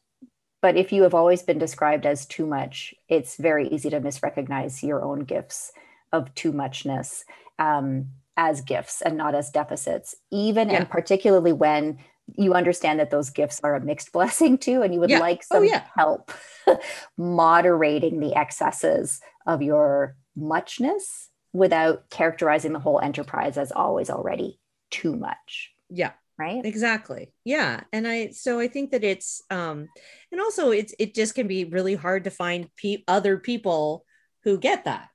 but 0.62 0.76
if 0.76 0.92
you 0.92 1.04
have 1.04 1.14
always 1.14 1.44
been 1.44 1.60
described 1.60 2.06
as 2.06 2.26
too 2.26 2.46
much 2.46 2.94
it's 3.08 3.38
very 3.38 3.68
easy 3.70 3.90
to 3.90 4.02
misrecognize 4.02 4.82
your 4.82 5.04
own 5.04 5.20
gifts 5.20 5.72
of 6.12 6.34
too 6.36 6.52
muchness 6.52 7.26
um, 7.60 8.08
as 8.38 8.62
gifts 8.62 9.02
and 9.02 9.18
not 9.18 9.36
as 9.36 9.50
deficits, 9.50 10.16
even 10.32 10.70
yeah. 10.70 10.78
and 10.78 10.90
particularly 10.90 11.54
when 11.54 11.98
you 12.34 12.54
understand 12.54 13.00
that 13.00 13.12
those 13.12 13.30
gifts 13.30 13.62
are 13.64 13.76
a 13.76 13.82
mixed 13.82 14.12
blessing 14.14 14.58
too, 14.58 14.82
and 14.82 14.94
you 14.94 15.00
would 15.00 15.10
yeah. 15.10 15.20
like 15.20 15.40
oh, 15.52 15.56
some 15.56 15.64
oh, 15.64 15.66
yeah. 15.66 15.84
help 15.96 16.32
moderating 17.18 18.20
the 18.20 18.36
excesses 18.36 19.20
of 19.46 19.62
your 19.62 20.16
muchness 20.36 21.30
without 21.54 22.10
characterizing 22.10 22.74
the 22.74 22.80
whole 22.80 23.00
enterprise 23.00 23.58
as 23.58 23.72
always 23.72 24.10
already 24.10 24.60
too 24.92 25.16
much. 25.16 25.72
Yeah. 25.90 26.12
Right. 26.38 26.66
Exactly. 26.66 27.32
Yeah. 27.46 27.82
And 27.94 28.06
I, 28.06 28.32
so 28.32 28.60
I 28.60 28.68
think 28.68 28.92
that 28.92 29.06
it's, 29.06 29.42
um, 29.50 29.88
and 30.34 30.42
also 30.42 30.72
it's, 30.72 30.94
it 31.00 31.16
just 31.16 31.34
can 31.34 31.48
be 31.48 31.64
really 31.64 31.96
hard 31.96 32.26
to 32.26 32.30
find 32.30 32.68
pe- 32.76 33.04
other 33.08 33.38
people 33.38 34.04
who 34.44 34.58
get 34.58 34.84
that. 34.84 35.08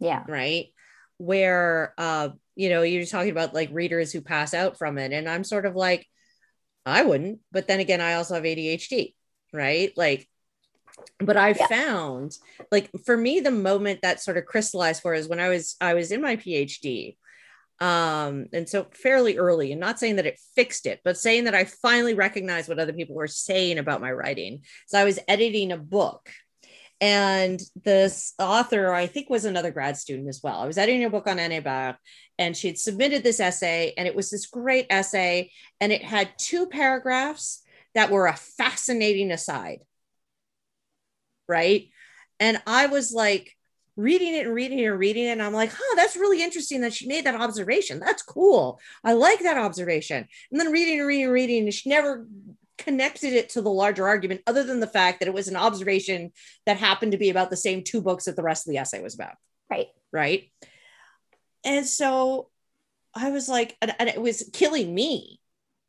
Yeah. 0.00 0.24
Right 0.26 0.74
where 1.18 1.94
uh 1.98 2.30
you 2.56 2.68
know 2.68 2.82
you're 2.82 3.06
talking 3.06 3.30
about 3.30 3.54
like 3.54 3.70
readers 3.72 4.12
who 4.12 4.20
pass 4.20 4.54
out 4.54 4.76
from 4.76 4.98
it 4.98 5.12
and 5.12 5.28
i'm 5.28 5.44
sort 5.44 5.66
of 5.66 5.76
like 5.76 6.06
i 6.86 7.02
wouldn't 7.02 7.40
but 7.52 7.68
then 7.68 7.80
again 7.80 8.00
i 8.00 8.14
also 8.14 8.34
have 8.34 8.44
adhd 8.44 9.14
right 9.52 9.92
like 9.96 10.28
but 11.18 11.36
i 11.36 11.48
yeah. 11.48 11.66
found 11.66 12.36
like 12.70 12.90
for 13.04 13.16
me 13.16 13.40
the 13.40 13.50
moment 13.50 14.00
that 14.02 14.20
sort 14.20 14.36
of 14.36 14.46
crystallized 14.46 15.02
for 15.02 15.14
is 15.14 15.28
when 15.28 15.40
i 15.40 15.48
was 15.48 15.76
i 15.80 15.94
was 15.94 16.12
in 16.12 16.20
my 16.20 16.36
phd 16.36 17.16
um 17.80 18.46
and 18.52 18.68
so 18.68 18.86
fairly 18.92 19.36
early 19.36 19.72
and 19.72 19.80
not 19.80 19.98
saying 19.98 20.16
that 20.16 20.26
it 20.26 20.38
fixed 20.54 20.86
it 20.86 21.00
but 21.04 21.18
saying 21.18 21.44
that 21.44 21.54
i 21.54 21.64
finally 21.64 22.14
recognized 22.14 22.68
what 22.68 22.78
other 22.78 22.92
people 22.92 23.16
were 23.16 23.26
saying 23.26 23.78
about 23.78 24.00
my 24.00 24.12
writing 24.12 24.62
so 24.86 24.98
i 24.98 25.04
was 25.04 25.18
editing 25.26 25.72
a 25.72 25.76
book 25.76 26.30
and 27.00 27.60
this 27.84 28.34
author, 28.38 28.92
I 28.92 29.06
think, 29.06 29.28
was 29.28 29.44
another 29.44 29.70
grad 29.70 29.96
student 29.96 30.28
as 30.28 30.40
well. 30.42 30.60
I 30.60 30.66
was 30.66 30.78
editing 30.78 31.04
a 31.04 31.10
book 31.10 31.26
on 31.26 31.38
Anne 31.38 31.96
and 32.38 32.56
she 32.56 32.68
had 32.68 32.78
submitted 32.78 33.22
this 33.22 33.40
essay, 33.40 33.94
and 33.96 34.08
it 34.08 34.16
was 34.16 34.30
this 34.30 34.46
great 34.46 34.86
essay, 34.90 35.50
and 35.80 35.92
it 35.92 36.02
had 36.02 36.30
two 36.38 36.66
paragraphs 36.66 37.62
that 37.94 38.10
were 38.10 38.26
a 38.26 38.36
fascinating 38.36 39.30
aside. 39.30 39.80
Right. 41.48 41.90
And 42.40 42.60
I 42.66 42.86
was 42.86 43.12
like, 43.12 43.54
reading 43.96 44.34
it 44.34 44.46
and 44.46 44.54
reading 44.54 44.78
it 44.78 44.86
and 44.86 44.98
reading 44.98 45.24
it. 45.24 45.32
And 45.32 45.42
I'm 45.42 45.52
like, 45.52 45.70
huh, 45.72 45.96
that's 45.96 46.16
really 46.16 46.42
interesting 46.42 46.80
that 46.80 46.92
she 46.92 47.06
made 47.06 47.26
that 47.26 47.40
observation. 47.40 48.00
That's 48.00 48.22
cool. 48.22 48.80
I 49.04 49.12
like 49.12 49.40
that 49.40 49.56
observation. 49.56 50.26
And 50.50 50.60
then 50.60 50.72
reading 50.72 50.98
and 50.98 51.06
reading 51.06 51.24
and 51.24 51.32
reading, 51.32 51.62
and 51.64 51.74
she 51.74 51.88
never 51.88 52.26
connected 52.78 53.32
it 53.32 53.50
to 53.50 53.62
the 53.62 53.70
larger 53.70 54.06
argument 54.06 54.42
other 54.46 54.64
than 54.64 54.80
the 54.80 54.86
fact 54.86 55.20
that 55.20 55.28
it 55.28 55.34
was 55.34 55.48
an 55.48 55.56
observation 55.56 56.32
that 56.66 56.76
happened 56.76 57.12
to 57.12 57.18
be 57.18 57.30
about 57.30 57.50
the 57.50 57.56
same 57.56 57.82
two 57.82 58.02
books 58.02 58.24
that 58.24 58.36
the 58.36 58.42
rest 58.42 58.66
of 58.66 58.72
the 58.72 58.78
essay 58.78 59.02
was 59.02 59.14
about. 59.14 59.34
Right. 59.70 59.88
Right? 60.12 60.50
And 61.64 61.86
so 61.86 62.48
i 63.16 63.30
was 63.30 63.48
like 63.48 63.76
and, 63.80 63.94
and 64.00 64.08
it 64.08 64.20
was 64.20 64.50
killing 64.52 64.92
me 64.92 65.40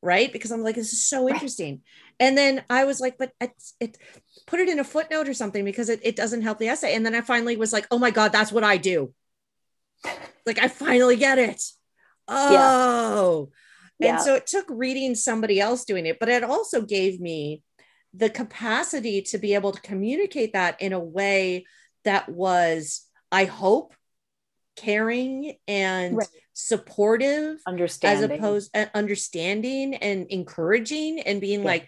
right? 0.02 0.32
Because 0.32 0.52
i'm 0.52 0.62
like 0.62 0.76
this 0.76 0.93
is 0.93 1.06
so 1.08 1.28
interesting. 1.28 1.82
And 2.19 2.38
then 2.38 2.63
i 2.69 2.86
was 2.86 3.00
like 3.00 3.17
but 3.17 3.32
it's 3.41 3.74
it 3.80 3.98
put 4.45 4.60
it 4.60 4.69
in 4.69 4.80
a 4.80 4.84
footnote 4.84 5.28
or 5.28 5.34
something 5.34 5.65
because 5.65 5.89
it, 5.89 6.00
it 6.04 6.15
doesn't 6.15 6.43
help 6.43 6.60
the 6.60 6.67
essay. 6.67 6.95
And 6.95 7.06
then 7.06 7.15
i 7.15 7.21
finally 7.21 7.58
was 7.58 7.74
like 7.74 7.88
oh 7.89 7.98
my 7.98 8.12
god 8.12 8.32
that's 8.32 8.52
what 8.52 8.63
i 8.63 8.78
do. 8.78 9.13
Like 10.45 10.60
i 10.60 10.67
finally 10.67 11.15
get 11.15 11.39
it. 11.39 11.63
Oh. 12.28 13.50
yeah 13.50 13.64
and 14.01 14.21
so 14.21 14.36
it 14.36 14.47
took 14.47 14.65
reading 14.69 15.15
somebody 15.15 15.60
else 15.60 15.86
doing 15.86 16.05
it, 16.05 16.19
but 16.19 16.29
it 16.29 16.43
also 16.43 16.81
gave 16.81 17.19
me 17.19 17.62
the 18.13 18.29
capacity 18.29 19.21
to 19.21 19.38
be 19.38 19.53
able 19.53 19.71
to 19.71 19.81
communicate 19.81 20.53
that 20.53 20.81
in 20.81 20.93
a 20.93 20.99
way 20.99 21.65
that 22.03 22.29
was, 22.29 23.05
I 23.31 23.45
hope, 23.45 23.93
caring 24.75 25.55
and 25.67 26.17
right. 26.17 26.27
supportive, 26.53 27.58
understanding, 27.65 28.31
as 28.31 28.38
opposed 28.38 28.73
to 28.73 28.81
uh, 28.81 28.89
understanding 28.93 29.95
and 29.95 30.27
encouraging 30.29 31.19
and 31.21 31.41
being 31.41 31.62
yeah. 31.62 31.65
like, 31.65 31.88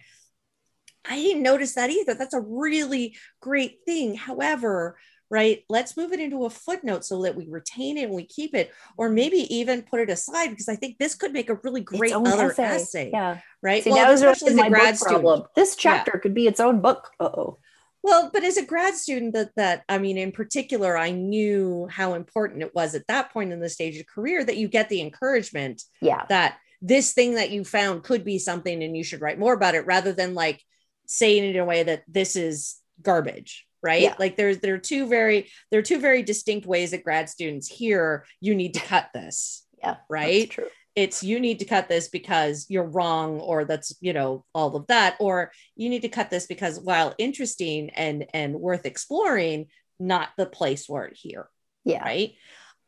I 1.08 1.16
didn't 1.16 1.42
notice 1.42 1.74
that 1.74 1.90
either. 1.90 2.14
That's 2.14 2.34
a 2.34 2.40
really 2.40 3.16
great 3.40 3.78
thing. 3.86 4.14
However, 4.14 4.98
right, 5.30 5.64
let's 5.68 5.96
move 5.96 6.12
it 6.12 6.20
into 6.20 6.44
a 6.44 6.50
footnote 6.50 7.04
so 7.04 7.22
that 7.22 7.36
we 7.36 7.46
retain 7.48 7.98
it 7.98 8.04
and 8.04 8.14
we 8.14 8.24
keep 8.24 8.54
it, 8.54 8.72
or 8.96 9.10
maybe 9.10 9.54
even 9.54 9.82
put 9.82 10.00
it 10.00 10.10
aside 10.10 10.48
because 10.48 10.68
I 10.68 10.76
think 10.76 10.98
this 10.98 11.14
could 11.14 11.32
make 11.32 11.50
a 11.50 11.58
really 11.62 11.82
great 11.82 12.12
other 12.12 12.50
essay. 12.50 12.64
essay. 12.64 13.10
Yeah. 13.12 13.38
Right. 13.62 13.82
See, 13.82 13.90
well, 13.90 14.12
especially 14.12 14.52
as 14.52 14.58
a 14.58 14.68
grad 14.70 14.98
student. 14.98 15.46
This 15.54 15.76
chapter 15.76 16.12
yeah. 16.14 16.20
could 16.20 16.34
be 16.34 16.46
its 16.46 16.60
own 16.60 16.80
book. 16.80 17.10
oh. 17.20 17.58
Well, 18.00 18.30
but 18.32 18.44
as 18.44 18.56
a 18.56 18.64
grad 18.64 18.94
student, 18.94 19.34
that 19.34 19.50
that 19.56 19.82
I 19.88 19.98
mean, 19.98 20.18
in 20.18 20.30
particular, 20.30 20.96
I 20.96 21.10
knew 21.10 21.88
how 21.90 22.14
important 22.14 22.62
it 22.62 22.74
was 22.74 22.94
at 22.94 23.06
that 23.08 23.32
point 23.32 23.52
in 23.52 23.58
the 23.60 23.68
stage 23.68 23.98
of 23.98 24.06
career 24.06 24.44
that 24.44 24.56
you 24.56 24.68
get 24.68 24.88
the 24.88 25.00
encouragement. 25.00 25.82
Yeah. 26.00 26.24
That 26.28 26.58
this 26.80 27.12
thing 27.12 27.34
that 27.34 27.50
you 27.50 27.64
found 27.64 28.04
could 28.04 28.24
be 28.24 28.38
something 28.38 28.82
and 28.82 28.96
you 28.96 29.02
should 29.02 29.20
write 29.20 29.38
more 29.38 29.52
about 29.52 29.74
it 29.74 29.84
rather 29.84 30.12
than 30.12 30.34
like 30.34 30.62
saying 31.06 31.44
it 31.44 31.56
in 31.56 31.60
a 31.60 31.64
way 31.64 31.82
that 31.82 32.04
this 32.06 32.36
is 32.36 32.76
garbage 33.02 33.67
right? 33.82 34.02
Yeah. 34.02 34.14
like 34.18 34.36
there's 34.36 34.58
there 34.58 34.74
are 34.74 34.78
two 34.78 35.06
very 35.06 35.48
there 35.70 35.80
are 35.80 35.84
two 35.84 36.00
very 36.00 36.22
distinct 36.22 36.66
ways 36.66 36.90
that 36.90 37.04
grad 37.04 37.28
students 37.28 37.68
hear 37.68 38.24
you 38.40 38.54
need 38.54 38.74
to 38.74 38.80
cut 38.80 39.10
this 39.14 39.66
yeah 39.82 39.96
right? 40.08 40.50
true. 40.50 40.66
It's 40.96 41.22
you 41.22 41.38
need 41.38 41.60
to 41.60 41.64
cut 41.64 41.88
this 41.88 42.08
because 42.08 42.66
you're 42.68 42.82
wrong 42.82 43.38
or 43.38 43.64
that's 43.64 43.96
you 44.00 44.12
know 44.12 44.44
all 44.52 44.74
of 44.74 44.88
that 44.88 45.16
or 45.20 45.52
you 45.76 45.88
need 45.88 46.02
to 46.02 46.08
cut 46.08 46.28
this 46.28 46.46
because 46.46 46.80
while 46.80 47.14
interesting 47.18 47.90
and 47.90 48.26
and 48.34 48.56
worth 48.56 48.84
exploring 48.84 49.66
not 50.00 50.30
the 50.36 50.46
place 50.46 50.88
where 50.88 51.04
it 51.04 51.16
here 51.16 51.48
yeah. 51.84 52.02
right? 52.02 52.34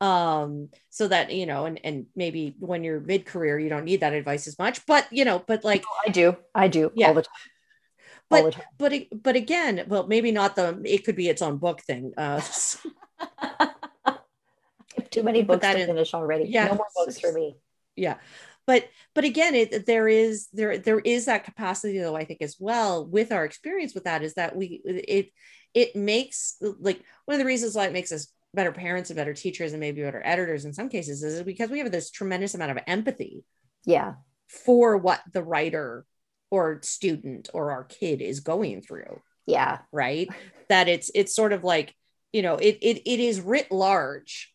Um 0.01 0.71
so 0.89 1.07
that 1.09 1.31
you 1.33 1.47
know 1.47 1.67
and 1.67 1.79
and 1.85 2.07
maybe 2.17 2.57
when 2.59 2.83
you're 2.83 3.01
mid-career 3.01 3.59
you 3.59 3.69
don't 3.69 3.85
need 3.85 4.01
that 4.01 4.15
advice 4.15 4.47
as 4.49 4.59
much 4.59 4.85
but 4.87 5.07
you 5.13 5.25
know 5.25 5.45
but 5.47 5.63
like 5.63 5.83
no, 5.83 6.09
i 6.09 6.11
do 6.11 6.37
i 6.55 6.69
do 6.69 6.91
yeah. 6.95 7.09
all 7.09 7.15
the 7.15 7.23
time 7.23 7.33
but 8.31 8.57
but 8.79 8.93
but 9.23 9.37
again 9.37 9.85
well 9.89 10.07
maybe 10.07 10.31
not 10.33 10.57
the 10.57 10.81
it 10.85 11.05
could 11.05 11.17
be 11.17 11.29
its 11.29 11.43
own 11.43 11.59
book 11.59 11.81
thing 11.83 12.13
uh 12.17 12.41
too 15.11 15.23
many 15.23 15.43
books 15.43 15.67
to 15.67 15.79
in, 15.79 15.87
finish 15.87 16.15
already. 16.15 16.47
Yeah. 16.49 16.67
No 16.69 16.75
more 16.75 16.87
books 16.95 17.21
for 17.21 17.33
me. 17.33 17.57
Yeah. 17.97 18.17
But 18.67 18.89
but 19.15 19.25
again 19.25 19.55
it 19.55 19.87
there 19.87 20.07
is 20.07 20.49
there 20.53 20.79
there 20.79 21.01
is 21.01 21.25
that 21.25 21.45
capacity 21.45 21.99
though 21.99 22.15
i 22.15 22.25
think 22.25 22.41
as 22.41 22.57
well 22.61 23.05
with 23.05 23.33
our 23.33 23.45
experience 23.45 23.95
with 23.95 24.05
that 24.05 24.23
is 24.23 24.35
that 24.35 24.55
we 24.55 24.81
it 24.85 25.33
it 25.75 25.97
makes 25.97 26.57
like 26.61 27.03
one 27.25 27.35
of 27.35 27.39
the 27.41 27.47
reasons 27.47 27.75
why 27.75 27.87
it 27.87 27.93
makes 27.93 28.13
us 28.13 28.29
better 28.55 28.71
parents 28.71 29.11
and 29.11 29.17
better 29.17 29.35
teachers 29.35 29.73
and 29.73 29.81
maybe 29.81 30.03
better 30.03 30.23
editors 30.25 30.65
in 30.65 30.73
some 30.73 30.89
cases 30.89 31.25
is 31.25 31.43
because 31.43 31.71
we 31.71 31.81
have 31.81 31.91
this 31.91 32.11
tremendous 32.11 32.55
amount 32.55 32.71
of 32.71 32.79
empathy 32.87 33.43
yeah. 33.85 34.15
for 34.47 34.97
what 34.97 35.21
the 35.33 35.43
writer 35.43 36.05
or 36.51 36.81
student 36.83 37.49
or 37.55 37.71
our 37.71 37.85
kid 37.85 38.21
is 38.21 38.41
going 38.41 38.83
through 38.83 39.21
yeah. 39.51 39.79
right? 39.93 40.29
That 40.69 40.89
it's 40.89 41.11
it's 41.15 41.35
sort 41.35 41.53
of 41.53 41.65
like 41.65 41.95
you 42.33 42.43
know 42.43 42.57
it 42.57 42.79
it, 42.81 43.03
it 43.07 43.21
is 43.21 43.41
writ 43.41 43.71
large. 43.71 44.53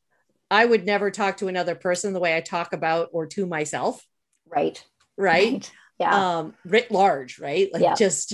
I 0.49 0.65
would 0.65 0.85
never 0.85 1.11
talk 1.11 1.37
to 1.37 1.47
another 1.47 1.75
person 1.75 2.13
the 2.13 2.19
way 2.19 2.37
i 2.37 2.41
talk 2.41 2.73
about 2.73 3.09
or 3.11 3.25
to 3.27 3.45
myself. 3.45 4.05
Right. 4.47 4.83
Right, 5.17 5.53
right. 5.53 5.71
yeah. 5.99 6.37
Um 6.37 6.53
writ 6.65 6.91
large 6.91 7.39
right? 7.39 7.71
Like 7.73 7.83
yeah. 7.83 7.95
just 7.95 8.33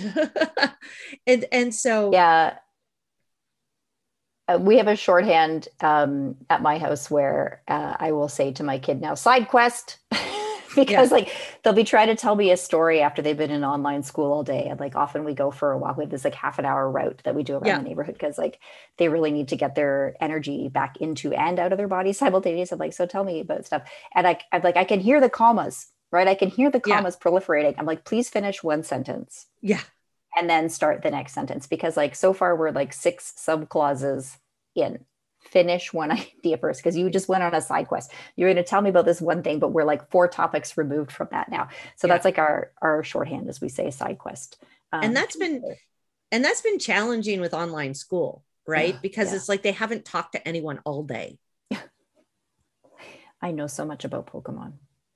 and 1.27 1.45
and 1.51 1.73
so 1.73 2.11
yeah. 2.11 2.57
Uh, 4.47 4.57
we 4.57 4.77
have 4.77 4.87
a 4.87 4.95
shorthand 4.95 5.67
um, 5.81 6.35
at 6.49 6.63
my 6.63 6.79
house 6.79 7.11
where 7.11 7.61
uh, 7.67 7.95
I 7.99 8.11
will 8.11 8.27
say 8.27 8.51
to 8.53 8.63
my 8.63 8.79
kid 8.79 8.99
now, 8.99 9.13
side 9.13 9.47
quest. 9.47 9.99
because 10.75 11.09
yeah. 11.09 11.15
like 11.15 11.35
they'll 11.63 11.73
be 11.73 11.83
trying 11.83 12.07
to 12.07 12.15
tell 12.15 12.35
me 12.35 12.51
a 12.51 12.57
story 12.57 13.01
after 13.01 13.21
they've 13.21 13.37
been 13.37 13.51
in 13.51 13.63
online 13.63 14.03
school 14.03 14.31
all 14.31 14.43
day 14.43 14.67
and 14.69 14.79
like 14.79 14.95
often 14.95 15.23
we 15.23 15.33
go 15.33 15.51
for 15.51 15.71
a 15.71 15.77
walk. 15.77 15.97
With 15.97 16.09
this 16.09 16.23
like 16.23 16.35
half 16.35 16.59
an 16.59 16.65
hour 16.65 16.89
route 16.89 17.21
that 17.25 17.35
we 17.35 17.43
do 17.43 17.53
around 17.55 17.65
yeah. 17.65 17.77
the 17.77 17.83
neighborhood 17.83 18.15
because 18.15 18.37
like 18.37 18.59
they 18.97 19.09
really 19.09 19.31
need 19.31 19.49
to 19.49 19.55
get 19.55 19.75
their 19.75 20.15
energy 20.21 20.69
back 20.69 20.97
into 20.97 21.33
and 21.33 21.59
out 21.59 21.71
of 21.71 21.77
their 21.77 21.87
body 21.87 22.13
simultaneously 22.13 22.77
like 22.77 22.93
so 22.93 23.05
tell 23.05 23.23
me 23.23 23.39
about 23.39 23.65
stuff. 23.65 23.83
And 24.15 24.27
I, 24.27 24.39
i'm 24.51 24.61
like 24.61 24.77
i 24.77 24.83
can 24.83 24.99
hear 24.99 25.19
the 25.19 25.29
commas 25.29 25.87
right? 26.11 26.27
I 26.27 26.35
can 26.35 26.49
hear 26.49 26.69
the 26.69 26.79
commas 26.79 27.17
yeah. 27.19 27.31
proliferating. 27.31 27.75
I'm 27.77 27.85
like 27.85 28.05
please 28.05 28.29
finish 28.29 28.63
one 28.63 28.83
sentence. 28.83 29.47
Yeah. 29.61 29.81
And 30.35 30.49
then 30.49 30.69
start 30.69 31.01
the 31.01 31.11
next 31.11 31.33
sentence 31.33 31.67
because 31.67 31.97
like 31.97 32.15
so 32.15 32.33
far 32.33 32.55
we're 32.55 32.71
like 32.71 32.93
six 32.93 33.33
sub 33.35 33.69
clauses 33.69 34.37
in 34.75 35.05
finish 35.51 35.93
one 35.93 36.11
idea 36.39 36.57
first 36.57 36.81
because 36.81 36.97
you 36.97 37.09
just 37.09 37.27
went 37.27 37.43
on 37.43 37.53
a 37.53 37.61
side 37.61 37.87
quest. 37.87 38.11
You're 38.35 38.49
going 38.51 38.63
to 38.63 38.69
tell 38.69 38.81
me 38.81 38.89
about 38.89 39.05
this 39.05 39.21
one 39.21 39.43
thing 39.43 39.59
but 39.59 39.73
we're 39.73 39.83
like 39.83 40.09
four 40.09 40.27
topics 40.27 40.77
removed 40.77 41.11
from 41.11 41.27
that 41.31 41.49
now. 41.49 41.69
So 41.95 42.07
yeah. 42.07 42.13
that's 42.13 42.25
like 42.25 42.37
our 42.39 42.71
our 42.81 43.03
shorthand 43.03 43.49
as 43.49 43.61
we 43.61 43.69
say 43.69 43.91
side 43.91 44.17
quest. 44.17 44.61
Um, 44.93 45.03
and 45.03 45.15
that's 45.15 45.35
been 45.35 45.63
and 46.31 46.43
that's 46.43 46.61
been 46.61 46.79
challenging 46.79 47.41
with 47.41 47.53
online 47.53 47.93
school 47.93 48.43
right? 48.67 49.01
Because 49.01 49.29
yeah. 49.29 49.35
it's 49.35 49.49
like 49.49 49.63
they 49.63 49.71
haven't 49.71 50.05
talked 50.05 50.33
to 50.33 50.47
anyone 50.47 50.79
all 50.85 51.03
day. 51.03 51.37
I 53.41 53.51
know 53.51 53.67
so 53.67 53.85
much 53.85 54.05
about 54.05 54.27
pokemon. 54.27 54.73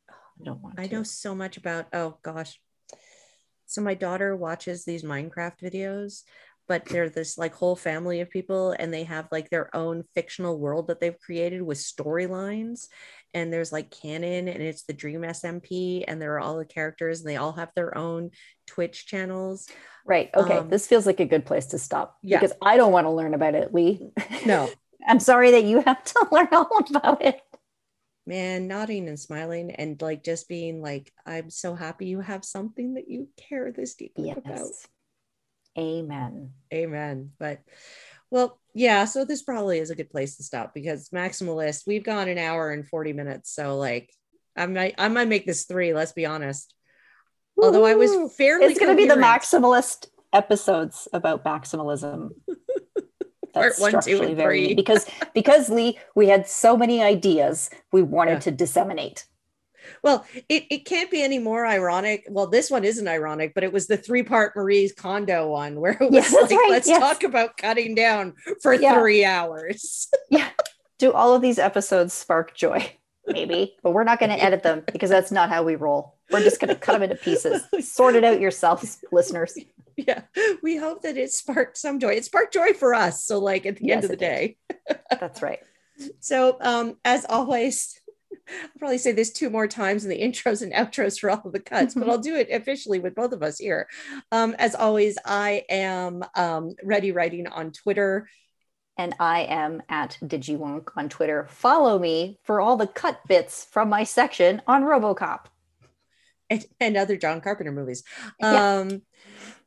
I 0.09 0.43
don't 0.43 0.61
want 0.61 0.75
to. 0.75 0.83
i 0.83 0.87
know 0.87 1.03
so 1.03 1.33
much 1.33 1.57
about 1.57 1.87
oh 1.93 2.17
gosh. 2.21 2.59
So 3.65 3.81
my 3.81 3.93
daughter 3.93 4.35
watches 4.35 4.85
these 4.85 5.03
minecraft 5.03 5.59
videos 5.61 6.23
but 6.67 6.85
they're 6.85 7.09
this 7.09 7.37
like 7.37 7.53
whole 7.53 7.75
family 7.75 8.21
of 8.21 8.29
people 8.29 8.75
and 8.77 8.93
they 8.93 9.03
have 9.03 9.27
like 9.31 9.49
their 9.49 9.75
own 9.75 10.03
fictional 10.13 10.59
world 10.59 10.87
that 10.87 10.99
they've 10.99 11.19
created 11.19 11.61
with 11.61 11.77
storylines 11.77 12.87
and 13.33 13.51
there's 13.51 13.71
like 13.71 13.91
canon 13.91 14.47
and 14.47 14.61
it's 14.61 14.83
the 14.83 14.93
dream 14.93 15.21
smp 15.21 16.03
and 16.07 16.21
there 16.21 16.35
are 16.35 16.39
all 16.39 16.57
the 16.57 16.65
characters 16.65 17.19
and 17.19 17.29
they 17.29 17.35
all 17.35 17.53
have 17.53 17.71
their 17.75 17.97
own 17.97 18.31
twitch 18.67 19.05
channels. 19.05 19.67
Right 20.05 20.29
okay 20.35 20.57
um, 20.57 20.69
this 20.69 20.87
feels 20.87 21.05
like 21.05 21.19
a 21.19 21.25
good 21.25 21.45
place 21.45 21.67
to 21.67 21.79
stop 21.79 22.17
yeah. 22.21 22.39
because 22.39 22.55
i 22.61 22.77
don't 22.77 22.91
want 22.91 23.05
to 23.05 23.11
learn 23.11 23.33
about 23.33 23.55
it 23.55 23.73
lee. 23.73 24.11
No. 24.45 24.69
I'm 25.07 25.19
sorry 25.19 25.51
that 25.51 25.65
you 25.65 25.81
have 25.81 26.03
to 26.03 26.27
learn 26.31 26.47
all 26.51 26.83
about 26.89 27.23
it. 27.23 27.39
Man 28.25 28.67
nodding 28.67 29.07
and 29.07 29.19
smiling 29.19 29.69
and 29.71 30.01
like 30.01 30.23
just 30.23 30.47
being 30.49 30.81
like 30.81 31.13
i'm 31.27 31.51
so 31.51 31.75
happy 31.75 32.07
you 32.07 32.21
have 32.21 32.43
something 32.43 32.95
that 32.95 33.07
you 33.07 33.29
care 33.37 33.71
this 33.71 33.93
deeply 33.93 34.27
yes. 34.27 34.37
about 34.37 34.71
Amen. 35.77 36.51
Amen. 36.73 37.31
But 37.39 37.61
well, 38.31 38.59
yeah, 38.73 39.05
so 39.05 39.25
this 39.25 39.43
probably 39.43 39.79
is 39.79 39.89
a 39.89 39.95
good 39.95 40.09
place 40.09 40.37
to 40.37 40.43
stop 40.43 40.73
because 40.73 41.09
maximalist, 41.09 41.87
we've 41.87 42.03
gone 42.03 42.27
an 42.27 42.37
hour 42.37 42.71
and 42.71 42.87
40 42.87 43.13
minutes. 43.13 43.53
So 43.53 43.77
like 43.77 44.11
I 44.55 44.65
might 44.65 44.95
I 44.97 45.07
might 45.07 45.27
make 45.27 45.45
this 45.45 45.65
three, 45.65 45.93
let's 45.93 46.13
be 46.13 46.25
honest. 46.25 46.73
Woo-hoo. 47.55 47.67
Although 47.67 47.85
I 47.85 47.95
was 47.95 48.33
fairly 48.35 48.65
It's 48.65 48.79
gonna 48.79 48.95
be 48.95 49.07
the 49.07 49.15
maximalist 49.15 50.07
episodes 50.33 51.07
about 51.13 51.43
maximalism. 51.43 52.31
That's 53.53 53.79
Part 53.79 53.93
one, 53.93 54.03
two, 54.03 54.21
and 54.21 54.35
very, 54.35 54.65
three. 54.65 54.75
because 54.75 55.05
because 55.33 55.69
Lee, 55.69 55.97
we 56.13 56.27
had 56.27 56.45
so 56.45 56.75
many 56.75 57.01
ideas 57.01 57.69
we 57.93 58.01
wanted 58.01 58.33
yeah. 58.33 58.39
to 58.39 58.51
disseminate. 58.51 59.25
Well, 60.03 60.25
it, 60.49 60.65
it 60.69 60.85
can't 60.85 61.11
be 61.11 61.23
any 61.23 61.39
more 61.39 61.65
ironic. 61.65 62.25
Well, 62.29 62.47
this 62.47 62.69
one 62.69 62.83
isn't 62.83 63.07
ironic, 63.07 63.53
but 63.53 63.63
it 63.63 63.73
was 63.73 63.87
the 63.87 63.97
three 63.97 64.23
part 64.23 64.55
Marie's 64.55 64.93
Kondo 64.93 65.49
one 65.49 65.79
where 65.79 65.93
it 65.93 65.99
was 65.99 66.13
yes, 66.13 66.33
like, 66.33 66.51
right. 66.51 66.69
let's 66.69 66.87
yes. 66.87 66.99
talk 66.99 67.23
about 67.23 67.57
cutting 67.57 67.95
down 67.95 68.33
for 68.61 68.73
yeah. 68.73 68.93
three 68.93 69.25
hours. 69.25 70.09
yeah. 70.29 70.49
Do 70.97 71.11
all 71.11 71.33
of 71.33 71.41
these 71.41 71.59
episodes 71.59 72.13
spark 72.13 72.55
joy? 72.55 72.89
Maybe, 73.27 73.75
but 73.81 73.91
we're 73.91 74.03
not 74.03 74.19
going 74.19 74.29
to 74.29 74.41
edit 74.41 74.61
them 74.61 74.83
because 74.91 75.09
that's 75.09 75.31
not 75.31 75.49
how 75.49 75.63
we 75.63 75.75
roll. 75.75 76.15
We're 76.31 76.43
just 76.43 76.59
going 76.59 76.73
to 76.73 76.79
cut 76.79 76.93
them 76.93 77.03
into 77.03 77.15
pieces. 77.15 77.63
Sort 77.81 78.15
it 78.15 78.23
out 78.23 78.39
yourselves, 78.39 79.03
listeners. 79.11 79.57
Yeah. 79.97 80.21
We 80.61 80.77
hope 80.77 81.01
that 81.03 81.17
it 81.17 81.31
sparked 81.31 81.77
some 81.77 81.99
joy. 81.99 82.13
It 82.13 82.25
sparked 82.25 82.53
joy 82.53 82.73
for 82.73 82.93
us. 82.93 83.23
So, 83.25 83.39
like 83.39 83.65
at 83.65 83.77
the 83.77 83.85
yes, 83.85 83.95
end 83.95 84.03
of 84.05 84.09
the 84.11 84.17
day. 84.17 84.57
that's 85.09 85.41
right. 85.41 85.59
So, 86.19 86.57
um, 86.61 86.97
as 87.05 87.25
always, 87.27 87.99
I'll 88.47 88.79
probably 88.79 88.97
say 88.97 89.11
this 89.11 89.31
two 89.31 89.49
more 89.49 89.67
times 89.67 90.03
in 90.03 90.09
the 90.09 90.21
intros 90.21 90.61
and 90.61 90.73
outros 90.73 91.19
for 91.19 91.29
all 91.29 91.41
of 91.45 91.53
the 91.53 91.59
cuts, 91.59 91.93
but 91.93 92.09
I'll 92.09 92.17
do 92.17 92.35
it 92.35 92.49
officially 92.51 92.99
with 92.99 93.15
both 93.15 93.31
of 93.31 93.43
us 93.43 93.57
here. 93.57 93.87
Um, 94.31 94.55
as 94.59 94.75
always, 94.75 95.17
I 95.25 95.63
am 95.69 96.23
um, 96.35 96.75
ready 96.83 97.11
writing 97.11 97.47
on 97.47 97.71
Twitter. 97.71 98.27
And 98.97 99.13
I 99.19 99.41
am 99.41 99.83
at 99.89 100.17
DigiWonk 100.23 100.91
on 100.95 101.09
Twitter. 101.09 101.47
Follow 101.49 101.99
me 101.99 102.39
for 102.43 102.61
all 102.61 102.77
the 102.77 102.87
cut 102.87 103.19
bits 103.27 103.67
from 103.69 103.89
my 103.89 104.05
section 104.05 104.61
on 104.67 104.83
Robocop. 104.83 105.47
And, 106.49 106.63
and 106.79 106.95
other 106.95 107.17
John 107.17 107.41
Carpenter 107.41 107.73
movies. 107.73 108.03
Yeah. 108.39 108.99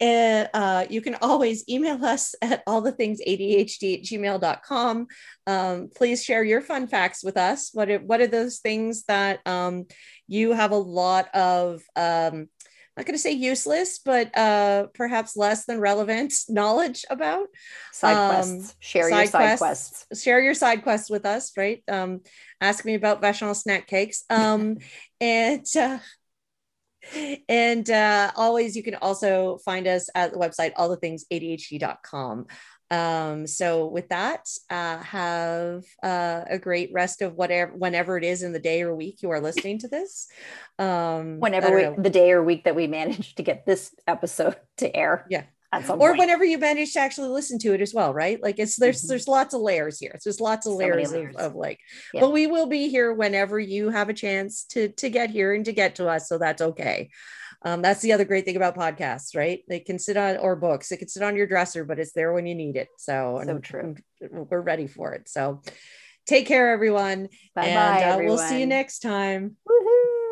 And 0.01 0.49
uh, 0.55 0.87
you 0.89 1.01
can 1.01 1.17
always 1.17 1.69
email 1.69 2.05
us 2.05 2.35
at 2.41 2.63
all 2.67 2.81
the 2.81 2.93
things 2.93 3.21
ADHD 3.27 3.99
at 3.99 4.05
gmail.com. 4.05 5.07
Um, 5.47 5.91
please 5.95 6.25
share 6.25 6.45
your 6.45 6.61
fun 6.61 6.87
facts 6.87 7.25
with 7.25 7.37
us. 7.37 7.71
What 7.73 7.91
are, 7.91 7.99
what 7.99 8.21
are 8.21 8.27
those 8.27 8.59
things 8.59 9.05
that 9.05 9.41
um, 9.47 9.87
you 10.29 10.53
have 10.53 10.71
a 10.71 10.77
lot 10.77 11.35
of, 11.35 11.83
um, 11.97 12.49
I'm 12.99 13.03
not 13.03 13.07
going 13.07 13.15
to 13.15 13.23
say 13.23 13.33
useless, 13.33 13.99
but 14.05 14.37
uh, 14.37 14.87
perhaps 14.95 15.37
less 15.37 15.67
than 15.67 15.81
relevant 15.81 16.33
knowledge 16.49 17.05
about? 17.11 17.47
Side 17.93 18.17
um, 18.17 18.31
quests. 18.31 18.77
Share 18.81 19.11
side 19.11 19.17
your 19.17 19.27
side 19.27 19.39
quests. 19.41 19.59
quests. 19.59 20.23
Share 20.23 20.41
your 20.41 20.55
side 20.55 20.83
quests 20.83 21.11
with 21.11 21.27
us, 21.27 21.53
right? 21.57 21.83
Um, 21.89 22.21
ask 22.61 22.85
me 22.85 22.95
about 22.95 23.23
Vachon 23.23 23.55
snack 23.57 23.89
cakes. 23.89 24.25
Um, 24.31 24.79
and 25.21 25.67
uh, 25.77 25.99
and 27.49 27.89
uh, 27.91 28.33
always, 28.37 28.77
you 28.77 28.83
can 28.83 28.97
also 28.97 29.59
find 29.65 29.87
us 29.87 30.09
at 30.15 30.33
the 30.33 30.39
website, 30.39 30.73
all 30.77 30.89
the 30.89 30.97
things 30.97 31.25
ADHD.com. 31.33 32.47
Um, 32.91 33.47
so 33.47 33.87
with 33.87 34.09
that, 34.09 34.49
uh, 34.71 34.99
have 34.99 35.85
uh, 36.03 36.45
a 36.49 36.59
great 36.59 36.91
rest 36.93 37.21
of 37.21 37.35
whatever, 37.35 37.73
whenever 37.73 38.17
it 38.17 38.25
is 38.25 38.43
in 38.43 38.53
the 38.53 38.59
day 38.59 38.83
or 38.83 38.95
week 38.95 39.23
you 39.23 39.31
are 39.31 39.41
listening 39.41 39.79
to 39.81 39.89
this. 39.89 40.29
Um, 40.79 41.39
whenever 41.39 41.93
we, 41.97 42.03
the 42.03 42.11
day 42.11 42.33
or 42.33 42.43
week 42.43 42.65
that 42.65 42.77
we 42.77 42.87
managed 42.87 43.37
to 43.37 43.43
get 43.43 43.67
this 43.67 43.95
episode 44.07 44.57
to 44.79 44.95
air. 44.95 45.27
Yeah. 45.29 45.45
Or 45.73 45.83
point. 45.83 46.19
whenever 46.19 46.45
you 46.45 46.59
manage 46.59 46.95
to 46.95 47.01
actually 47.01 47.29
listen 47.29 47.59
to 47.59 47.75
it 47.75 47.81
as 47.81 47.93
well, 47.93 48.15
right? 48.15 48.43
Like 48.43 48.59
it's 48.59 48.77
there's 48.77 49.01
mm-hmm. 49.01 49.09
there's 49.09 49.29
lots 49.29 49.55
of 49.55 49.61
layers 49.61 49.99
here. 49.99 50.13
It's 50.15 50.25
just 50.25 50.41
lots 50.41 50.67
of 50.67 50.73
so 50.73 50.77
layers, 50.79 51.13
layers. 51.13 51.37
Of, 51.37 51.41
of, 51.43 51.55
like, 51.55 51.79
yeah. 52.15 52.21
but 52.21 52.31
we 52.31 52.47
will 52.47 52.67
be 52.67 52.89
here 52.89 53.13
whenever 53.13 53.59
you 53.59 53.91
have 53.91 54.09
a 54.09 54.15
chance 54.15 54.65
to 54.71 54.89
to 54.89 55.11
get 55.11 55.31
here 55.31 55.53
and 55.53 55.65
to 55.67 55.73
get 55.73 55.97
to 55.97 56.09
us. 56.09 56.29
So 56.29 56.39
that's 56.39 56.63
okay. 56.63 57.11
Um, 57.63 57.83
that's 57.83 58.01
the 58.01 58.13
other 58.13 58.25
great 58.25 58.45
thing 58.45 58.57
about 58.57 58.77
podcasts, 58.77 59.37
right? 59.37 59.63
They 59.69 59.81
can 59.81 59.99
sit 59.99 60.17
on 60.17 60.37
or 60.37 60.57
books. 60.57 60.93
It 60.93 60.99
can 60.99 61.09
sit 61.09 61.23
on 61.23 61.37
your 61.37 61.47
dresser, 61.47 61.85
but 61.85 61.99
it's 61.99 62.13
there 62.13 62.33
when 62.33 62.47
you 62.47 62.55
need 62.55 62.77
it. 62.77 62.89
So, 62.99 63.43
so 63.45 63.59
true. 63.59 63.97
We're 64.21 64.61
ready 64.61 64.87
for 64.87 65.15
it. 65.15 65.29
So, 65.29 65.63
take 66.27 66.47
care, 66.47 66.71
everyone. 66.71 67.29
Bye 67.57 67.67
and 67.67 67.75
bye. 67.75 68.11
Uh, 68.11 68.19
we'll 68.27 68.39
see 68.39 68.61
you 68.61 68.67
next 68.67 69.01
time. 69.01 69.57
Woo-hoo. 69.67 70.28